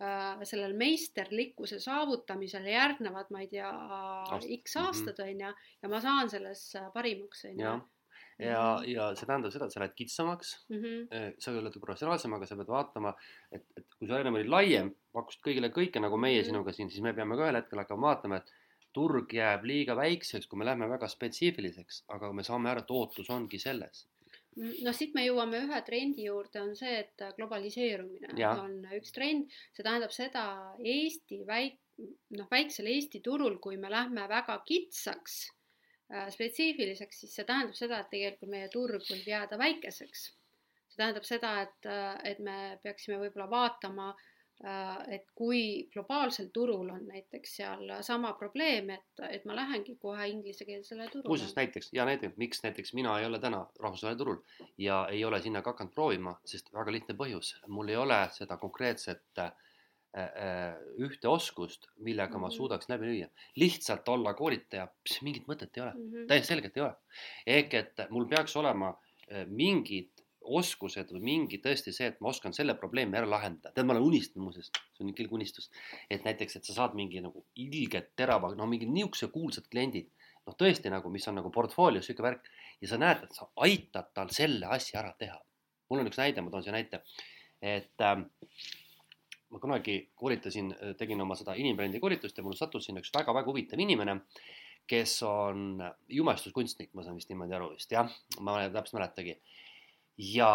äh, 0.00 0.40
sellel 0.48 0.72
meisterlikkuse 0.80 1.80
saavutamisele 1.84 2.72
järgnevad, 2.72 3.28
ma 3.34 3.44
ei 3.44 3.50
tea, 3.52 3.68
X 4.62 4.78
mhm. 4.78 4.86
aastad 4.86 5.22
on 5.26 5.44
ju, 5.44 5.52
ja 5.82 5.92
ma 5.92 6.00
saan 6.04 6.32
selles 6.32 6.64
äh, 6.80 6.88
parimaks 6.94 7.44
on 7.50 7.60
ju 7.60 7.66
ja, 7.66 7.76
ja, 8.38 8.62
ja 8.86 9.08
see 9.18 9.26
tähendab 9.28 9.52
seda, 9.54 9.66
et 9.66 9.74
sa 9.74 9.82
lähed 9.82 9.96
kitsamaks 9.98 10.54
mm, 10.70 10.80
-hmm. 10.82 11.34
sa 11.42 11.52
oled 11.58 11.78
professionaalsem, 11.82 12.34
aga 12.36 12.46
sa 12.46 12.56
pead 12.56 12.70
vaatama, 12.70 13.12
et, 13.52 13.66
et 13.76 13.86
kui 13.98 14.08
sa 14.08 14.20
ennem 14.22 14.38
olid 14.38 14.52
laiem, 14.52 14.92
pakkusid 15.12 15.42
kõigile 15.44 15.72
kõike 15.74 16.02
nagu 16.02 16.16
meie 16.16 16.38
mm 16.38 16.42
-hmm. 16.42 16.50
sinuga 16.52 16.72
siin, 16.72 16.90
siis 16.90 17.02
me 17.02 17.12
peame 17.14 17.36
ka 17.36 17.48
ühel 17.48 17.60
hetkel 17.60 17.82
hakkama 17.82 18.12
vaatama, 18.12 18.40
et 18.40 18.54
turg 18.92 19.32
jääb 19.34 19.64
liiga 19.68 19.96
väikseks, 19.96 20.46
kui 20.48 20.60
me 20.60 20.66
lähme 20.68 20.88
väga 20.90 21.08
spetsiifiliseks, 21.08 22.04
aga 22.14 22.32
me 22.32 22.44
saame 22.46 22.70
aru, 22.70 22.84
et 22.84 22.94
ootus 23.00 23.30
ongi 23.34 23.60
selles 23.62 24.06
noh, 24.58 24.94
siit 24.96 25.14
me 25.16 25.24
jõuame 25.26 25.60
ühe 25.64 25.80
trendi 25.86 26.24
juurde, 26.26 26.62
on 26.62 26.74
see, 26.78 26.94
et 27.04 27.24
globaliseerumine 27.36 28.32
ja. 28.40 28.54
on 28.62 28.80
üks 28.96 29.14
trend, 29.14 29.52
see 29.76 29.86
tähendab 29.86 30.14
seda 30.14 30.44
Eesti 30.78 31.42
väik-, 31.48 31.78
noh, 32.36 32.48
väiksel 32.50 32.90
Eesti 32.90 33.22
turul, 33.24 33.58
kui 33.62 33.78
me 33.80 33.90
lähme 33.92 34.26
väga 34.30 34.58
kitsaks 34.68 35.38
äh,, 36.12 36.26
spetsiifiliseks, 36.34 37.22
siis 37.22 37.36
see 37.38 37.46
tähendab 37.48 37.78
seda, 37.78 38.02
et 38.02 38.10
tegelikult 38.14 38.54
meie 38.54 38.72
turg 38.72 39.04
võib 39.04 39.30
jääda 39.30 39.60
väikeseks. 39.60 40.24
see 40.88 40.98
tähendab 41.02 41.28
seda, 41.28 41.54
et, 41.66 41.92
et 42.32 42.42
me 42.42 42.58
peaksime 42.82 43.20
võib-olla 43.22 43.50
vaatama 43.52 44.10
äh, 44.10 44.26
Äh, 44.27 44.27
et 45.08 45.28
kui 45.38 45.88
globaalsel 45.92 46.48
turul 46.54 46.88
on 46.90 47.04
näiteks 47.06 47.52
seal 47.60 47.92
sama 48.02 48.32
probleem, 48.38 48.90
et, 48.90 49.22
et 49.30 49.44
ma 49.46 49.54
lähengi 49.54 49.94
kohe 50.02 50.26
inglisekeelsele 50.32 51.06
turule. 51.12 51.30
muuseas 51.30 51.54
näiteks 51.56 51.92
ja 51.94 52.04
näiteks, 52.08 52.36
miks 52.36 52.62
näiteks 52.64 52.94
mina 52.98 53.18
ei 53.20 53.26
ole 53.26 53.38
täna 53.38 53.60
rahvusvahelisel 53.78 54.18
turul 54.18 54.40
ja 54.78 55.04
ei 55.12 55.24
ole 55.24 55.40
sinna 55.42 55.62
ka 55.62 55.76
hakanud 55.76 55.94
proovima, 55.94 56.34
sest 56.44 56.72
väga 56.74 56.92
lihtne 56.92 57.14
põhjus, 57.14 57.54
mul 57.68 57.94
ei 57.94 57.96
ole 57.96 58.18
seda 58.34 58.58
konkreetset 58.58 59.42
äh, 59.44 59.52
äh, 60.18 60.74
ühte 61.06 61.30
oskust, 61.30 61.86
millega 61.96 62.32
mm 62.32 62.36
-hmm. 62.36 62.40
ma 62.40 62.48
mhm. 62.48 62.56
suudaks 62.56 62.88
läbi 62.88 63.12
lüüa. 63.12 63.28
lihtsalt 63.56 64.08
olla 64.08 64.34
koolitaja, 64.34 64.88
mingit 65.22 65.46
mõtet 65.46 65.70
ei 65.76 65.82
ole 65.82 65.92
mm, 65.94 66.10
-hmm. 66.10 66.26
täiesti 66.26 66.54
selgelt 66.54 66.76
ei 66.76 66.82
ole. 66.82 66.94
ehk 67.46 67.74
et 67.74 68.08
mul 68.10 68.26
peaks 68.26 68.56
olema 68.56 68.88
äh, 69.32 69.46
mingid 69.46 70.10
oskused 70.58 71.10
või 71.14 71.22
mingi 71.24 71.60
tõesti 71.64 71.92
see, 71.94 72.08
et 72.12 72.20
ma 72.24 72.30
oskan 72.32 72.54
selle 72.56 72.74
probleemi 72.78 73.18
ära 73.18 73.28
lahendada. 73.28 73.72
tead, 73.74 73.86
ma 73.86 73.94
olen 73.96 74.06
unistanud 74.08 74.48
muuseas, 74.48 74.70
see 74.96 75.04
on 75.04 75.14
küll 75.16 75.34
unistus, 75.38 75.70
et 76.10 76.24
näiteks, 76.24 76.56
et 76.56 76.68
sa 76.68 76.76
saad 76.76 76.96
mingi 76.98 77.22
nagu 77.24 77.44
ilgelt 77.56 78.14
terava, 78.16 78.52
no 78.56 78.66
mingid 78.70 78.92
niisuguse 78.92 79.30
kuulsad 79.34 79.68
kliendid, 79.72 80.10
noh 80.46 80.56
tõesti 80.58 80.92
nagu, 80.92 81.10
mis 81.12 81.28
on 81.28 81.38
nagu 81.40 81.52
portfoolios 81.54 82.08
sihuke 82.08 82.24
värk 82.24 82.50
ja 82.80 82.90
sa 82.90 83.00
näed, 83.00 83.24
et 83.26 83.36
sa 83.36 83.48
aitad 83.64 84.12
tal 84.16 84.32
selle 84.34 84.70
asja 84.78 85.02
ära 85.02 85.14
teha. 85.18 85.38
mul 85.88 86.02
on 86.02 86.10
üks 86.10 86.20
näide, 86.20 86.44
ma 86.44 86.52
toon 86.52 86.64
siia 86.64 86.74
näite, 86.74 87.00
et 87.64 88.04
äh, 88.04 88.20
ma 89.50 89.60
kunagi 89.60 89.98
koolitasin, 90.18 90.72
tegin 91.00 91.24
oma 91.24 91.36
seda 91.38 91.54
inimbrändi 91.56 92.00
koolitust 92.00 92.36
ja 92.36 92.44
mul 92.44 92.56
sattus 92.58 92.88
sinna 92.88 93.00
üks 93.00 93.12
väga-väga 93.14 93.48
huvitav 93.48 93.80
inimene, 93.80 94.18
kes 94.88 95.18
on 95.28 95.80
jumestuskunstnik, 96.12 96.92
ma 96.96 97.04
saan 97.04 97.16
vist 97.18 97.32
niimoodi 97.32 97.56
aru 97.56 97.72
vist 97.74 97.92
jah, 97.92 98.08
ma 98.44 98.58
täpselt 98.72 98.98
mäletagi 98.98 99.36
ja 100.18 100.50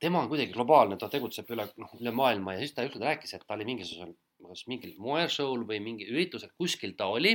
tema 0.00 0.22
on 0.22 0.28
kuidagi 0.28 0.54
globaalne, 0.54 0.96
ta 0.96 1.08
tegutseb 1.12 1.50
üle, 1.52 1.66
noh, 1.80 1.94
üle 2.00 2.12
maailma 2.16 2.54
ja 2.56 2.62
siis 2.62 2.72
ta 2.76 2.84
ükskord 2.86 3.04
rääkis, 3.04 3.34
et 3.36 3.44
ta 3.46 3.56
oli 3.58 3.66
mingisugusel, 3.68 4.14
kas 4.48 4.64
mingil 4.72 4.94
moeshow'l 5.00 5.66
või 5.68 5.80
mingi 5.84 6.08
üritusel, 6.08 6.52
kuskil 6.58 6.96
ta 6.96 7.10
oli, 7.12 7.34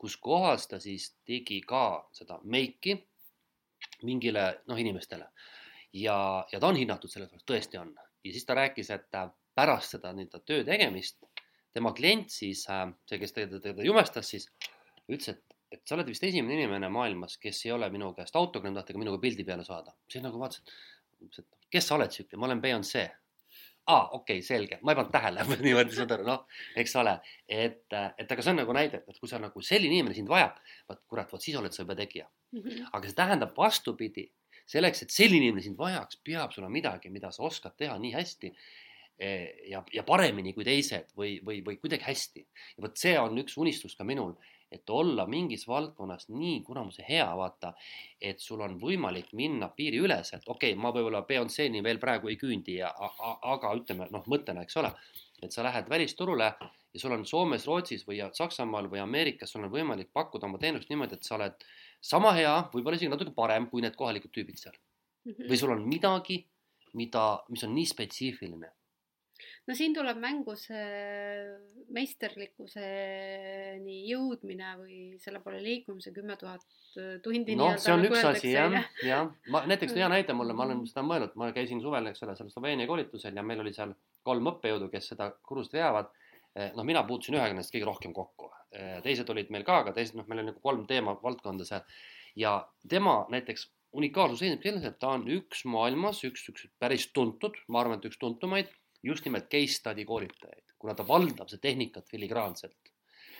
kus 0.00 0.16
kohas 0.22 0.68
ta 0.70 0.78
siis 0.80 1.10
tegi 1.26 1.60
ka 1.66 2.04
seda 2.16 2.38
meiki 2.44 2.94
mingile, 4.06 4.62
noh, 4.70 4.78
inimestele. 4.78 5.26
ja, 5.92 6.46
ja 6.52 6.60
ta 6.60 6.70
on 6.70 6.78
hinnatud 6.78 7.10
selles 7.10 7.32
mõttes, 7.32 7.48
tõesti 7.48 7.80
on. 7.80 7.92
ja 8.24 8.32
siis 8.32 8.46
ta 8.46 8.54
rääkis, 8.54 8.90
et 8.94 9.10
pärast 9.54 9.96
seda 9.96 10.14
nii-öelda 10.14 10.40
töö 10.46 10.64
tegemist 10.64 11.18
tema 11.74 11.92
klient 11.92 12.30
siis, 12.30 12.64
see, 12.64 13.18
kes 13.18 13.34
teda, 13.34 13.60
teda 13.60 13.82
jumestas, 13.86 14.30
siis 14.30 14.46
ütles, 15.10 15.34
et 15.34 15.50
et 15.70 15.82
sa 15.86 15.94
oled 15.94 16.08
vist 16.10 16.24
esimene 16.26 16.56
inimene 16.58 16.88
maailmas, 16.90 17.36
kes 17.38 17.60
ei 17.66 17.72
ole 17.74 17.86
minu 17.94 18.08
käest 18.16 18.34
autogrammi 18.38 18.74
tahtnud 18.74 19.04
minuga 19.04 19.20
pildi 19.22 19.44
peale 19.46 19.62
saada. 19.62 19.94
siis 20.10 20.24
nagu 20.24 20.40
vaatasin, 20.40 20.64
et 21.24 21.46
kes 21.70 21.86
sa 21.86 21.96
oled 21.96 22.12
siuke, 22.14 22.36
ma 22.36 22.48
olen 22.48 22.62
Beyonce. 22.62 23.08
aa, 23.90 24.02
okei 24.14 24.38
okay,, 24.38 24.42
selge, 24.46 24.78
ma 24.84 24.92
ei 24.92 24.98
pannud 24.98 25.12
tähele 25.14 25.44
niimoodi 25.64 25.96
saad 25.96 26.12
aru, 26.14 26.26
noh, 26.26 26.42
eks 26.78 26.92
ole, 27.00 27.14
et, 27.48 27.86
et 27.90 28.32
aga 28.34 28.44
see 28.44 28.52
on 28.52 28.60
nagu 28.60 28.74
näide, 28.76 29.00
et 29.08 29.18
kui 29.18 29.30
sa 29.30 29.40
nagu 29.42 29.62
selline 29.64 29.96
inimene 29.96 30.14
sind 30.14 30.30
vajab, 30.30 30.60
vot 30.90 31.00
kurat, 31.10 31.32
vot 31.32 31.42
siis 31.42 31.56
oled 31.58 31.74
sa 31.74 31.82
juba 31.82 31.96
tegija. 31.98 32.28
-hmm. 32.52 32.84
aga 32.92 33.08
see 33.08 33.16
tähendab 33.16 33.56
vastupidi, 33.56 34.28
selleks, 34.70 35.02
et 35.02 35.10
selline 35.10 35.48
inimene 35.48 35.64
sind 35.64 35.80
vajaks, 35.80 36.20
peab 36.24 36.52
sul 36.52 36.64
olema 36.64 36.76
midagi, 36.76 37.10
mida 37.10 37.32
sa 37.34 37.42
oskad 37.48 37.74
teha 37.78 37.96
nii 37.98 38.12
hästi 38.14 38.52
eh, 39.18 39.48
ja, 39.72 39.82
ja 39.92 40.04
paremini 40.06 40.54
kui 40.54 40.64
teised 40.64 41.10
või, 41.16 41.38
või, 41.46 41.64
või 41.66 41.80
kuidagi 41.80 42.06
hästi. 42.06 42.46
ja 42.76 42.86
vot 42.86 42.96
see 43.00 43.16
on 43.18 43.38
üks 43.42 43.58
unistus 43.58 43.96
ka 43.96 44.06
minul, 44.06 44.36
et 44.70 44.90
olla 44.90 45.26
mingis 45.26 45.66
valdkonnas 45.68 46.28
nii 46.30 46.60
kuramuse 46.66 47.04
hea, 47.08 47.26
vaata, 47.36 47.72
et 48.20 48.40
sul 48.40 48.60
on 48.64 48.76
võimalik 48.80 49.32
minna 49.36 49.68
piiriüleselt, 49.76 50.46
okei 50.46 50.72
okay,, 50.72 50.82
ma 50.82 50.92
võib-olla 50.94 51.24
Beyonce'ni 51.26 51.82
veel 51.82 51.98
praegu 52.02 52.30
ei 52.30 52.38
küündi 52.40 52.78
ja 52.78 52.92
aga 52.94 53.74
ütleme 53.76 54.06
noh, 54.14 54.26
mõttena, 54.30 54.62
eks 54.62 54.78
ole, 54.80 54.92
et 55.42 55.52
sa 55.52 55.64
lähed 55.66 55.90
välisturule 55.90 56.52
ja 56.94 57.00
sul 57.02 57.14
on 57.14 57.26
Soomes, 57.26 57.66
Rootsis 57.66 58.06
või 58.06 58.22
Saksamaal 58.36 58.90
või 58.90 59.02
Ameerikas, 59.02 59.52
sul 59.52 59.66
on 59.66 59.74
võimalik 59.74 60.12
pakkuda 60.12 60.46
oma 60.46 60.58
teenust 60.58 60.90
niimoodi, 60.90 61.18
et 61.18 61.26
sa 61.26 61.36
oled 61.38 61.66
sama 62.00 62.32
hea, 62.38 62.54
võib-olla 62.72 62.98
isegi 62.98 63.12
natuke 63.12 63.34
parem 63.36 63.68
kui 63.70 63.82
need 63.84 63.96
kohalikud 63.98 64.32
tüübid 64.34 64.58
seal 64.58 64.74
mm. 64.74 65.32
-hmm. 65.32 65.48
või 65.50 65.58
sul 65.58 65.74
on 65.74 65.86
midagi, 65.88 66.44
mida, 66.94 67.24
mis 67.48 67.64
on 67.66 67.74
nii 67.74 67.86
spetsiifiline 67.86 68.70
no 69.70 69.76
siin 69.78 69.92
tuleb 69.94 70.18
mängu 70.18 70.56
see 70.58 70.82
meisterlikkuseni 71.94 73.96
jõudmine 74.08 74.72
või 74.80 74.96
selle 75.22 75.38
poole 75.44 75.60
liikumise 75.62 76.10
kümme 76.14 76.34
tuhat 76.40 76.64
tundi. 77.22 77.54
noh, 77.58 77.76
see 77.78 77.94
on 77.94 78.02
nagu 78.02 78.16
üks 78.16 78.26
asi 78.32 78.52
jah, 78.52 78.74
jah, 79.06 79.30
ma 79.54 79.62
näiteks 79.70 79.94
hea 79.98 80.08
näide 80.10 80.34
mulle, 80.36 80.56
ma 80.58 80.66
olen 80.66 80.82
seda 80.90 81.04
mõelnud, 81.06 81.36
ma 81.38 81.52
käisin 81.54 81.82
suvel, 81.82 82.10
eks 82.10 82.24
ole, 82.26 82.34
seal 82.38 82.50
Sloveenia 82.50 82.88
koolitusel 82.90 83.38
ja 83.38 83.44
meil 83.46 83.62
oli 83.62 83.72
seal 83.76 83.94
kolm 84.26 84.50
õppejõudu, 84.50 84.90
kes 84.92 85.12
seda 85.14 85.30
kurust 85.46 85.74
veavad. 85.76 86.10
Eh, 86.50 86.72
noh, 86.74 86.84
mina 86.86 87.04
puutusin 87.06 87.36
ühega 87.38 87.54
neist 87.54 87.70
kõige 87.70 87.86
rohkem 87.86 88.14
kokku, 88.14 88.48
eh, 88.74 88.98
teised 89.04 89.28
olid 89.30 89.52
meil 89.54 89.64
ka, 89.66 89.84
aga 89.84 89.94
teised, 89.94 90.16
noh, 90.18 90.26
meil 90.26 90.42
oli 90.42 90.50
nagu 90.50 90.62
kolm 90.64 90.82
teema 90.90 91.14
valdkonda 91.22 91.66
seal 91.68 91.84
ja 92.38 92.56
tema 92.90 93.20
näiteks 93.30 93.68
unikaalsus 93.94 94.42
seisneb 94.42 94.66
selles, 94.66 94.84
et 94.86 94.98
ta 95.02 95.08
on 95.14 95.22
üks 95.30 95.62
maailmas, 95.70 96.24
üks, 96.26 96.42
üks 96.50 96.66
päris 96.82 97.06
tuntud, 97.14 97.54
ma 97.70 97.84
arvan, 97.84 97.98
et 97.98 98.06
üks 98.10 98.18
tuntumaid 98.18 98.70
just 99.06 99.24
nimelt 99.24 99.48
case 99.52 99.78
study 99.78 100.04
koolitajaid, 100.04 100.74
kuna 100.78 100.94
ta 100.94 101.06
valdab 101.08 101.48
seda 101.48 101.68
tehnikat 101.68 102.08
filigraanselt. 102.10 102.92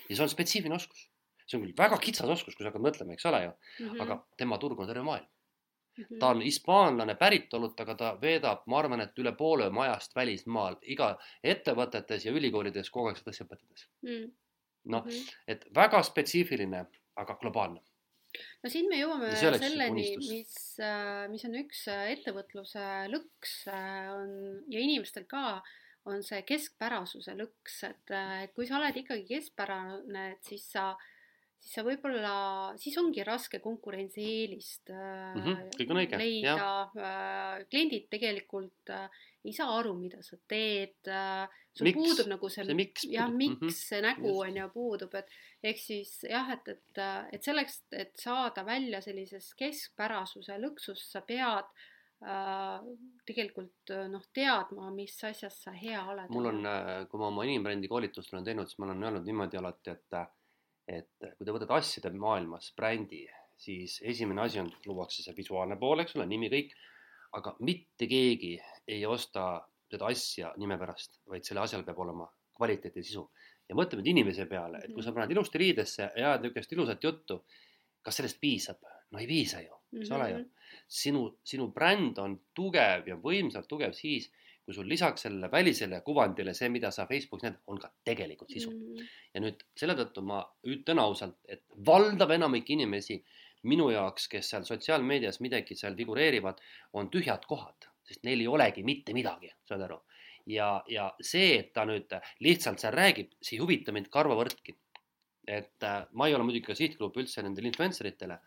ja 0.08 0.16
see 0.16 0.22
on 0.22 0.32
spetsiifiline 0.32 0.76
oskus. 0.76 1.08
see 1.46 1.58
on 1.58 1.66
küll 1.66 1.76
väga 1.78 1.98
kitsas 1.98 2.30
oskus, 2.30 2.54
kui 2.54 2.64
sa 2.64 2.70
hakkad 2.70 2.86
mõtlema, 2.86 3.12
eks 3.12 3.26
ole 3.26 3.42
ju 3.44 3.50
mm, 3.50 3.86
-hmm. 3.90 4.02
aga 4.02 4.24
tema 4.36 4.58
turg 4.58 4.80
on 4.80 4.86
terve 4.86 5.02
maailm. 5.02 5.28
Mhm. 5.98 6.18
ta 6.18 6.28
on 6.28 6.40
hispaanlane 6.40 7.14
päritolult, 7.14 7.80
aga 7.80 7.94
ta 7.94 8.18
veedab, 8.20 8.62
ma 8.66 8.78
arvan, 8.78 9.00
et 9.00 9.18
üle 9.18 9.32
poole 9.36 9.66
oma 9.66 9.82
ajast 9.82 10.14
välismaal, 10.16 10.76
iga 10.82 11.18
ettevõtetes 11.42 12.24
ja 12.24 12.32
ülikoolides 12.32 12.90
kogu 12.90 13.08
aeg 13.08 13.18
seda 13.18 13.30
asja 13.30 13.46
õpetades. 13.46 13.88
mm 14.02 14.30
noh, 14.84 15.04
-hmm. 15.06 15.36
et 15.46 15.66
väga 15.74 16.02
spetsiifiline, 16.02 16.84
aga 17.16 17.34
globaalne. 17.34 17.80
No 18.62 18.70
siin 18.72 18.88
me 18.90 19.00
jõuame 19.00 19.30
selleni, 19.36 20.08
mis, 20.20 20.56
mis 21.32 21.46
on 21.48 21.60
üks 21.62 21.84
äh, 21.90 22.10
ettevõtluse 22.14 22.86
lõks 23.12 23.54
äh, 23.72 24.10
on 24.14 24.34
ja 24.72 24.82
inimestel 24.82 25.26
ka 25.30 25.60
on 26.08 26.22
see 26.24 26.42
keskpärasuse 26.48 27.34
lõks, 27.38 27.80
et, 27.88 28.12
et 28.44 28.52
kui 28.56 28.68
sa 28.68 28.78
oled 28.78 28.96
ikkagi 29.02 29.26
keskpärane, 29.28 30.26
et 30.34 30.46
siis 30.48 30.64
sa, 30.72 30.90
siis 31.60 31.74
sa 31.76 31.84
võib-olla, 31.86 32.34
siis 32.80 32.96
ongi 33.00 33.24
raske 33.26 33.60
konkurentsieelist 33.64 34.94
äh, 34.94 35.36
on 35.36 36.00
õige, 36.00 36.20
leida. 36.20 36.70
kliendid 37.68 38.08
tegelikult 38.12 38.94
äh, 38.96 39.20
ei 39.44 39.52
saa 39.56 39.70
aru, 39.78 39.94
mida 39.96 40.20
sa 40.24 40.36
teed 40.48 41.08
äh,. 41.08 41.48
sul 41.72 41.88
Miks? 41.88 41.98
puudub 42.00 42.28
nagu 42.32 42.50
see, 42.52 42.64
see 42.68 42.76
miks 42.76 43.06
jah, 43.08 43.30
miks 43.32 43.60
Mhm, 43.60 43.76
see 43.76 44.00
nägu 44.04 44.32
on 44.42 44.58
ju 44.58 44.66
puudub, 44.74 45.14
et 45.16 45.30
ehk 45.70 45.80
siis 45.80 46.10
jah, 46.28 46.50
et, 46.56 46.68
et, 46.74 47.00
et 47.36 47.46
selleks, 47.46 47.80
et 47.92 48.12
saada 48.20 48.64
välja 48.66 49.00
sellisest 49.04 49.56
keskpärasuse 49.60 50.58
lõksust, 50.60 51.08
sa 51.14 51.22
pead 51.24 51.70
äh, 52.26 52.84
tegelikult 53.28 53.94
äh, 53.96 54.06
noh, 54.12 54.26
teadma, 54.36 54.90
mis 54.94 55.16
asjas 55.24 55.62
sa 55.64 55.72
hea 55.76 56.02
oled. 56.12 56.28
mul 56.34 56.52
on, 56.52 56.70
kui 57.08 57.22
ma 57.22 57.32
oma 57.32 57.48
inimbrändi 57.48 57.88
koolitust 57.88 58.34
olen 58.34 58.44
teinud, 58.44 58.68
siis 58.68 58.80
ma 58.82 58.90
olen 58.90 59.08
öelnud 59.08 59.28
niimoodi 59.30 59.60
alati, 59.62 59.96
et, 59.96 60.20
et 61.00 61.30
kui 61.38 61.46
te 61.46 61.56
võtate 61.56 61.78
asjade 61.78 62.12
maailmas 62.12 62.74
brändi, 62.76 63.24
siis 63.60 64.00
esimene 64.04 64.44
asi 64.44 64.60
on, 64.60 64.70
luuakse 64.88 65.24
see 65.24 65.36
visuaalne 65.36 65.76
pool, 65.80 66.04
eks 66.04 66.16
ole, 66.18 66.28
nimi 66.28 66.48
kõik, 66.52 66.76
aga 67.32 67.54
mitte 67.60 68.08
keegi 68.10 68.54
ei 68.88 69.06
osta 69.06 69.60
seda 69.90 70.06
asja 70.06 70.52
nime 70.58 70.78
pärast, 70.78 71.20
vaid 71.30 71.46
selle 71.46 71.62
asjal 71.64 71.84
peab 71.86 71.98
olema 71.98 72.28
kvaliteet 72.56 72.96
ja 72.96 73.02
sisu. 73.04 73.30
ja 73.68 73.76
mõtle 73.78 74.00
nüüd 74.00 74.10
inimese 74.10 74.46
peale, 74.50 74.80
et 74.84 74.94
kui 74.94 75.02
sa 75.02 75.12
paned 75.14 75.30
ilusti 75.30 75.58
riidesse 75.58 76.02
ja 76.02 76.32
ajad 76.32 76.42
niisugust 76.42 76.72
ilusat 76.74 77.04
juttu, 77.04 77.44
kas 78.02 78.16
sellest 78.18 78.40
piisab? 78.40 78.82
no 79.10 79.18
ei 79.18 79.26
piisa 79.26 79.60
ju, 79.62 79.74
eks 79.98 80.10
ole 80.14 80.30
ju 80.30 80.38
Mhm. 80.38 80.50
sinu, 80.86 81.22
sinu 81.44 81.68
bränd 81.74 82.18
on 82.18 82.36
tugev 82.54 83.08
ja 83.08 83.16
võimsalt 83.16 83.68
tugev 83.70 83.94
siis, 83.96 84.30
kui 84.64 84.74
sul 84.74 84.88
lisaks 84.88 85.24
sellele 85.26 85.50
välisele 85.50 86.00
kuvandile 86.06 86.54
see, 86.54 86.68
mida 86.68 86.90
sa 86.94 87.06
Facebookis 87.10 87.48
näed, 87.48 87.56
on 87.66 87.78
ka 87.82 87.90
tegelikult 88.06 88.52
sisu 88.52 88.70
mm.. 88.70 88.92
mm. 88.92 89.06
ja 89.34 89.42
nüüd 89.42 89.64
selle 89.82 89.96
tõttu 89.98 90.22
ma 90.22 90.42
ütlen 90.74 91.00
ausalt, 91.02 91.38
et 91.48 91.64
valdav 91.86 92.30
enamik 92.36 92.70
inimesi 92.70 93.18
minu 93.68 93.90
jaoks, 93.92 94.28
kes 94.32 94.52
seal 94.52 94.64
sotsiaalmeedias 94.68 95.40
midagi 95.44 95.76
seal 95.76 95.96
figureerivad, 95.98 96.60
on 96.96 97.10
tühjad 97.12 97.44
kohad, 97.48 97.90
sest 98.06 98.24
neil 98.24 98.40
ei 98.40 98.48
olegi 98.48 98.84
mitte 98.86 99.16
midagi, 99.16 99.52
saad 99.68 99.84
aru. 99.88 100.00
ja, 100.46 100.82
ja 100.88 101.10
see, 101.20 101.58
et 101.58 101.72
ta 101.72 101.84
nüüd 101.84 102.14
lihtsalt 102.40 102.80
seal 102.80 102.96
räägib, 102.96 103.36
see 103.42 103.58
ei 103.58 103.64
huvita 103.64 103.92
mind 103.92 104.08
karvavõrdki. 104.08 104.76
et 105.46 105.82
äh, 105.82 106.06
ma 106.12 106.28
ei 106.28 106.34
ole 106.34 106.44
muidugi 106.44 106.66
ka 106.66 106.74
sihtgrupp 106.78 107.16
üldse 107.16 107.42
nendele 107.42 107.68
influencer 107.68 108.06
itele 108.06 108.38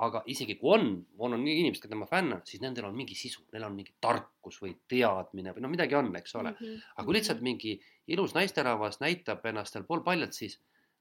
aga 0.00 0.22
isegi 0.32 0.56
kui 0.56 0.72
on, 0.72 0.86
on, 1.18 1.34
on 1.36 1.42
inimesed, 1.44 1.82
keda 1.84 1.98
ma 1.98 2.08
fännan, 2.08 2.40
siis 2.48 2.62
nendel 2.62 2.86
on 2.88 2.94
mingi 2.96 3.16
sisu, 3.18 3.44
neil 3.52 3.66
on 3.66 3.74
mingi 3.76 3.92
tarkus 4.00 4.58
või 4.62 4.72
teadmine 4.88 5.52
või 5.52 5.64
noh, 5.64 5.72
midagi 5.72 5.98
on, 5.98 6.08
eks 6.16 6.36
ole. 6.40 6.54
Mhm. 6.56 6.78
aga 6.96 7.06
kui 7.06 7.16
lihtsalt 7.18 7.42
mingi 7.44 7.74
ilus 8.14 8.34
naisterahvas 8.36 9.02
näitab 9.04 9.44
ennast 9.50 9.76
seal 9.76 9.84
poolpaljalt, 9.88 10.32
siis 10.36 10.58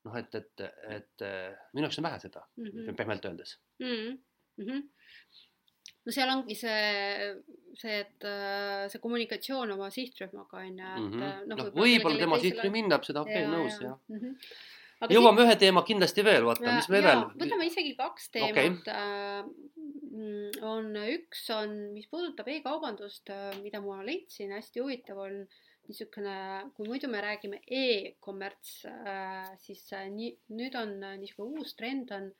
noh, 0.07 0.17
et, 0.17 0.35
et, 0.35 0.63
et 0.97 1.25
äh, 1.25 1.51
minu 1.75 1.87
jaoks 1.87 1.99
on 2.01 2.07
vähe 2.07 2.19
seda 2.23 2.43
mm. 2.57 2.65
-hmm. 2.71 2.97
pehmelt 2.97 3.25
öeldes. 3.25 3.59
mm. 3.79 4.17
-hmm. 4.59 4.81
no 6.05 6.15
seal 6.15 6.33
ongi 6.33 6.55
see, 6.55 6.81
see, 7.77 7.99
et 7.99 8.25
äh, 8.25 8.89
see 8.89 9.03
kommunikatsioon 9.03 9.71
oma 9.77 9.89
sihtrühmaga 9.93 10.65
on 10.65 10.83
ju, 10.83 10.91
et 10.97 11.17
noh, 11.21 11.55
noh 11.55 11.73
võib-olla 11.77 12.19
tema 12.25 12.41
sihtrühm 12.41 12.77
hindab 12.81 13.07
seda, 13.07 13.25
okei 13.25 13.45
okay,, 13.45 13.55
nõus 13.55 13.81
jah. 13.81 13.97
-hmm. 14.09 15.13
jõuame 15.15 15.45
ühe 15.45 15.57
teema 15.65 15.85
kindlasti 15.87 16.25
veel, 16.25 16.45
vaata, 16.49 16.77
mis 16.79 16.89
me 16.89 17.03
veel. 17.07 17.25
võtame 17.45 17.69
isegi 17.69 17.95
kaks 17.99 18.29
teemat 18.37 18.93
okay.. 18.93 19.01
on 20.73 20.95
üks 21.17 21.49
on, 21.57 21.77
mis 21.93 22.07
puudutab 22.09 22.47
e-kaubandust, 22.47 23.29
mida 23.61 23.81
ma 23.85 24.01
leidsin 24.05 24.57
hästi 24.57 24.81
huvitav 24.81 25.21
on 25.27 25.45
niisugune, 25.91 26.35
kui 26.75 26.87
muidu 26.89 27.09
me 27.11 27.21
räägime 27.23 27.61
e-kommerts, 27.67 28.81
siis 29.63 29.83
äh, 29.97 30.07
nii 30.11 30.31
nüüd 30.57 30.77
on 30.79 30.95
äh, 31.03 31.17
niisugune 31.21 31.61
uus 31.61 31.75
trend 31.79 32.13
on 32.15 32.31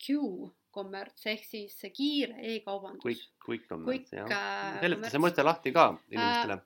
Q-kommerts 0.00 1.28
ehk 1.28 1.44
siis 1.44 1.76
see 1.76 1.92
kiire 1.92 2.40
e-kaubandus 2.54 3.04
Quick, 3.04 3.30
quick 3.44 3.68
commerce 3.68 4.16
jah 4.16 4.32
äh,. 4.32 4.80
seleta 4.80 5.12
see 5.12 5.22
mõte 5.22 5.44
lahti 5.44 5.74
ka 5.76 5.86
inimestele. 6.08 6.58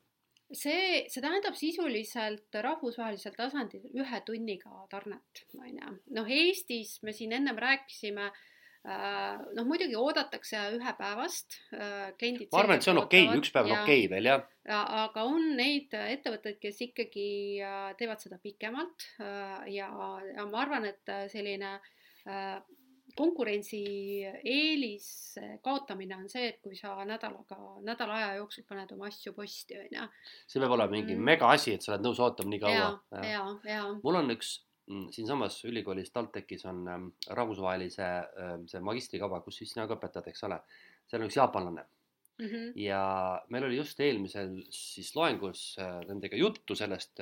see, 0.54 1.04
see 1.10 1.24
tähendab 1.24 1.58
sisuliselt 1.58 2.60
rahvusvahelisel 2.68 3.34
tasandil 3.38 3.88
ühe 3.90 4.20
tunniga 4.26 4.84
tarnet, 4.92 5.46
on 5.58 5.70
ju. 5.72 5.94
noh, 6.18 6.30
Eestis 6.40 7.00
me 7.02 7.16
siin 7.16 7.34
ennem 7.40 7.58
rääkisime, 7.58 8.30
noh 8.84 9.64
muidugi 9.64 9.96
oodatakse 9.96 10.58
ühepäevast, 10.76 11.56
kliendid. 12.20 12.50
ma 12.52 12.60
arvan, 12.60 12.76
et 12.76 12.84
see 12.84 12.92
on 12.92 13.00
okei 13.00 13.24
okay., 13.24 13.40
üks 13.40 13.52
päev 13.54 13.70
on 13.70 13.78
okei 13.78 14.04
okay 14.04 14.10
veel 14.12 14.28
jah. 14.28 14.44
aga 15.06 15.24
on 15.24 15.50
neid 15.56 15.94
ettevõtteid, 15.96 16.58
kes 16.60 16.82
ikkagi 16.90 17.28
äh, 17.64 17.90
teevad 17.98 18.20
seda 18.20 18.36
pikemalt 18.42 19.06
äh, 19.24 19.64
ja, 19.72 19.88
ja 20.34 20.46
ma 20.50 20.64
arvan, 20.66 20.84
et 20.90 21.14
selline 21.32 21.78
äh, 22.28 22.58
konkurentsieelis 23.16 25.08
kaotamine 25.62 26.16
on 26.18 26.28
see, 26.28 26.48
et 26.50 26.60
kui 26.64 26.76
sa 26.76 26.96
nädalaga, 27.06 27.58
nädala 27.86 28.18
aja 28.18 28.30
jooksul 28.40 28.64
paned 28.68 28.90
oma 28.96 29.08
asju 29.08 29.32
posti, 29.36 29.78
on 29.80 29.90
ju. 29.96 30.06
see 30.50 30.60
peab 30.60 30.74
olema 30.76 30.90
mingi 30.96 31.14
Mm. 31.14 31.24
mega 31.30 31.50
asi, 31.54 31.74
et 31.78 31.82
sa 31.82 31.94
oled 31.94 32.04
nõus 32.04 32.20
ootama 32.20 32.50
nii 32.50 32.60
ja 32.60 32.66
kaua., 32.66 33.24
ja, 33.24 33.44
ja. 33.70 33.82
mul 34.02 34.20
on 34.20 34.34
üks 34.34 34.48
siinsamas 35.10 35.58
ülikoolis 35.64 36.12
TalTechis 36.12 36.66
on 36.68 36.86
ähm, 36.88 37.06
rahvusvahelise 37.30 38.06
ähm, 38.06 38.66
see 38.68 38.80
magistrikava, 38.84 39.40
kus 39.44 39.62
siis 39.62 39.72
sina 39.72 39.86
ka 39.88 39.96
õpetad, 39.96 40.28
eks 40.28 40.44
ole. 40.48 40.60
seal 41.08 41.22
on 41.22 41.28
üks 41.30 41.38
jaapanlane 41.40 41.84
Mhm. 42.38 42.72
ja 42.74 43.00
meil 43.54 43.64
oli 43.68 43.76
just 43.76 44.00
eelmisel 44.02 44.56
siis 44.74 45.12
loengus 45.14 45.76
äh, 45.78 46.00
nendega 46.08 46.36
juttu 46.36 46.74
sellest, 46.74 47.20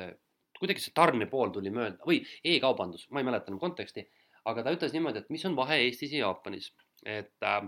kuidagi 0.56 0.80
see 0.80 0.94
tarne 0.96 1.26
pool 1.28 1.52
tuli 1.52 1.72
mööda 1.74 2.00
või 2.08 2.22
e-kaubandus, 2.48 3.08
ma 3.10 3.20
ei 3.20 3.26
mäleta 3.28 3.52
enam 3.52 3.60
konteksti, 3.60 4.06
aga 4.48 4.64
ta 4.64 4.72
ütles 4.72 4.94
niimoodi, 4.96 5.20
et 5.20 5.32
mis 5.34 5.44
on 5.48 5.56
vahe 5.58 5.82
Eestis 5.84 6.14
ja 6.16 6.24
Jaapanis, 6.24 6.70
et 7.04 7.44
äh, 7.44 7.60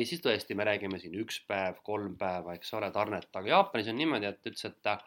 Eestis 0.00 0.22
tõesti 0.24 0.56
me 0.58 0.66
räägime 0.66 0.98
siin 1.02 1.14
üks 1.22 1.40
päev, 1.46 1.78
kolm 1.86 2.16
päeva, 2.18 2.56
eks 2.58 2.74
ole, 2.78 2.90
tarnet, 2.94 3.30
aga 3.34 3.54
Jaapanis 3.54 3.90
on 3.92 3.98
niimoodi, 4.00 4.30
et 4.30 4.50
ütles, 4.50 4.66
et 4.66 4.90
äh, 4.90 5.06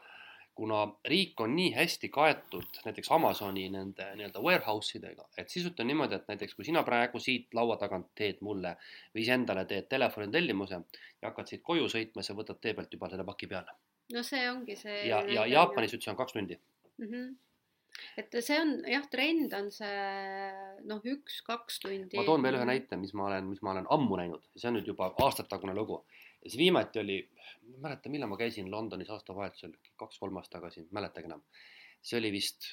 kuna 0.55 0.83
riik 1.09 1.41
on 1.41 1.55
nii 1.55 1.71
hästi 1.73 2.09
kaetud 2.13 2.81
näiteks 2.85 3.11
Amazoni 3.11 3.65
nende 3.73 4.05
nii-öelda 4.17 4.41
warehouse 4.43 4.97
idega, 4.99 5.25
et 5.37 5.49
sisuliselt 5.49 5.79
on 5.81 5.89
niimoodi, 5.89 6.19
et 6.19 6.27
näiteks 6.29 6.53
kui 6.55 6.65
sina 6.67 6.83
praegu 6.85 7.19
siit 7.19 7.55
laua 7.57 7.77
tagant 7.81 8.11
teed 8.15 8.43
mulle 8.45 8.75
või 9.15 9.23
iseendale 9.25 9.65
teed 9.69 9.89
telefoni 9.89 10.29
tellimuse 10.33 10.77
ja 10.77 11.31
hakkad 11.31 11.49
siit 11.49 11.63
koju 11.65 11.89
sõitma, 11.89 12.25
sa 12.25 12.37
võtad 12.37 12.61
tee 12.61 12.75
pealt 12.77 12.93
juba 12.93 13.09
selle 13.09 13.25
paki 13.25 13.49
peale. 13.49 13.73
no 14.13 14.23
see 14.23 14.43
ongi 14.49 14.75
see. 14.77 15.07
ja, 15.07 15.23
ja 15.25 15.47
Jaapanis 15.49 15.95
ütles, 15.97 16.11
on 16.13 16.19
kaks 16.21 16.37
tundi. 16.37 16.59
mm. 16.97 17.07
-hmm. 17.07 17.33
et 18.17 18.37
see 18.39 18.59
on 18.61 18.75
jah, 18.93 19.09
trend 19.09 19.53
on 19.57 19.71
see 19.71 20.05
noh, 20.85 21.01
üks-kaks 21.15 21.79
tundi. 21.81 22.17
ma 22.17 22.27
toon 22.29 22.45
veel 22.45 22.59
ühe 22.59 22.69
näite, 22.69 22.97
mis 22.97 23.13
ma 23.17 23.25
olen, 23.31 23.49
mis 23.55 23.61
ma 23.61 23.73
olen 23.73 23.89
ammu 23.89 24.21
näinud, 24.21 24.45
see 24.55 24.69
on 24.69 24.77
nüüd 24.77 24.93
juba 24.93 25.15
aastatetagune 25.17 25.73
lugu. 25.73 26.03
Ja 26.43 26.51
see 26.51 26.59
viimati 26.59 26.99
oli, 26.99 27.17
ma 27.33 27.75
ei 27.75 27.81
mäleta, 27.87 28.11
millal 28.11 28.31
ma 28.31 28.37
käisin 28.39 28.71
Londonis 28.71 29.11
aastavahetusel, 29.15 29.75
kaks-kolm 29.99 30.39
aastat 30.39 30.59
tagasi, 30.59 30.87
mäletagi 30.95 31.29
enam. 31.31 31.43
see 32.03 32.17
oli 32.19 32.33
vist, 32.33 32.65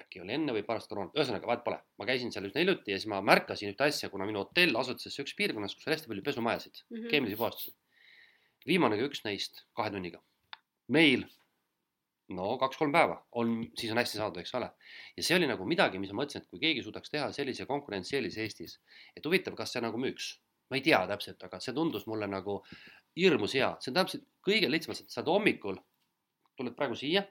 äkki 0.00 0.22
oli 0.22 0.32
enne 0.32 0.54
või 0.56 0.62
pärast 0.64 0.88
koroonat, 0.88 1.16
ühesõnaga 1.18 1.50
vahet 1.50 1.64
pole, 1.66 1.80
ma 2.00 2.06
käisin 2.08 2.32
seal 2.32 2.48
üsna 2.48 2.62
hiljuti 2.62 2.94
ja 2.94 3.00
siis 3.00 3.10
ma 3.12 3.20
märkasin 3.20 3.74
ühte 3.74 3.84
asja, 3.84 4.08
kuna 4.12 4.28
minu 4.28 4.40
hotell 4.40 4.78
asus 4.80 5.18
üks 5.20 5.36
piirkonnas, 5.36 5.74
kus 5.76 5.88
oli 5.88 5.98
hästi 5.98 6.12
palju 6.12 6.24
pesumajasid, 6.30 6.80
mm. 6.80 6.96
-hmm. 6.96 7.10
keemilisi 7.12 7.40
puhastusi. 7.42 7.76
viimane 8.66 8.96
ka 8.96 9.10
üks 9.10 9.24
neist 9.24 9.66
kahe 9.76 9.92
tunniga. 9.92 10.22
meil 10.88 11.28
no 12.34 12.54
kaks-kolm 12.60 12.92
päeva 12.94 13.18
on, 13.32 13.56
siis 13.78 13.92
on 13.92 13.98
hästi 14.00 14.20
saadud, 14.20 14.40
eks 14.42 14.54
ole. 14.58 14.70
ja 15.16 15.24
see 15.26 15.36
oli 15.36 15.48
nagu 15.50 15.66
midagi, 15.68 15.98
mis 15.98 16.12
ma 16.12 16.22
mõtlesin, 16.22 16.44
et 16.44 16.50
kui 16.50 16.62
keegi 16.62 16.84
suudaks 16.86 17.12
teha 17.12 17.30
sellise 17.36 17.66
konkurentsieelise 17.66 18.46
Eestis, 18.46 18.78
et 19.16 19.26
huvitav, 19.26 19.56
kas 19.58 19.74
see 19.74 19.82
nagu 19.84 20.00
müüks. 20.00 20.36
ma 20.70 20.78
ei 20.78 20.84
tea 20.86 21.00
täpselt, 21.10 21.42
aga 21.42 21.58
see 21.60 21.74
tundus 21.74 22.06
mulle 22.06 22.28
nagu 22.30 22.60
hirmus 23.16 23.54
hea, 23.54 23.70
see 23.80 23.90
on 23.92 23.98
täpselt 24.00 24.24
kõige 24.46 24.70
lihtsamalt, 24.70 25.02
et 25.04 25.12
sa 25.12 25.20
oled 25.20 25.32
hommikul, 25.34 25.78
tuled 26.56 26.76
praegu 26.76 26.96
siia, 26.98 27.24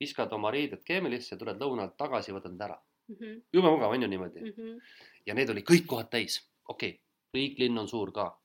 viskad 0.00 0.32
oma 0.36 0.50
riided 0.54 0.82
keemilisse, 0.86 1.38
tuled 1.40 1.60
lõunalt 1.60 1.96
tagasi, 1.98 2.34
võtad 2.36 2.54
need 2.54 2.66
ära. 2.68 2.78
Mm 3.08 3.16
-hmm. 3.16 3.42
jube 3.52 3.70
mugav 3.70 3.92
on 3.94 4.02
ju 4.02 4.08
niimoodi 4.08 4.40
Mm 4.40 4.52
-hmm. 4.52 4.80
ja 5.26 5.34
need 5.34 5.50
olid 5.50 5.64
kõik 5.64 5.86
kohad 5.86 6.10
täis, 6.10 6.40
okei 6.68 6.90
okay., 6.90 7.00
riik, 7.34 7.58
linn 7.58 7.78
on 7.78 7.88
suur 7.88 8.12
ka. 8.12 8.40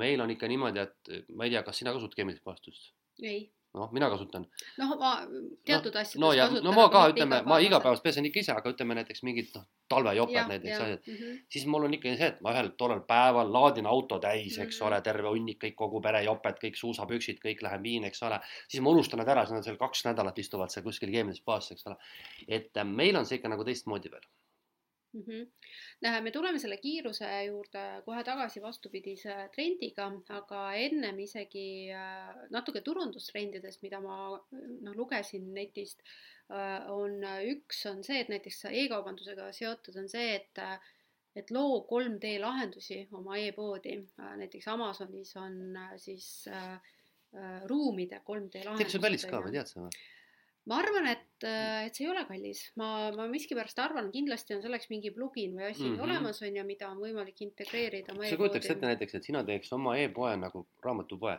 Meil 0.00 0.20
on 0.20 0.30
ikka 0.34 0.48
niimoodi, 0.50 0.86
et 0.86 1.12
ma 1.34 1.46
ei 1.46 1.54
tea, 1.54 1.62
kas 1.66 1.82
sina 1.82 1.92
kasutad 1.94 2.16
keemilist 2.18 2.44
puhastust? 2.44 2.92
ei, 3.22 3.44
noh, 3.74 3.90
mina 3.92 4.08
kasutan. 4.10 4.44
noh, 4.78 4.92
ma 4.98 5.12
teatud 5.66 5.94
asjades 5.94 6.20
no 6.22 6.30
ja, 6.34 6.46
kasutan, 6.48 6.66
no 6.66 6.74
ma 6.76 6.84
ka 6.92 7.04
ütleme, 7.10 7.40
ma 7.48 7.58
igapäevaselt. 7.62 8.04
pesen 8.06 8.28
ikka 8.28 8.42
ise, 8.42 8.54
aga 8.54 8.70
ütleme 8.74 8.96
näiteks 8.98 9.24
mingid 9.26 9.50
noh, 9.56 9.66
talvejoped 9.90 10.50
näiteks 10.52 10.76
asjad, 10.76 11.08
mhm. 11.10 11.40
siis 11.50 11.66
mul 11.70 11.88
on 11.88 11.96
ikkagi 11.96 12.16
see, 12.20 12.30
et 12.34 12.44
ma 12.44 12.54
ühel 12.54 12.70
tollel 12.80 13.02
päeval 13.08 13.50
laadin 13.56 13.90
auto 13.90 14.20
täis, 14.22 14.58
eks 14.58 14.78
Mhm. 14.78 14.86
ole, 14.88 15.00
terve 15.08 15.34
hunnik 15.34 15.60
kõik 15.64 15.76
kogu 15.82 16.02
pere 16.04 16.22
joped, 16.24 16.60
kõik 16.62 16.78
suusapüksid, 16.80 17.42
kõik 17.42 17.66
läheb 17.66 17.82
viin, 17.82 18.06
eks 18.10 18.22
ole. 18.22 18.40
siis 18.68 18.82
ma 18.82 18.94
unustan 18.94 19.22
nad 19.22 19.28
ära, 19.34 19.46
siis 19.46 19.58
nad 19.58 19.66
seal 19.66 19.80
kaks 19.80 20.06
nädalat 20.10 20.38
istuvad 20.38 20.70
seal 20.70 20.86
kuskil 20.86 21.10
keemilises 21.10 21.44
baas, 21.44 21.70
eks 21.72 21.86
ole. 21.86 21.96
et 22.48 22.76
äh, 22.76 22.84
meil 22.86 23.16
on 23.16 23.26
see 23.26 23.38
ikka 23.38 23.48
nagu 23.48 23.64
teistmoodi 23.64 24.10
veel. 24.10 24.26
mm. 25.14 25.22
-hmm. 25.22 26.20
me 26.26 26.30
tuleme 26.34 26.58
selle 26.58 26.76
kiiruse 26.82 27.30
juurde 27.46 27.84
kohe 28.04 28.24
tagasi 28.24 28.62
vastupidise 28.62 29.36
trendiga, 29.54 30.10
aga 30.28 30.62
ennem 30.74 31.18
isegi 31.24 31.66
äh, 31.94 32.34
natuke 32.50 32.80
turundustrendidest, 32.80 33.82
mida 33.82 34.00
ma 34.00 34.18
noh, 34.34 34.94
lugesin 34.94 35.52
netist, 35.54 36.02
on 36.92 37.22
üks 37.48 37.86
on 37.88 38.02
see, 38.04 38.18
et 38.20 38.28
näiteks 38.28 38.66
e-kaubandusega 38.68 39.46
seotud 39.56 39.96
on 39.96 40.10
see, 40.12 40.34
et 40.36 40.60
et 41.34 41.50
loo 41.50 41.80
3D 41.90 42.36
lahendusi 42.40 43.00
oma 43.18 43.38
e-poodi, 43.42 43.96
näiteks 44.40 44.68
Amazonis 44.70 45.34
on 45.40 45.76
äh, 45.76 45.94
siis 45.98 46.48
äh, 46.48 46.74
äh, 46.74 47.62
ruumide 47.70 48.20
3D 48.22 48.62
lahendused. 48.64 49.00
tegelikult 49.00 49.24
see 49.24 49.34
on 49.34 49.48
või, 49.48 49.54
tead 49.56 49.72
sa 49.72 49.80
või? 49.82 50.04
Ma 50.70 50.78
arvan, 50.80 51.06
et, 51.12 51.44
et 51.44 51.96
see 51.96 52.06
ei 52.06 52.10
ole 52.10 52.24
kallis, 52.28 52.60
ma, 52.80 52.90
ma 53.16 53.26
miskipärast 53.30 53.80
arvan, 53.84 54.10
kindlasti 54.14 54.56
on 54.56 54.62
selleks 54.64 54.88
mingi 54.92 55.12
plugin 55.14 55.56
või 55.58 55.66
asi 55.70 55.84
mm. 55.84 55.96
-hmm. 55.96 56.04
olemas 56.06 56.40
on 56.42 56.60
ju, 56.60 56.64
mida 56.68 56.90
on 56.90 57.02
võimalik 57.02 57.42
integreerida 57.44 58.14
sa 58.16 58.38
kujutaks 58.40 58.70
ette 58.72 58.88
näiteks, 58.88 59.18
et 59.18 59.28
sina 59.28 59.44
teeks 59.44 59.72
oma 59.76 59.98
e-poe 60.00 60.36
nagu 60.40 60.64
raamatupoe. 60.84 61.36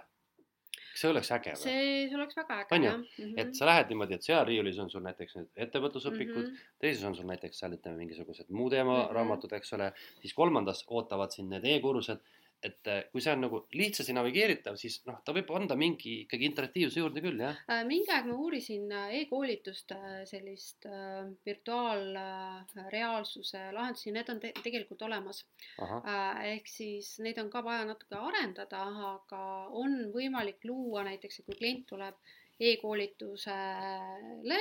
kas 0.75 1.01
see 1.01 1.09
oleks 1.09 1.31
äge 1.31 1.55
või? 1.55 1.63
see, 1.63 2.15
oleks 2.15 2.37
väga 2.37 2.59
äge 2.61 2.81
jah 2.83 2.97
mm. 2.97 3.07
-hmm. 3.17 3.33
et 3.41 3.55
sa 3.57 3.65
lähed 3.65 3.89
niimoodi, 3.89 4.19
et 4.19 4.29
seal 4.29 4.45
riiulis 4.45 4.79
on 4.79 4.89
sul 4.93 5.03
näiteks 5.07 5.35
need 5.35 5.49
ettevõtlusõpikud 5.65 6.45
mm. 6.45 6.51
-hmm. 6.51 6.73
teises 6.79 7.03
on 7.03 7.15
sul 7.15 7.25
näiteks 7.31 7.59
seal 7.59 7.73
ütleme 7.73 7.97
mingisugused 7.97 8.49
muu 8.49 8.69
teema 8.69 8.93
mm. 8.93 9.03
-hmm. 9.07 9.13
raamatud, 9.17 9.57
eks 9.57 9.73
ole, 9.73 9.91
siis 10.21 10.33
kolmandas 10.33 10.85
ootavad 10.87 11.31
sind 11.31 11.49
need 11.49 11.65
e-kursused. 11.65 12.21
Et 12.63 12.87
eh, 12.89 13.03
kui 13.11 13.21
see 13.21 13.33
on 13.35 13.41
nagu 13.45 13.67
lihtsasti 13.75 14.13
navigeeritav, 14.15 14.75
siis 14.79 14.95
noh, 15.07 15.17
ta 15.25 15.33
võib 15.35 15.49
anda 15.57 15.75
mingi 15.79 16.11
ikkagi 16.23 16.45
interaktiivsuse 16.49 16.99
juurde 17.01 17.19
küll 17.23 17.39
jah. 17.41 17.55
Äh, 17.71 17.83
mingi 17.87 18.11
aeg 18.13 18.25
ma 18.29 18.35
uurisin 18.41 18.85
äh, 18.91 19.13
e-koolitust 19.21 19.89
äh, 19.95 20.23
sellist 20.29 20.85
äh, 20.89 21.23
virtuaalreaalsuse 21.45 23.61
lahendusi, 23.75 24.11
need 24.15 24.29
on 24.33 24.39
te 24.43 24.49
tegelikult 24.61 25.01
olemas. 25.07 25.37
Äh, 25.81 26.35
ehk 26.55 26.65
siis 26.71 27.07
neid 27.25 27.37
on 27.41 27.49
ka 27.53 27.59
vaja 27.65 27.83
natuke 27.89 28.15
arendada, 28.19 28.81
aga 29.15 29.41
on 29.83 29.91
võimalik 30.15 30.59
luua 30.67 31.01
näiteks, 31.09 31.35
kui 31.45 31.55
klient 31.59 31.85
tuleb 31.91 32.17
e-koolitusele, 32.55 34.59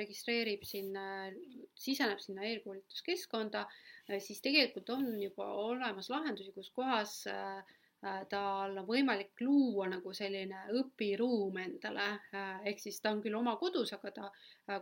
registreerib 0.00 0.62
sinna, 0.66 1.04
siseneb 1.80 2.20
sinna 2.22 2.44
e-koolituskeskkonda, 2.48 3.64
siis 4.22 4.40
tegelikult 4.44 4.90
on 4.94 5.08
juba 5.22 5.48
olemas 5.66 6.10
lahendusi, 6.12 6.52
kus 6.54 6.70
kohas 6.74 7.16
äh, 7.30 7.58
äh, 8.04 8.20
tal 8.30 8.76
on 8.78 8.86
võimalik 8.88 9.40
luua 9.42 9.88
nagu 9.90 10.12
selline 10.14 10.66
õpiruum 10.80 11.58
endale, 11.62 12.08
ehk 12.68 12.82
siis 12.82 13.00
ta 13.02 13.12
on 13.14 13.22
küll 13.24 13.38
oma 13.38 13.56
kodus, 13.60 13.92
aga 13.96 14.12
ta, 14.20 14.30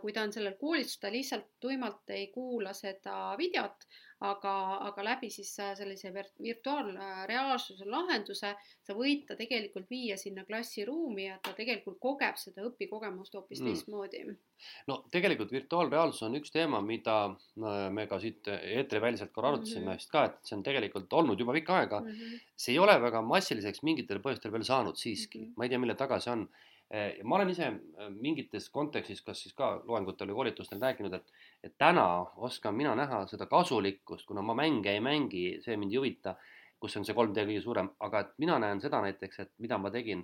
kui 0.01 0.13
ta 0.13 0.25
on 0.27 0.33
sellel 0.35 0.57
koolitusel, 0.61 1.01
ta 1.01 1.13
lihtsalt 1.13 1.55
tuimalt 1.59 2.15
ei 2.15 2.27
kuula 2.33 2.73
seda 2.77 3.17
videot, 3.39 3.87
aga, 4.23 4.51
aga 4.87 5.03
läbi 5.03 5.29
siis 5.33 5.49
äh, 5.59 5.73
sellise 5.75 6.11
vir- 6.15 6.31
virtuaalreaalsuse 6.41 7.87
lahenduse 7.89 8.53
sa 8.55 8.95
võid 8.95 9.25
ta 9.27 9.35
tegelikult 9.35 9.89
viia 9.91 10.15
sinna 10.17 10.45
klassiruumi 10.47 11.25
ja 11.27 11.39
ta 11.43 11.51
tegelikult 11.57 11.99
kogeb 11.99 12.39
seda 12.39 12.63
õpikogemust 12.69 13.35
hoopis 13.35 13.59
Mm. 13.59 13.67
teistmoodi. 13.67 14.21
no 14.87 15.03
tegelikult 15.11 15.51
virtuaalreaalsus 15.51 16.23
on 16.23 16.35
üks 16.39 16.51
teema, 16.51 16.81
mida 16.81 17.17
äh, 17.27 17.89
me 17.91 18.07
ka 18.07 18.19
siit 18.19 18.47
eetriväliselt 18.47 19.33
korra 19.33 19.49
arutasime 19.49 19.81
mm. 19.81 19.87
-hmm. 19.87 19.99
vist 19.99 20.11
ka, 20.11 20.25
et 20.25 20.39
see 20.43 20.55
on 20.55 20.63
tegelikult 20.63 21.13
olnud 21.13 21.39
juba 21.39 21.53
pikka 21.53 21.79
aega 21.81 21.99
mm. 21.99 22.07
-hmm. 22.07 22.39
see 22.55 22.73
ei 22.73 22.79
ole 22.79 22.95
väga 23.01 23.21
massiliseks 23.21 23.83
mingitel 23.83 24.19
põhjustel 24.23 24.51
veel 24.51 24.63
saanud 24.63 24.95
siiski 24.95 25.39
mm. 25.39 25.45
-hmm. 25.45 25.53
ma 25.57 25.63
ei 25.65 25.69
tea, 25.69 25.79
mille 25.79 25.95
taga 25.95 26.19
see 26.19 26.31
on. 26.31 26.47
Ma 27.23 27.35
olen 27.35 27.49
ise 27.49 27.67
äh, 27.67 28.09
mingites 28.13 28.69
kontekstis, 28.69 29.21
kas 29.25 29.41
siis 29.41 29.55
ka 29.57 29.71
loengutel 29.87 30.29
või 30.29 30.41
koolitustel 30.41 30.81
rääkinud, 30.81 31.13
et, 31.17 31.33
et 31.63 31.77
täna 31.81 32.05
oskan 32.47 32.75
mina 32.77 32.93
näha 32.95 33.23
seda 33.31 33.47
kasulikkust, 33.49 34.27
kuna 34.29 34.43
ma 34.45 34.53
mänge 34.57 34.93
ei 34.93 35.01
mängi, 35.01 35.45
see 35.65 35.77
mind 35.81 35.95
ei 35.95 36.01
huvita, 36.01 36.35
kus 36.79 36.97
on 36.99 37.05
see 37.07 37.15
3D 37.17 37.47
kõige 37.49 37.63
suurem, 37.63 37.89
aga 38.05 38.25
et 38.25 38.33
mina 38.43 38.59
näen 38.61 38.81
seda 38.83 39.01
näiteks, 39.01 39.39
et 39.39 39.53
mida 39.65 39.79
ma 39.81 39.91
tegin, 39.91 40.21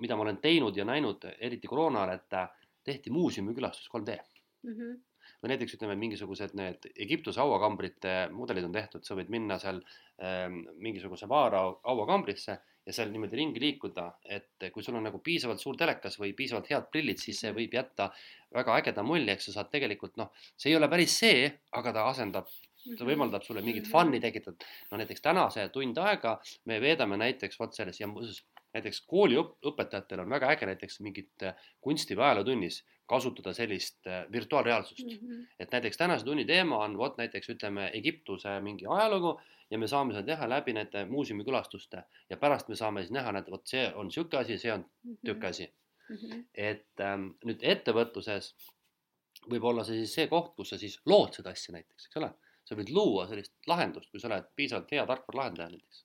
mida 0.00 0.16
ma 0.16 0.26
olen 0.26 0.42
teinud 0.44 0.76
ja 0.76 0.84
näinud, 0.84 1.24
eriti 1.40 1.70
koroona 1.70 2.04
ajal, 2.04 2.18
et 2.20 2.40
äh, 2.42 2.66
tehti 2.84 3.10
muuseumikülastus 3.10 3.88
3D 3.92 4.18
Mhm. 4.66 4.96
või 5.42 5.52
näiteks 5.52 5.76
ütleme, 5.76 5.94
mingisugused 5.96 6.54
need 6.58 6.88
Egiptuse 6.96 7.40
hauakambrite 7.40 8.14
mudelid 8.34 8.64
on 8.66 8.72
tehtud, 8.74 9.04
sa 9.06 9.14
võid 9.14 9.30
minna 9.30 9.58
seal 9.62 9.78
ähm, 10.18 10.64
mingisuguse 10.82 11.28
vaara 11.30 11.60
hauakambrisse 11.84 12.58
ja 12.88 12.94
seal 12.96 13.10
niimoodi 13.12 13.36
ringi 13.36 13.60
liikuda, 13.60 14.06
et 14.24 14.68
kui 14.72 14.82
sul 14.84 14.96
on 14.96 15.04
nagu 15.04 15.20
piisavalt 15.24 15.60
suur 15.60 15.76
telekas 15.76 16.16
või 16.18 16.32
piisavalt 16.36 16.70
head 16.72 16.86
prillid, 16.92 17.20
siis 17.20 17.42
see 17.44 17.52
võib 17.52 17.74
jätta 17.76 18.08
väga 18.56 18.78
ägeda 18.80 19.04
mulje, 19.04 19.34
eks 19.36 19.50
sa 19.50 19.58
saad 19.58 19.68
tegelikult 19.74 20.16
noh, 20.16 20.32
see 20.56 20.72
ei 20.72 20.76
ole 20.78 20.88
päris 20.88 21.18
see, 21.20 21.46
aga 21.76 21.92
ta 21.92 22.06
asendab, 22.08 22.48
ta 22.98 23.04
võimaldab 23.04 23.44
sulle 23.44 23.60
mingit 23.60 23.84
Mhm. 23.84 23.92
fun'i 23.92 24.20
tekitada. 24.20 24.64
no 24.90 24.96
näiteks 25.02 25.20
täna 25.20 25.50
see 25.52 25.68
tund 25.74 25.98
aega 25.98 26.38
me 26.64 26.80
veedame 26.80 27.18
näiteks 27.20 27.58
vot 27.60 27.74
selles 27.76 28.00
ja 28.00 28.06
muuseas 28.08 28.40
näiteks 28.74 29.02
kooliõpetajatel 29.10 30.20
on 30.24 30.30
väga 30.30 30.50
äge 30.54 30.66
näiteks 30.66 31.00
mingit 31.04 31.42
äh, 31.42 31.54
kunsti 31.80 32.16
või 32.16 32.24
ajalootunnis 32.30 32.82
kasutada 33.08 33.52
sellist 33.56 34.06
äh, 34.06 34.26
virtuaalreaalsust 34.32 35.06
Mhm. 35.06 35.42
et 35.58 35.72
näiteks 35.72 35.96
tänase 35.96 36.24
tunni 36.24 36.44
teema 36.44 36.78
on 36.84 36.98
vot 36.98 37.16
näiteks 37.18 37.48
ütleme 37.54 37.90
Egiptuse 37.94 38.60
mingi 38.60 38.86
ajalugu 38.88 39.40
ja 39.70 39.78
me 39.78 39.86
saame 39.88 40.12
seda 40.14 40.26
teha 40.26 40.48
läbi 40.48 40.72
nende 40.72 41.04
muuseumikülastuste 41.04 42.02
ja 42.30 42.36
pärast 42.36 42.68
me 42.68 42.76
saame 42.76 43.02
siis 43.02 43.12
näha, 43.12 43.32
et 43.38 43.50
vot 43.50 43.66
see 43.66 43.86
on 43.94 44.10
sihuke 44.10 44.36
asi, 44.38 44.58
see 44.58 44.72
on 44.72 44.84
tükk 45.26 45.44
asi. 45.44 45.72
Mhm. 46.08 46.44
et 46.54 47.00
ähm, 47.04 47.26
nüüd 47.44 47.60
ettevõtluses 47.62 48.54
võib 49.52 49.64
olla 49.68 49.84
see 49.84 49.98
siis 50.00 50.14
see 50.14 50.26
koht, 50.28 50.54
kus 50.56 50.70
sa 50.72 50.78
siis 50.80 50.94
lood 51.06 51.34
seda 51.36 51.50
asja 51.50 51.72
näiteks, 51.74 52.06
eks 52.06 52.16
ole. 52.16 52.30
sa 52.64 52.76
võid 52.76 52.90
luua 52.92 53.26
sellist 53.28 53.52
lahendust, 53.66 54.10
kui 54.10 54.20
sa 54.20 54.28
oled 54.28 54.44
piisavalt 54.56 54.90
hea 54.92 55.04
tarkvaralahendaja 55.06 55.68
näiteks. 55.72 56.04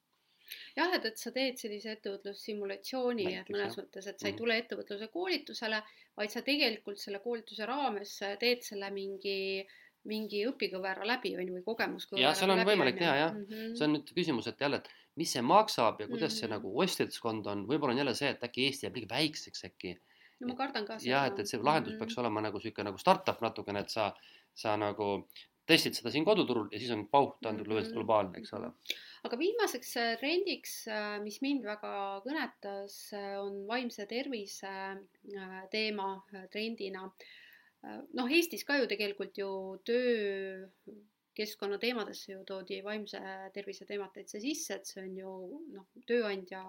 jah, 0.78 0.94
et, 0.94 1.06
et 1.06 1.18
sa 1.18 1.32
teed 1.32 1.58
sellise 1.58 1.92
ettevõtlussimulatsiooni, 1.98 3.28
et 3.40 3.50
mõnes 3.54 3.78
mõttes, 3.80 4.08
et 4.08 4.20
sa 4.20 4.28
ei 4.28 4.34
Mhm. 4.34 4.38
tule 4.38 4.58
ettevõtluse 4.62 5.08
koolitusele, 5.14 5.82
vaid 6.18 6.30
sa 6.32 6.42
tegelikult 6.42 6.98
selle 7.00 7.20
koolituse 7.20 7.66
raames 7.66 8.20
teed 8.40 8.62
selle 8.62 8.90
mingi, 8.92 9.66
mingi 10.06 10.44
õpikõvera 10.50 11.06
läbi 11.08 11.32
ju, 11.32 11.38
või 11.40 11.64
kogemuskõvera 11.64 12.22
Jah, 12.22 12.36
seal 12.36 12.50
on 12.52 12.58
läbi, 12.60 12.72
võimalik 12.72 12.98
teha, 13.00 13.16
jah. 13.16 13.34
Mhm. 13.34 13.76
see 13.76 13.86
on 13.86 13.94
nüüd 13.94 14.14
küsimus, 14.14 14.48
et 14.48 14.60
jälle, 14.60 14.76
et 14.82 14.90
mis 15.16 15.32
see 15.32 15.42
maksab 15.42 16.00
ja 16.02 16.08
kuidas 16.08 16.34
see 16.40 16.48
Mhm. 16.48 16.56
nagu 16.56 16.74
ostjaskond 16.82 17.48
on, 17.48 17.66
võib-olla 17.68 17.92
on 17.92 17.98
jälle 17.98 18.16
see, 18.16 18.30
et 18.30 18.42
äkki 18.44 18.66
Eesti 18.68 18.88
jääb 18.88 18.96
liiga 18.96 19.16
väikseks 19.16 19.64
äkki 19.66 19.98
no 20.42 20.48
ma 20.48 20.56
kardan 20.56 20.86
ka 20.86 20.98
jah, 21.00 21.26
et, 21.28 21.40
et 21.40 21.48
see 21.48 21.58
lahendus 21.60 21.94
peaks 21.98 22.18
olema 22.18 22.42
nagu 22.42 22.60
sihuke 22.60 22.84
nagu 22.84 22.98
startup 22.98 23.40
natukene, 23.42 23.80
et 23.80 23.90
sa, 23.90 24.14
sa 24.54 24.76
nagu 24.76 25.28
testid 25.66 25.94
seda 25.96 26.12
siin 26.12 26.26
koduturul 26.26 26.68
ja 26.72 26.80
siis 26.80 26.92
on 26.92 27.08
pauh, 27.08 27.38
ta 27.42 27.50
on 27.50 27.56
Mhm. 27.56 27.70
mm 27.70 27.78
-hmm. 27.78 27.94
globaalne, 27.94 28.38
eks 28.40 28.54
ole. 28.54 28.72
Aga 29.24 29.40
viimaseks 29.40 29.94
äh, 30.02 30.14
trendiks, 30.20 30.74
mis 31.24 31.40
mind 31.44 31.64
väga 31.68 31.94
kõnetas, 32.26 32.98
on 33.40 33.64
vaimse 33.70 34.06
tervise 34.10 34.72
äh, 34.72 35.60
teema 35.72 36.10
äh, 36.34 36.48
trendina. 36.52 37.08
noh, 38.16 38.30
Eestis 38.32 38.64
ka 38.64 38.78
ju 38.80 38.86
tegelikult 38.88 39.38
ju 39.38 39.50
töökeskkonna 39.88 41.78
teemadesse 41.82 42.32
ju 42.32 42.44
toodi 42.48 42.78
vaimse 42.84 43.20
tervise 43.56 43.86
teemat 43.86 44.14
täitsa 44.16 44.40
sisse, 44.40 44.78
et 44.78 44.88
see 44.88 45.04
on 45.04 45.18
ju 45.18 45.34
noh, 45.76 45.88
tööandja 46.08 46.64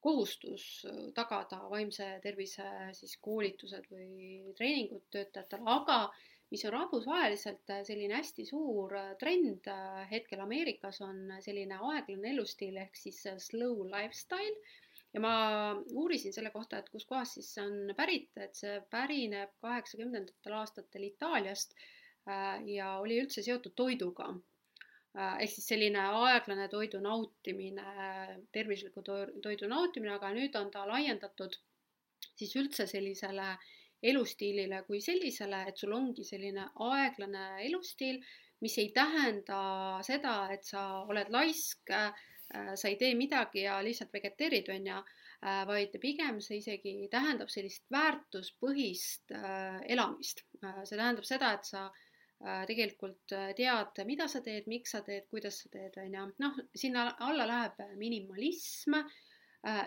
kohustus 0.00 0.86
tagada 1.12 1.58
vaimse 1.68 2.06
tervise 2.24 2.64
siis 2.96 3.18
koolitused 3.20 3.84
või 3.92 4.54
treeningud 4.56 5.04
töötajatele, 5.12 5.66
aga 5.68 5.98
mis 6.50 6.64
on 6.66 6.72
rahvusvaheliselt 6.74 7.72
selline 7.86 8.16
hästi 8.18 8.44
suur 8.48 8.94
trend 9.18 9.68
hetkel 10.10 10.40
Ameerikas 10.42 11.00
on 11.06 11.28
selline 11.44 11.78
aeglane 11.78 12.32
elustiil 12.34 12.76
ehk 12.82 12.96
siis 12.98 13.22
slow 13.46 13.84
lifestyle 13.86 14.56
ja 15.14 15.20
ma 15.20 15.32
uurisin 15.92 16.32
selle 16.32 16.50
kohta, 16.50 16.78
et 16.78 16.90
kuskohast 16.90 17.38
siis 17.38 17.54
see 17.54 17.64
on 17.64 17.94
pärit, 17.96 18.30
et 18.36 18.54
see 18.54 18.76
pärineb 18.90 19.56
kaheksakümnendatel 19.64 20.54
aastatel 20.58 21.06
Itaaliast 21.08 21.74
äh, 21.74 22.60
ja 22.66 22.92
oli 23.02 23.18
üldse 23.22 23.42
seotud 23.42 23.74
toiduga. 23.76 24.32
ehk 25.14 25.50
siis 25.50 25.66
selline 25.66 26.02
aeglane 26.06 26.68
toidu 26.70 27.00
nautimine, 27.02 27.86
tervisliku 28.54 29.02
to- 29.02 29.40
toidu 29.42 29.66
nautimine, 29.68 30.12
aga 30.14 30.30
nüüd 30.36 30.54
on 30.54 30.70
ta 30.70 30.84
laiendatud 30.86 31.56
siis 32.38 32.54
üldse 32.56 32.86
sellisele 32.86 33.48
elustiilile 34.02 34.82
kui 34.86 35.00
sellisele, 35.04 35.64
et 35.68 35.80
sul 35.80 35.92
ongi 35.96 36.24
selline 36.24 36.66
aeglane 36.88 37.46
elustiil, 37.66 38.20
mis 38.64 38.76
ei 38.80 38.90
tähenda 38.96 39.60
seda, 40.04 40.34
et 40.52 40.64
sa 40.68 40.84
oled 41.08 41.32
laisk, 41.32 41.92
äh, 41.96 42.12
sa 42.74 42.88
ei 42.88 42.96
tee 43.00 43.14
midagi 43.14 43.64
ja 43.64 43.78
lihtsalt 43.84 44.12
vegeteerid, 44.12 44.68
on 44.74 44.86
ju, 44.90 45.00
äh, 45.46 45.62
vaid 45.68 45.96
pigem 46.02 46.40
see 46.44 46.60
isegi 46.60 46.94
tähendab 47.12 47.52
sellist 47.52 47.86
väärtuspõhist 47.92 49.34
elamist. 49.88 50.44
see 50.60 50.96
tähendab 50.96 51.24
seda, 51.24 51.54
et 51.56 51.64
sa 51.64 51.90
tegelikult 52.66 53.34
tead, 53.56 53.98
mida 54.08 54.26
sa 54.28 54.40
teed, 54.40 54.64
miks 54.66 54.94
sa 54.94 55.02
teed, 55.04 55.26
kuidas 55.28 55.58
sa 55.62 55.68
teed, 55.72 55.96
on 56.00 56.14
ju. 56.14 56.28
noh, 56.40 56.60
sinna 56.74 57.10
alla 57.20 57.46
läheb 57.46 57.82
minimalism 58.00 58.96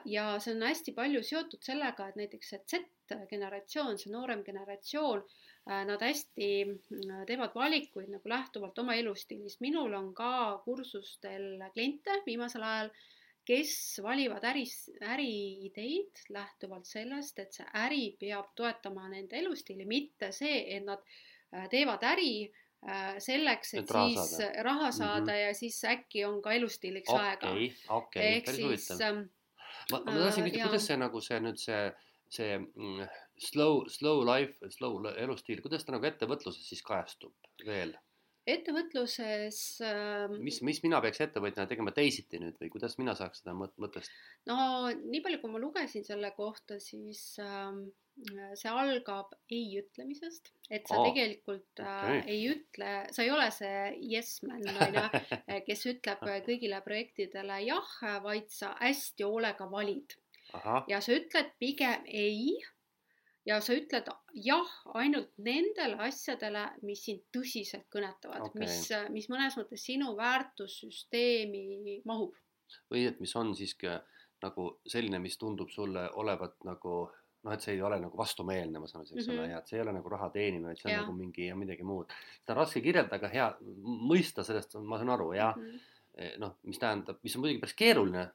ja 0.06 0.40
see 0.40 0.54
on 0.54 0.62
hästi 0.68 0.92
palju 0.94 1.24
seotud 1.24 1.64
sellega, 1.66 2.08
et 2.08 2.16
näiteks 2.16 2.50
see 2.54 2.60
Z-generatsioon, 2.74 3.98
see 3.98 4.12
noorem 4.14 4.44
generatsioon 4.46 5.24
Äh, 5.70 5.86
nad 5.86 6.02
hästi 6.02 6.48
äh, 6.62 7.26
teevad 7.28 7.54
valikuid 7.56 8.10
nagu 8.12 8.30
lähtuvalt 8.30 8.80
oma 8.80 8.98
elustiilist. 9.00 9.62
minul 9.64 9.94
on 9.96 10.10
ka 10.14 10.60
kursustel 10.66 11.62
kliente 11.74 12.18
viimasel 12.26 12.66
ajal, 12.68 12.90
kes 13.48 14.02
valivad 14.04 14.44
äris, 14.44 14.90
äriideid 15.02 16.20
lähtuvalt 16.36 16.88
sellest, 16.88 17.40
et 17.40 17.56
see 17.56 17.68
äri 17.80 18.02
peab 18.20 18.52
toetama 18.60 19.08
nende 19.08 19.40
elustiili, 19.40 19.88
mitte 19.88 20.34
see, 20.36 20.66
et 20.76 20.84
nad 20.84 21.00
äh, 21.56 21.70
teevad 21.72 22.04
äri 22.12 22.36
selleks, 23.24 23.70
et, 23.80 23.88
siis 23.88 24.32
saada. 24.34 24.64
raha 24.68 24.90
saada 24.92 25.22
mm 25.22 25.28
-hmm. 25.30 25.42
ja 25.48 25.54
siis 25.56 25.84
äkki 25.86 26.26
on 26.26 26.42
ka 26.42 26.52
elustiiliks 26.52 27.10
okay, 27.10 27.30
aega. 27.30 27.52
okei, 27.90 28.26
ehk 28.36 28.50
siis 28.50 28.90
huvitav. 28.90 29.24
Ma, 29.92 30.00
ma 30.06 30.18
tahtsin 30.22 30.48
küsida, 30.48 30.70
kuidas 30.70 30.88
see 30.90 30.98
nagu 31.02 31.22
see 31.24 31.42
nüüd 31.44 31.60
see, 31.62 31.82
see 32.38 32.56
mm, 32.62 33.04
slow, 33.50 33.84
slow 33.92 34.24
life, 34.28 34.72
slow 34.78 35.12
elustiil, 35.14 35.62
kuidas 35.66 35.86
ta 35.86 35.96
nagu 35.96 36.10
ettevõtluses 36.10 36.66
siis 36.70 36.84
kajastub 36.86 37.34
veel? 37.68 37.96
ettevõtluses 38.50 39.58
äh,. 39.88 40.32
mis, 40.44 40.60
mis 40.68 40.82
mina 40.84 41.00
peaks 41.04 41.22
ettevõtjana 41.24 41.70
tegema 41.70 41.94
teisiti 41.96 42.42
nüüd 42.44 42.58
või 42.60 42.72
kuidas 42.74 42.98
mina 43.00 43.16
saaks 43.16 43.40
seda 43.40 43.56
mõt-, 43.56 43.76
mõtest? 43.80 44.12
no 44.50 44.58
nii 44.92 45.22
palju, 45.24 45.40
kui 45.40 45.54
ma 45.54 45.62
lugesin 45.64 46.04
selle 46.08 46.34
kohta, 46.36 46.80
siis 46.84 47.22
äh, 47.40 47.72
see 48.56 48.70
algab 48.70 49.34
ei 49.52 49.80
ütlemisest, 49.82 50.52
et 50.70 50.86
sa 50.88 51.00
oh, 51.00 51.08
tegelikult 51.08 51.82
okay. 51.82 52.20
äh, 52.20 52.28
ei 52.36 52.44
ütle, 52.52 52.92
sa 53.16 53.26
ei 53.26 53.32
ole 53.34 53.48
see 53.54 53.80
yes 54.12 54.36
man 54.46 54.62
on 54.70 54.98
ju, 55.00 55.06
kes 55.68 55.86
ütleb 55.90 56.22
kõigile 56.46 56.82
projektidele 56.86 57.58
jah, 57.66 57.96
vaid 58.26 58.52
sa 58.54 58.76
hästi 58.80 59.26
hoolega 59.26 59.68
valid. 59.72 60.16
ja 60.92 61.02
sa 61.02 61.16
ütled 61.18 61.56
pigem 61.60 62.06
ei 62.06 62.54
ja 63.50 63.60
sa 63.66 63.74
ütled 63.76 64.08
jah 64.46 64.72
ainult 64.94 65.34
nendele 65.42 65.98
asjadele, 66.06 66.68
mis 66.86 67.04
sind 67.08 67.26
tõsiselt 67.34 67.90
kõnetavad 67.92 68.46
okay., 68.46 68.62
mis, 68.62 68.78
mis 69.16 69.30
mõnes 69.34 69.58
mõttes 69.60 69.84
sinu 69.90 70.14
väärtussüsteemi 70.20 72.02
mahub. 72.06 72.38
või 72.94 73.08
et 73.10 73.20
mis 73.20 73.36
on 73.36 73.56
siiski 73.58 73.90
nagu 74.44 74.70
selline, 74.86 75.20
mis 75.24 75.38
tundub 75.40 75.72
sulle 75.72 76.10
olevat 76.20 76.62
nagu 76.68 77.08
noh, 77.44 77.54
et 77.54 77.66
see 77.66 77.74
ei 77.76 77.82
ole 77.84 78.00
nagu 78.00 78.18
vastumeelne, 78.18 78.80
ma 78.80 78.88
saan 78.88 79.04
aru, 79.04 79.18
eks 79.18 79.28
ole 79.28 79.36
mm 79.36 79.42
-hmm., 79.44 79.52
ja 79.52 79.58
et 79.60 79.72
see 79.72 79.80
ei 79.80 79.86
ole 79.86 79.96
nagu 79.96 80.10
raha 80.10 80.30
teenimine, 80.34 80.72
et 80.72 80.80
see 80.82 80.90
on 80.90 80.96
ja. 80.96 81.02
nagu 81.02 81.16
mingi 81.18 81.48
ja 81.48 81.56
midagi 81.60 81.84
muud. 81.84 82.14
seda 82.42 82.56
on 82.56 82.62
raske 82.62 82.82
kirjeldada, 82.82 83.20
aga 83.20 83.32
hea 83.34 83.50
mõista 84.14 84.46
sellest, 84.48 84.78
ma 84.80 85.02
saan 85.02 85.12
aru 85.18 85.34
ja 85.34 85.54
mm 85.58 85.66
-hmm. 85.66 86.40
noh, 86.40 86.56
mis 86.64 86.80
tähendab, 86.80 87.20
mis 87.24 87.36
on 87.36 87.46
muidugi 87.46 87.60
päris 87.60 87.76
keeruline 87.84 88.30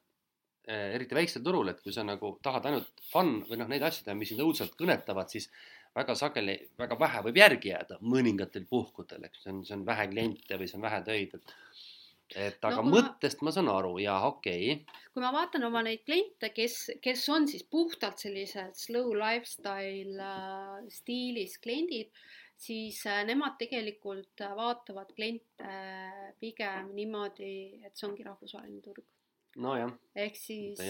Eh, 0.68 0.94
eriti 0.98 1.16
väiksel 1.16 1.40
turul, 1.40 1.70
et 1.70 1.78
kui 1.80 1.94
sa 1.96 2.02
nagu 2.04 2.34
tahad 2.44 2.66
ainult 2.68 2.98
fun 3.08 3.38
või 3.48 3.56
noh, 3.56 3.68
neid 3.72 3.84
asju 3.86 4.02
teha, 4.04 4.14
mis 4.18 4.28
sind 4.28 4.42
õudselt 4.44 4.74
kõnetavad, 4.76 5.30
siis 5.32 5.46
väga 5.96 6.12
sageli, 6.18 6.56
väga 6.76 6.98
vähe 7.00 7.22
võib 7.24 7.38
järgi 7.40 7.70
jääda 7.70 7.96
mõningatel 8.04 8.66
puhkudel, 8.68 9.24
eks 9.24 9.46
see 9.46 9.54
on, 9.54 9.62
see 9.64 9.78
on 9.78 9.86
vähe 9.88 10.04
kliente 10.10 10.58
või 10.60 10.68
see 10.68 10.76
on 10.76 10.84
vähe 10.84 10.98
töid, 11.06 11.38
et 11.38 11.54
et 12.36 12.64
aga 12.64 12.82
no, 12.82 12.90
mõttest 12.92 13.44
ma 13.46 13.52
saan 13.54 13.70
aru 13.72 13.94
ja 14.02 14.18
okei 14.28 14.72
okay.. 14.74 15.04
kui 15.12 15.24
ma 15.24 15.30
vaatan 15.34 15.64
oma 15.68 15.82
neid 15.86 16.04
kliente, 16.06 16.50
kes, 16.56 16.80
kes 17.04 17.24
on 17.34 17.48
siis 17.48 17.64
puhtalt 17.64 18.20
sellised 18.20 18.76
slow 18.76 19.14
lifestyle 19.16 20.30
äh, 20.32 20.88
stiilis 20.92 21.58
kliendid, 21.64 22.12
siis 22.58 23.00
äh, 23.06 23.22
nemad 23.28 23.56
tegelikult 23.60 24.44
vaatavad 24.60 25.14
kliente 25.16 25.64
äh, 25.64 26.34
pigem 26.40 26.92
niimoodi, 26.96 27.54
et 27.84 27.96
see 27.96 28.10
ongi 28.10 28.26
rahvusvaheline 28.28 28.84
turg 28.84 29.06
nojah. 29.58 29.92
ehk 30.14 30.36
siis 30.36 30.80
äh, 30.80 30.86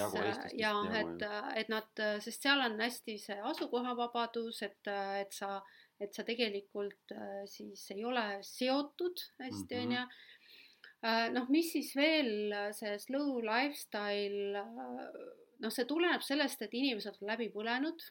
ja 0.58 0.72
et, 1.00 1.22
äh, 1.22 1.50
et 1.60 1.68
nad, 1.72 1.90
äh, 2.00 2.18
sest 2.24 2.44
seal 2.44 2.62
on 2.64 2.78
hästi 2.80 3.18
see 3.22 3.38
asukohavabadus, 3.50 4.62
et, 4.66 4.90
et 5.20 5.32
sa, 5.34 5.58
et 6.00 6.14
sa 6.14 6.24
tegelikult 6.26 7.14
siis 7.50 7.84
ei 7.94 8.04
ole 8.06 8.26
seotud 8.46 9.24
hästi, 9.42 9.84
mhm. 9.84 9.96
ju. 9.96 10.06
Noh, 11.02 11.48
mis 11.52 11.72
siis 11.72 11.92
veel 11.96 12.54
see 12.74 12.96
slow 12.98 13.38
lifestyle, 13.44 14.62
noh, 15.62 15.72
see 15.74 15.86
tuleneb 15.86 16.24
sellest, 16.26 16.62
et 16.64 16.74
inimesed 16.74 17.20
on 17.20 17.30
läbi 17.32 17.50
põlenud 17.54 18.02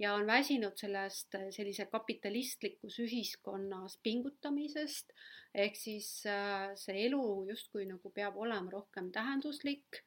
ja 0.00 0.14
on 0.16 0.26
väsinud 0.26 0.78
sellest 0.78 1.36
sellise 1.54 1.86
kapitalistlikus 1.92 2.98
ühiskonnas 3.04 3.98
pingutamisest 4.02 5.12
ehk 5.54 5.78
siis 5.78 6.08
äh, 6.26 6.72
see 6.78 7.06
elu 7.06 7.22
justkui 7.50 7.86
nagu 7.86 8.10
peab 8.14 8.36
olema 8.40 8.72
rohkem 8.72 9.12
tähenduslik. 9.14 10.02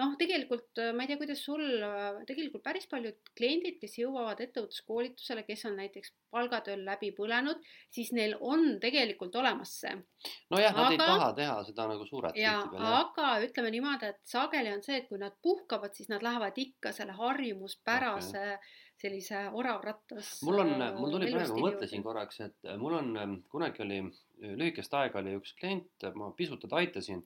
Noh, 0.00 0.16
tegelikult 0.20 0.80
äh, 0.80 0.90
ma 0.96 1.04
ei 1.04 1.10
tea, 1.10 1.18
kuidas 1.20 1.42
sul, 1.44 1.62
äh, 1.84 2.20
tegelikult 2.28 2.64
päris 2.64 2.88
paljud 2.90 3.30
kliendid, 3.36 3.78
kes 3.82 3.98
jõuavad 4.00 4.40
ettevõtluskoolitusele, 4.46 5.44
kes 5.48 5.64
on 5.68 5.78
näiteks 5.80 6.14
palgatööl 6.32 6.84
läbi 6.86 7.12
põlenud, 7.16 7.60
siis 7.92 8.12
neil 8.16 8.36
on 8.40 8.78
tegelikult 8.82 9.36
olemas 9.40 9.74
see. 9.82 9.94
nojah, 10.52 10.74
nad 10.76 10.86
aga, 10.86 10.92
ei 10.94 11.00
taha 11.02 11.30
teha 11.38 11.56
seda 11.68 11.88
nagu 11.92 12.06
suurelt. 12.08 12.38
ja, 12.40 12.58
aga 12.90 13.32
ütleme 13.46 13.72
niimoodi, 13.76 14.12
et 14.14 14.22
sageli 14.28 14.72
on 14.74 14.84
see, 14.86 15.02
et 15.02 15.10
kui 15.10 15.20
nad 15.20 15.36
puhkavad, 15.42 15.96
siis 15.96 16.10
nad 16.12 16.24
lähevad 16.26 16.56
ikka 16.60 16.94
selle 16.96 17.16
harjumuspärase 17.18 18.46
okay 18.54 18.78
sellise 19.00 19.46
oravrattas. 19.56 20.42
mul 20.44 20.58
on, 20.60 20.74
mul 20.98 21.14
tuli 21.14 21.30
praegu, 21.32 21.54
ma 21.56 21.70
mõtlesin 21.70 22.02
korraks, 22.04 22.40
et 22.44 22.66
mul 22.76 22.98
on, 22.98 23.36
kunagi 23.48 23.80
oli 23.80 24.00
lühikest 24.60 24.92
aega 24.98 25.22
oli 25.22 25.38
üks 25.38 25.54
klient, 25.56 26.04
ma 26.20 26.28
pisut 26.36 26.60
teda 26.60 26.80
aitasin. 26.82 27.22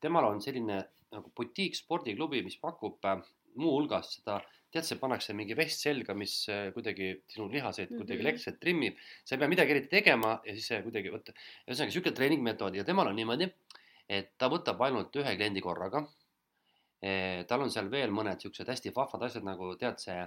Temal 0.00 0.30
on 0.30 0.40
selline 0.40 0.78
nagu 1.14 1.32
butiik 1.36 1.76
spordiklubi, 1.78 2.42
mis 2.46 2.58
pakub 2.60 3.04
äh, 3.08 3.20
muuhulgas 3.58 4.14
seda, 4.18 4.38
tead, 4.72 4.84
see 4.84 4.98
pannakse 5.00 5.34
mingi 5.36 5.56
vest 5.58 5.84
selga, 5.86 6.14
mis 6.18 6.34
äh, 6.52 6.68
kuidagi 6.74 7.10
sinu 7.32 7.48
lihaseid 7.52 7.88
mm 7.88 7.94
-hmm. 7.94 8.02
kuidagi 8.02 8.24
elektrisselt 8.26 8.60
trimmib. 8.60 8.98
sa 9.24 9.34
ei 9.34 9.38
pea 9.38 9.48
midagi 9.48 9.74
eriti 9.76 9.88
tegema 9.88 10.40
ja 10.44 10.52
siis 10.52 10.66
see 10.72 10.82
kuidagi 10.82 11.12
võtta, 11.14 11.34
ühesõnaga 11.68 11.96
sihuke 11.96 12.12
treeningmeetod 12.12 12.76
ja 12.76 12.84
temal 12.84 13.08
on 13.08 13.16
niimoodi, 13.16 13.48
et 14.08 14.36
ta 14.38 14.48
võtab 14.48 14.80
ainult 14.84 15.16
ühe 15.16 15.36
kliendi 15.36 15.60
korraga. 15.60 16.06
Eh, 17.02 17.44
tal 17.46 17.62
on 17.62 17.70
seal 17.70 17.90
veel 17.90 18.10
mõned 18.10 18.40
siuksed 18.42 18.68
hästi 18.68 18.90
vahvad 18.94 19.22
asjad 19.22 19.44
nagu 19.46 19.76
tead, 19.78 20.00
see 20.02 20.24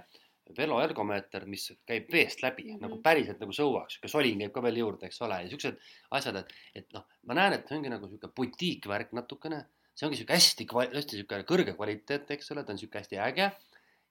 veloergomeeter, 0.56 1.44
mis 1.46 1.66
käib 1.86 2.08
veest 2.12 2.42
läbi 2.42 2.64
mm 2.64 2.76
-hmm. 2.76 2.80
nagu 2.82 2.98
päriselt 3.02 3.40
nagu 3.40 3.52
sõuaks, 3.52 3.94
sihuke 3.94 4.08
solin 4.08 4.38
käib 4.38 4.52
ka 4.52 4.62
veel 4.62 4.80
juurde, 4.80 5.06
eks 5.06 5.20
ole, 5.22 5.42
ja 5.42 5.48
siuksed 5.48 5.78
asjad, 6.10 6.36
et, 6.36 6.54
et 6.74 6.92
noh, 6.92 7.06
ma 7.28 7.34
näen, 7.34 7.52
et 7.52 7.68
see 7.68 7.76
ongi 7.76 7.92
nagu 7.92 8.08
sihuke 8.08 8.28
butiikvärk 8.36 9.12
natukene, 9.12 9.64
see 10.02 10.08
ongi 10.08 10.18
sihuke 10.18 10.34
hästi, 10.34 10.66
hästi 10.96 11.20
sihuke 11.20 11.44
kõrge 11.46 11.76
kvaliteet, 11.76 12.30
eks 12.34 12.50
ole, 12.50 12.64
ta 12.66 12.74
on 12.74 12.80
sihuke 12.80 12.98
hästi 12.98 13.20
äge 13.22 13.52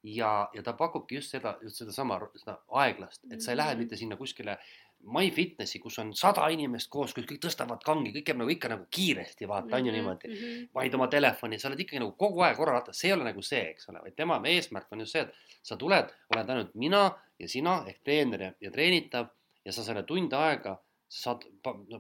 ja, 0.04 0.30
ja 0.54 0.64
ta 0.64 0.74
pakubki 0.74 1.18
just 1.20 1.36
seda, 1.36 1.58
just 1.64 1.82
sedasama, 1.82 2.20
seda 2.40 2.56
aeglast, 2.84 3.26
et 3.32 3.44
sa 3.44 3.52
ei 3.52 3.60
lähe 3.60 3.76
mhm. 3.76 3.84
mitte 3.84 4.00
sinna 4.00 4.18
kuskile 4.18 4.58
MyFitnessi, 5.02 5.80
kus 5.82 5.98
on 6.00 6.12
sada 6.14 6.46
inimest 6.54 6.90
koos, 6.94 7.16
kus 7.18 7.26
kõik 7.26 7.42
tõstavad 7.42 7.82
kangi, 7.84 8.12
kõik 8.14 8.28
käib 8.28 8.38
nagu 8.38 8.54
ikka 8.54 8.70
nagu 8.70 8.86
kiiresti, 8.94 9.48
vaata 9.50 9.80
on 9.80 9.90
ju 9.90 9.92
mhm, 9.92 9.98
niimoodi 9.98 10.30
mm. 10.30 10.36
-hmm. 10.36 10.70
vaid 10.78 10.96
oma 10.96 11.08
telefoni, 11.10 11.60
sa 11.60 11.68
oled 11.72 11.84
ikkagi 11.84 12.04
nagu 12.04 12.14
kogu 12.18 12.46
aeg 12.46 12.56
korrarattas, 12.58 13.00
see 13.02 13.10
ei 13.10 13.16
ole 13.18 13.26
nagu 13.26 13.42
see, 13.42 13.64
eks 13.74 13.90
ole, 13.90 14.04
vaid 14.06 14.16
tema 14.16 14.38
eesmärk 14.46 14.94
on 14.94 15.02
just 15.04 15.18
see, 15.18 15.26
et 15.26 15.60
sa 15.62 15.76
tuled, 15.76 16.14
oled 16.36 16.50
ainult 16.56 16.76
mina 16.76 17.04
ja 17.40 17.50
sina 17.50 17.82
ehk 17.88 18.04
treener 18.04 18.42
ja, 18.42 18.54
ja 18.62 18.72
treenitav 18.72 19.34
ja 19.66 19.74
sa 19.74 19.84
selle 19.84 20.04
tund 20.04 20.34
aega 20.34 20.78
saad 21.12 21.44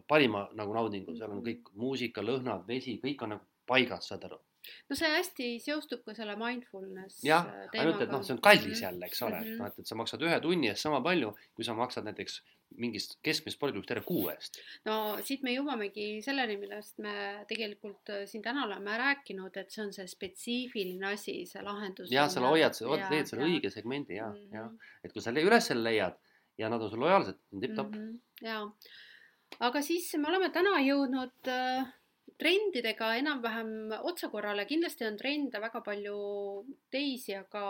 parima 0.07 0.47
nagu 0.53 0.73
naudingu, 0.73 1.15
seal 1.17 1.31
on 1.31 1.41
mhm. 1.41 1.47
kõik 1.47 1.73
muusika, 1.73 2.21
lõhnad, 2.21 2.67
vesi, 2.67 2.99
kõik 3.03 3.25
on 3.25 3.35
nagu 3.35 3.50
paigas, 3.67 4.07
saad 4.11 4.29
aru 4.29 4.39
no 4.89 4.97
see 4.97 5.09
hästi 5.09 5.49
seostub 5.63 6.01
ka 6.05 6.15
selle 6.17 6.35
mindfulness 6.39 7.21
jah, 7.25 7.47
ainult 7.73 8.01
et 8.03 8.11
noh, 8.13 8.23
see 8.25 8.35
on 8.35 8.41
kallis 8.45 8.81
jälle, 8.83 9.07
eks 9.07 9.21
ole 9.25 9.39
mm, 9.39 9.45
-hmm. 9.45 9.61
noh 9.61 9.69
et, 9.71 9.79
et 9.81 9.91
sa 9.91 9.97
maksad 9.99 10.25
ühe 10.27 10.39
tunni 10.43 10.69
eest 10.71 10.85
sama 10.85 11.01
palju, 11.05 11.31
kui 11.57 11.65
sa 11.67 11.75
maksad 11.77 12.05
näiteks 12.07 12.41
mingist 12.81 13.17
keskmist 13.25 13.57
spordiklubist 13.57 13.89
terve 13.91 14.05
kuu 14.07 14.29
eest. 14.31 14.59
no 14.87 14.97
siit 15.27 15.43
me 15.47 15.55
jõuamegi 15.55 16.07
selleni, 16.25 16.57
millest 16.61 17.01
me 17.03 17.13
tegelikult 17.49 18.13
äh, 18.13 18.23
siin 18.31 18.43
täna 18.45 18.65
oleme 18.67 18.97
rääkinud, 19.01 19.57
et 19.57 19.71
see 19.73 19.85
on 19.85 19.93
see 19.95 20.07
spetsiifiline 20.07 21.13
asi, 21.13 21.41
see 21.49 21.63
lahendus. 21.65 22.11
jah, 22.13 22.29
sa 22.31 22.45
hoiad, 22.47 22.77
sa 22.77 22.87
leiad 22.87 23.31
selle 23.31 23.47
õige 23.49 23.73
segmendi 23.73 24.19
ja 24.19 24.29
mm, 24.29 24.43
-hmm. 24.43 24.55
ja 24.55 25.03
et 25.03 25.13
kui 25.13 25.21
sa 25.21 25.33
üles 25.35 25.71
selle 25.71 25.89
leiad 25.89 26.19
ja 26.57 26.69
nad 26.69 26.81
on 26.81 26.89
sul 26.91 27.01
lojaalsed, 27.01 27.39
tipp-topp 27.59 27.95
mm. 27.95 28.05
-hmm. 28.05 28.45
ja, 28.45 28.61
aga 29.67 29.81
siis 29.81 30.13
me 30.17 30.29
oleme 30.29 30.51
täna 30.53 30.77
jõudnud 30.85 31.49
äh, 31.49 31.89
trendidega 32.39 33.15
enam-vähem 33.21 33.95
otsakorrale, 34.07 34.67
kindlasti 34.69 35.07
on 35.07 35.17
trende 35.19 35.61
väga 35.63 35.81
palju 35.85 36.19
teisi, 36.93 37.35
aga 37.37 37.63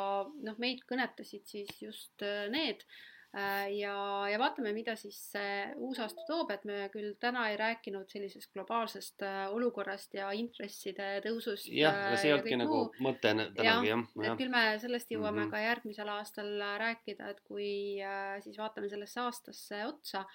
noh, 0.48 0.60
meid 0.62 0.84
kõnetasid 0.90 1.48
siis 1.50 1.80
just 1.82 2.26
äh, 2.26 2.46
need. 2.54 2.84
Äh, 3.32 3.70
ja, 3.78 3.96
ja 4.28 4.40
vaatame, 4.42 4.74
mida 4.76 4.98
siis 5.00 5.16
see 5.32 5.52
uus 5.80 6.02
aasta 6.04 6.26
toob, 6.28 6.50
et 6.52 6.66
me 6.68 6.82
küll 6.92 7.14
täna 7.20 7.46
ei 7.48 7.56
rääkinud 7.60 8.12
sellisest 8.12 8.52
globaalsest 8.52 9.24
äh, 9.24 9.46
olukorrast 9.56 10.18
ja 10.20 10.34
intresside 10.36 11.14
tõusust. 11.24 11.70
jah, 11.72 11.96
aga 12.10 12.20
see 12.20 12.32
ei 12.32 12.36
olnudki 12.36 12.60
nagu 12.60 12.82
mõte 13.00 13.24
tänagi 13.30 13.92
jah. 13.94 14.08
et 14.26 14.42
küll 14.42 14.52
me 14.52 14.66
sellest 14.84 15.16
jõuame 15.16 15.46
mm 15.46 15.46
-hmm. 15.46 15.54
ka 15.54 15.64
järgmisel 15.64 16.12
aastal 16.18 16.52
rääkida, 16.84 17.30
et 17.32 17.40
kui 17.48 18.02
siis 18.44 18.60
vaatame 18.60 18.92
sellesse 18.92 19.24
aastasse 19.24 19.86
otsa 19.86 20.26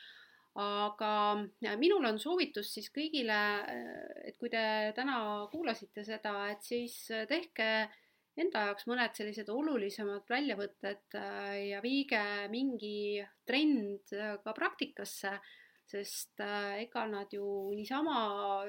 aga 0.57 1.11
minul 1.77 2.05
on 2.09 2.19
soovitus 2.19 2.71
siis 2.73 2.89
kõigile, 2.95 3.39
et 4.25 4.39
kui 4.41 4.49
te 4.49 4.93
täna 4.97 5.19
kuulasite 5.53 6.05
seda, 6.05 6.33
et 6.55 6.65
siis 6.65 6.97
tehke 7.29 7.69
enda 8.41 8.67
jaoks 8.69 8.87
mõned 8.91 9.17
sellised 9.17 9.49
olulisemad 9.53 10.27
väljavõtted 10.29 11.17
äh, 11.19 11.53
ja 11.73 11.83
viige 11.85 12.23
mingi 12.53 13.23
trend 13.49 14.13
äh, 14.13 14.37
ka 14.45 14.53
praktikasse, 14.57 15.37
sest 15.89 16.45
äh, 16.45 16.83
ega 16.85 17.07
nad 17.09 17.33
ju 17.33 17.47
niisama 17.73 18.19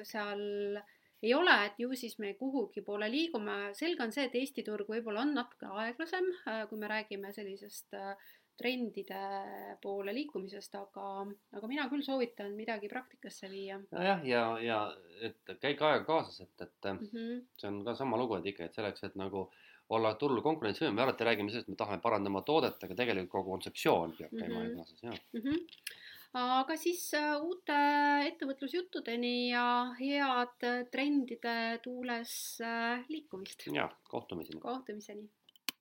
seal 0.07 0.79
ei 1.25 1.33
ole, 1.33 1.53
et 1.65 1.79
ju 1.81 1.89
siis 1.97 2.15
me 2.21 2.35
kuhugi 2.37 2.83
poole 2.85 3.09
liigume. 3.09 3.73
selge 3.75 4.05
on 4.05 4.11
see, 4.13 4.27
et 4.29 4.35
Eesti 4.37 4.63
turg 4.63 4.87
võib-olla 4.91 5.25
on 5.25 5.33
natuke 5.33 5.65
aeglasem, 5.81 6.27
kui 6.69 6.77
me 6.77 6.91
räägime 6.91 7.33
sellisest 7.33 7.97
trendide 8.57 9.21
poole 9.81 10.13
liikumisest, 10.15 10.75
aga, 10.79 11.05
aga 11.57 11.69
mina 11.69 11.85
küll 11.91 12.03
soovitan 12.05 12.55
midagi 12.57 12.89
praktikasse 12.91 13.49
viia. 13.51 13.77
nojah, 13.91 14.25
ja, 14.25 14.43
ja, 14.61 14.81
ja 15.21 15.29
et 15.29 15.53
käige 15.61 15.85
ajaga 15.85 16.05
kaasas, 16.07 16.41
et, 16.41 16.65
et 16.65 16.91
mm 16.91 17.07
-hmm. 17.13 17.45
see 17.57 17.69
on 17.69 17.83
ka 17.85 17.95
sama 17.95 18.17
lugu, 18.17 18.35
et 18.37 18.45
ikka, 18.53 18.65
et 18.65 18.73
selleks, 18.73 19.03
et 19.03 19.15
nagu 19.15 19.47
olla 19.89 20.13
turul 20.15 20.41
konkurentsivõimeline, 20.43 20.95
me 20.95 21.03
alati 21.03 21.23
räägime 21.23 21.51
sellest, 21.51 21.69
et 21.69 21.75
me 21.75 21.79
tahame 21.79 22.01
parandada 22.03 22.33
oma 22.33 22.41
toodet, 22.41 22.83
aga 22.83 22.95
tegelikult 22.95 23.31
kogu 23.31 23.55
kontseptsioon 23.55 24.17
peab 24.17 24.31
käima 24.35 24.59
mm 24.59 24.67
-hmm. 24.67 24.75
kaasas, 24.75 25.03
jah 25.03 25.17
mm. 25.33 25.41
-hmm 25.41 25.65
aga 26.37 26.75
siis 26.77 27.13
uh, 27.17 27.41
uute 27.47 27.77
ettevõtlusjuttudeni 28.27 29.49
ja 29.49 29.95
head 29.99 30.65
trendide 30.91 31.79
tuules 31.83 32.59
uh, 32.61 33.05
liikumist. 33.09 33.63
ja 33.73 33.89
kohtumiseni. 34.03 34.59
kohtumiseni 34.61 35.29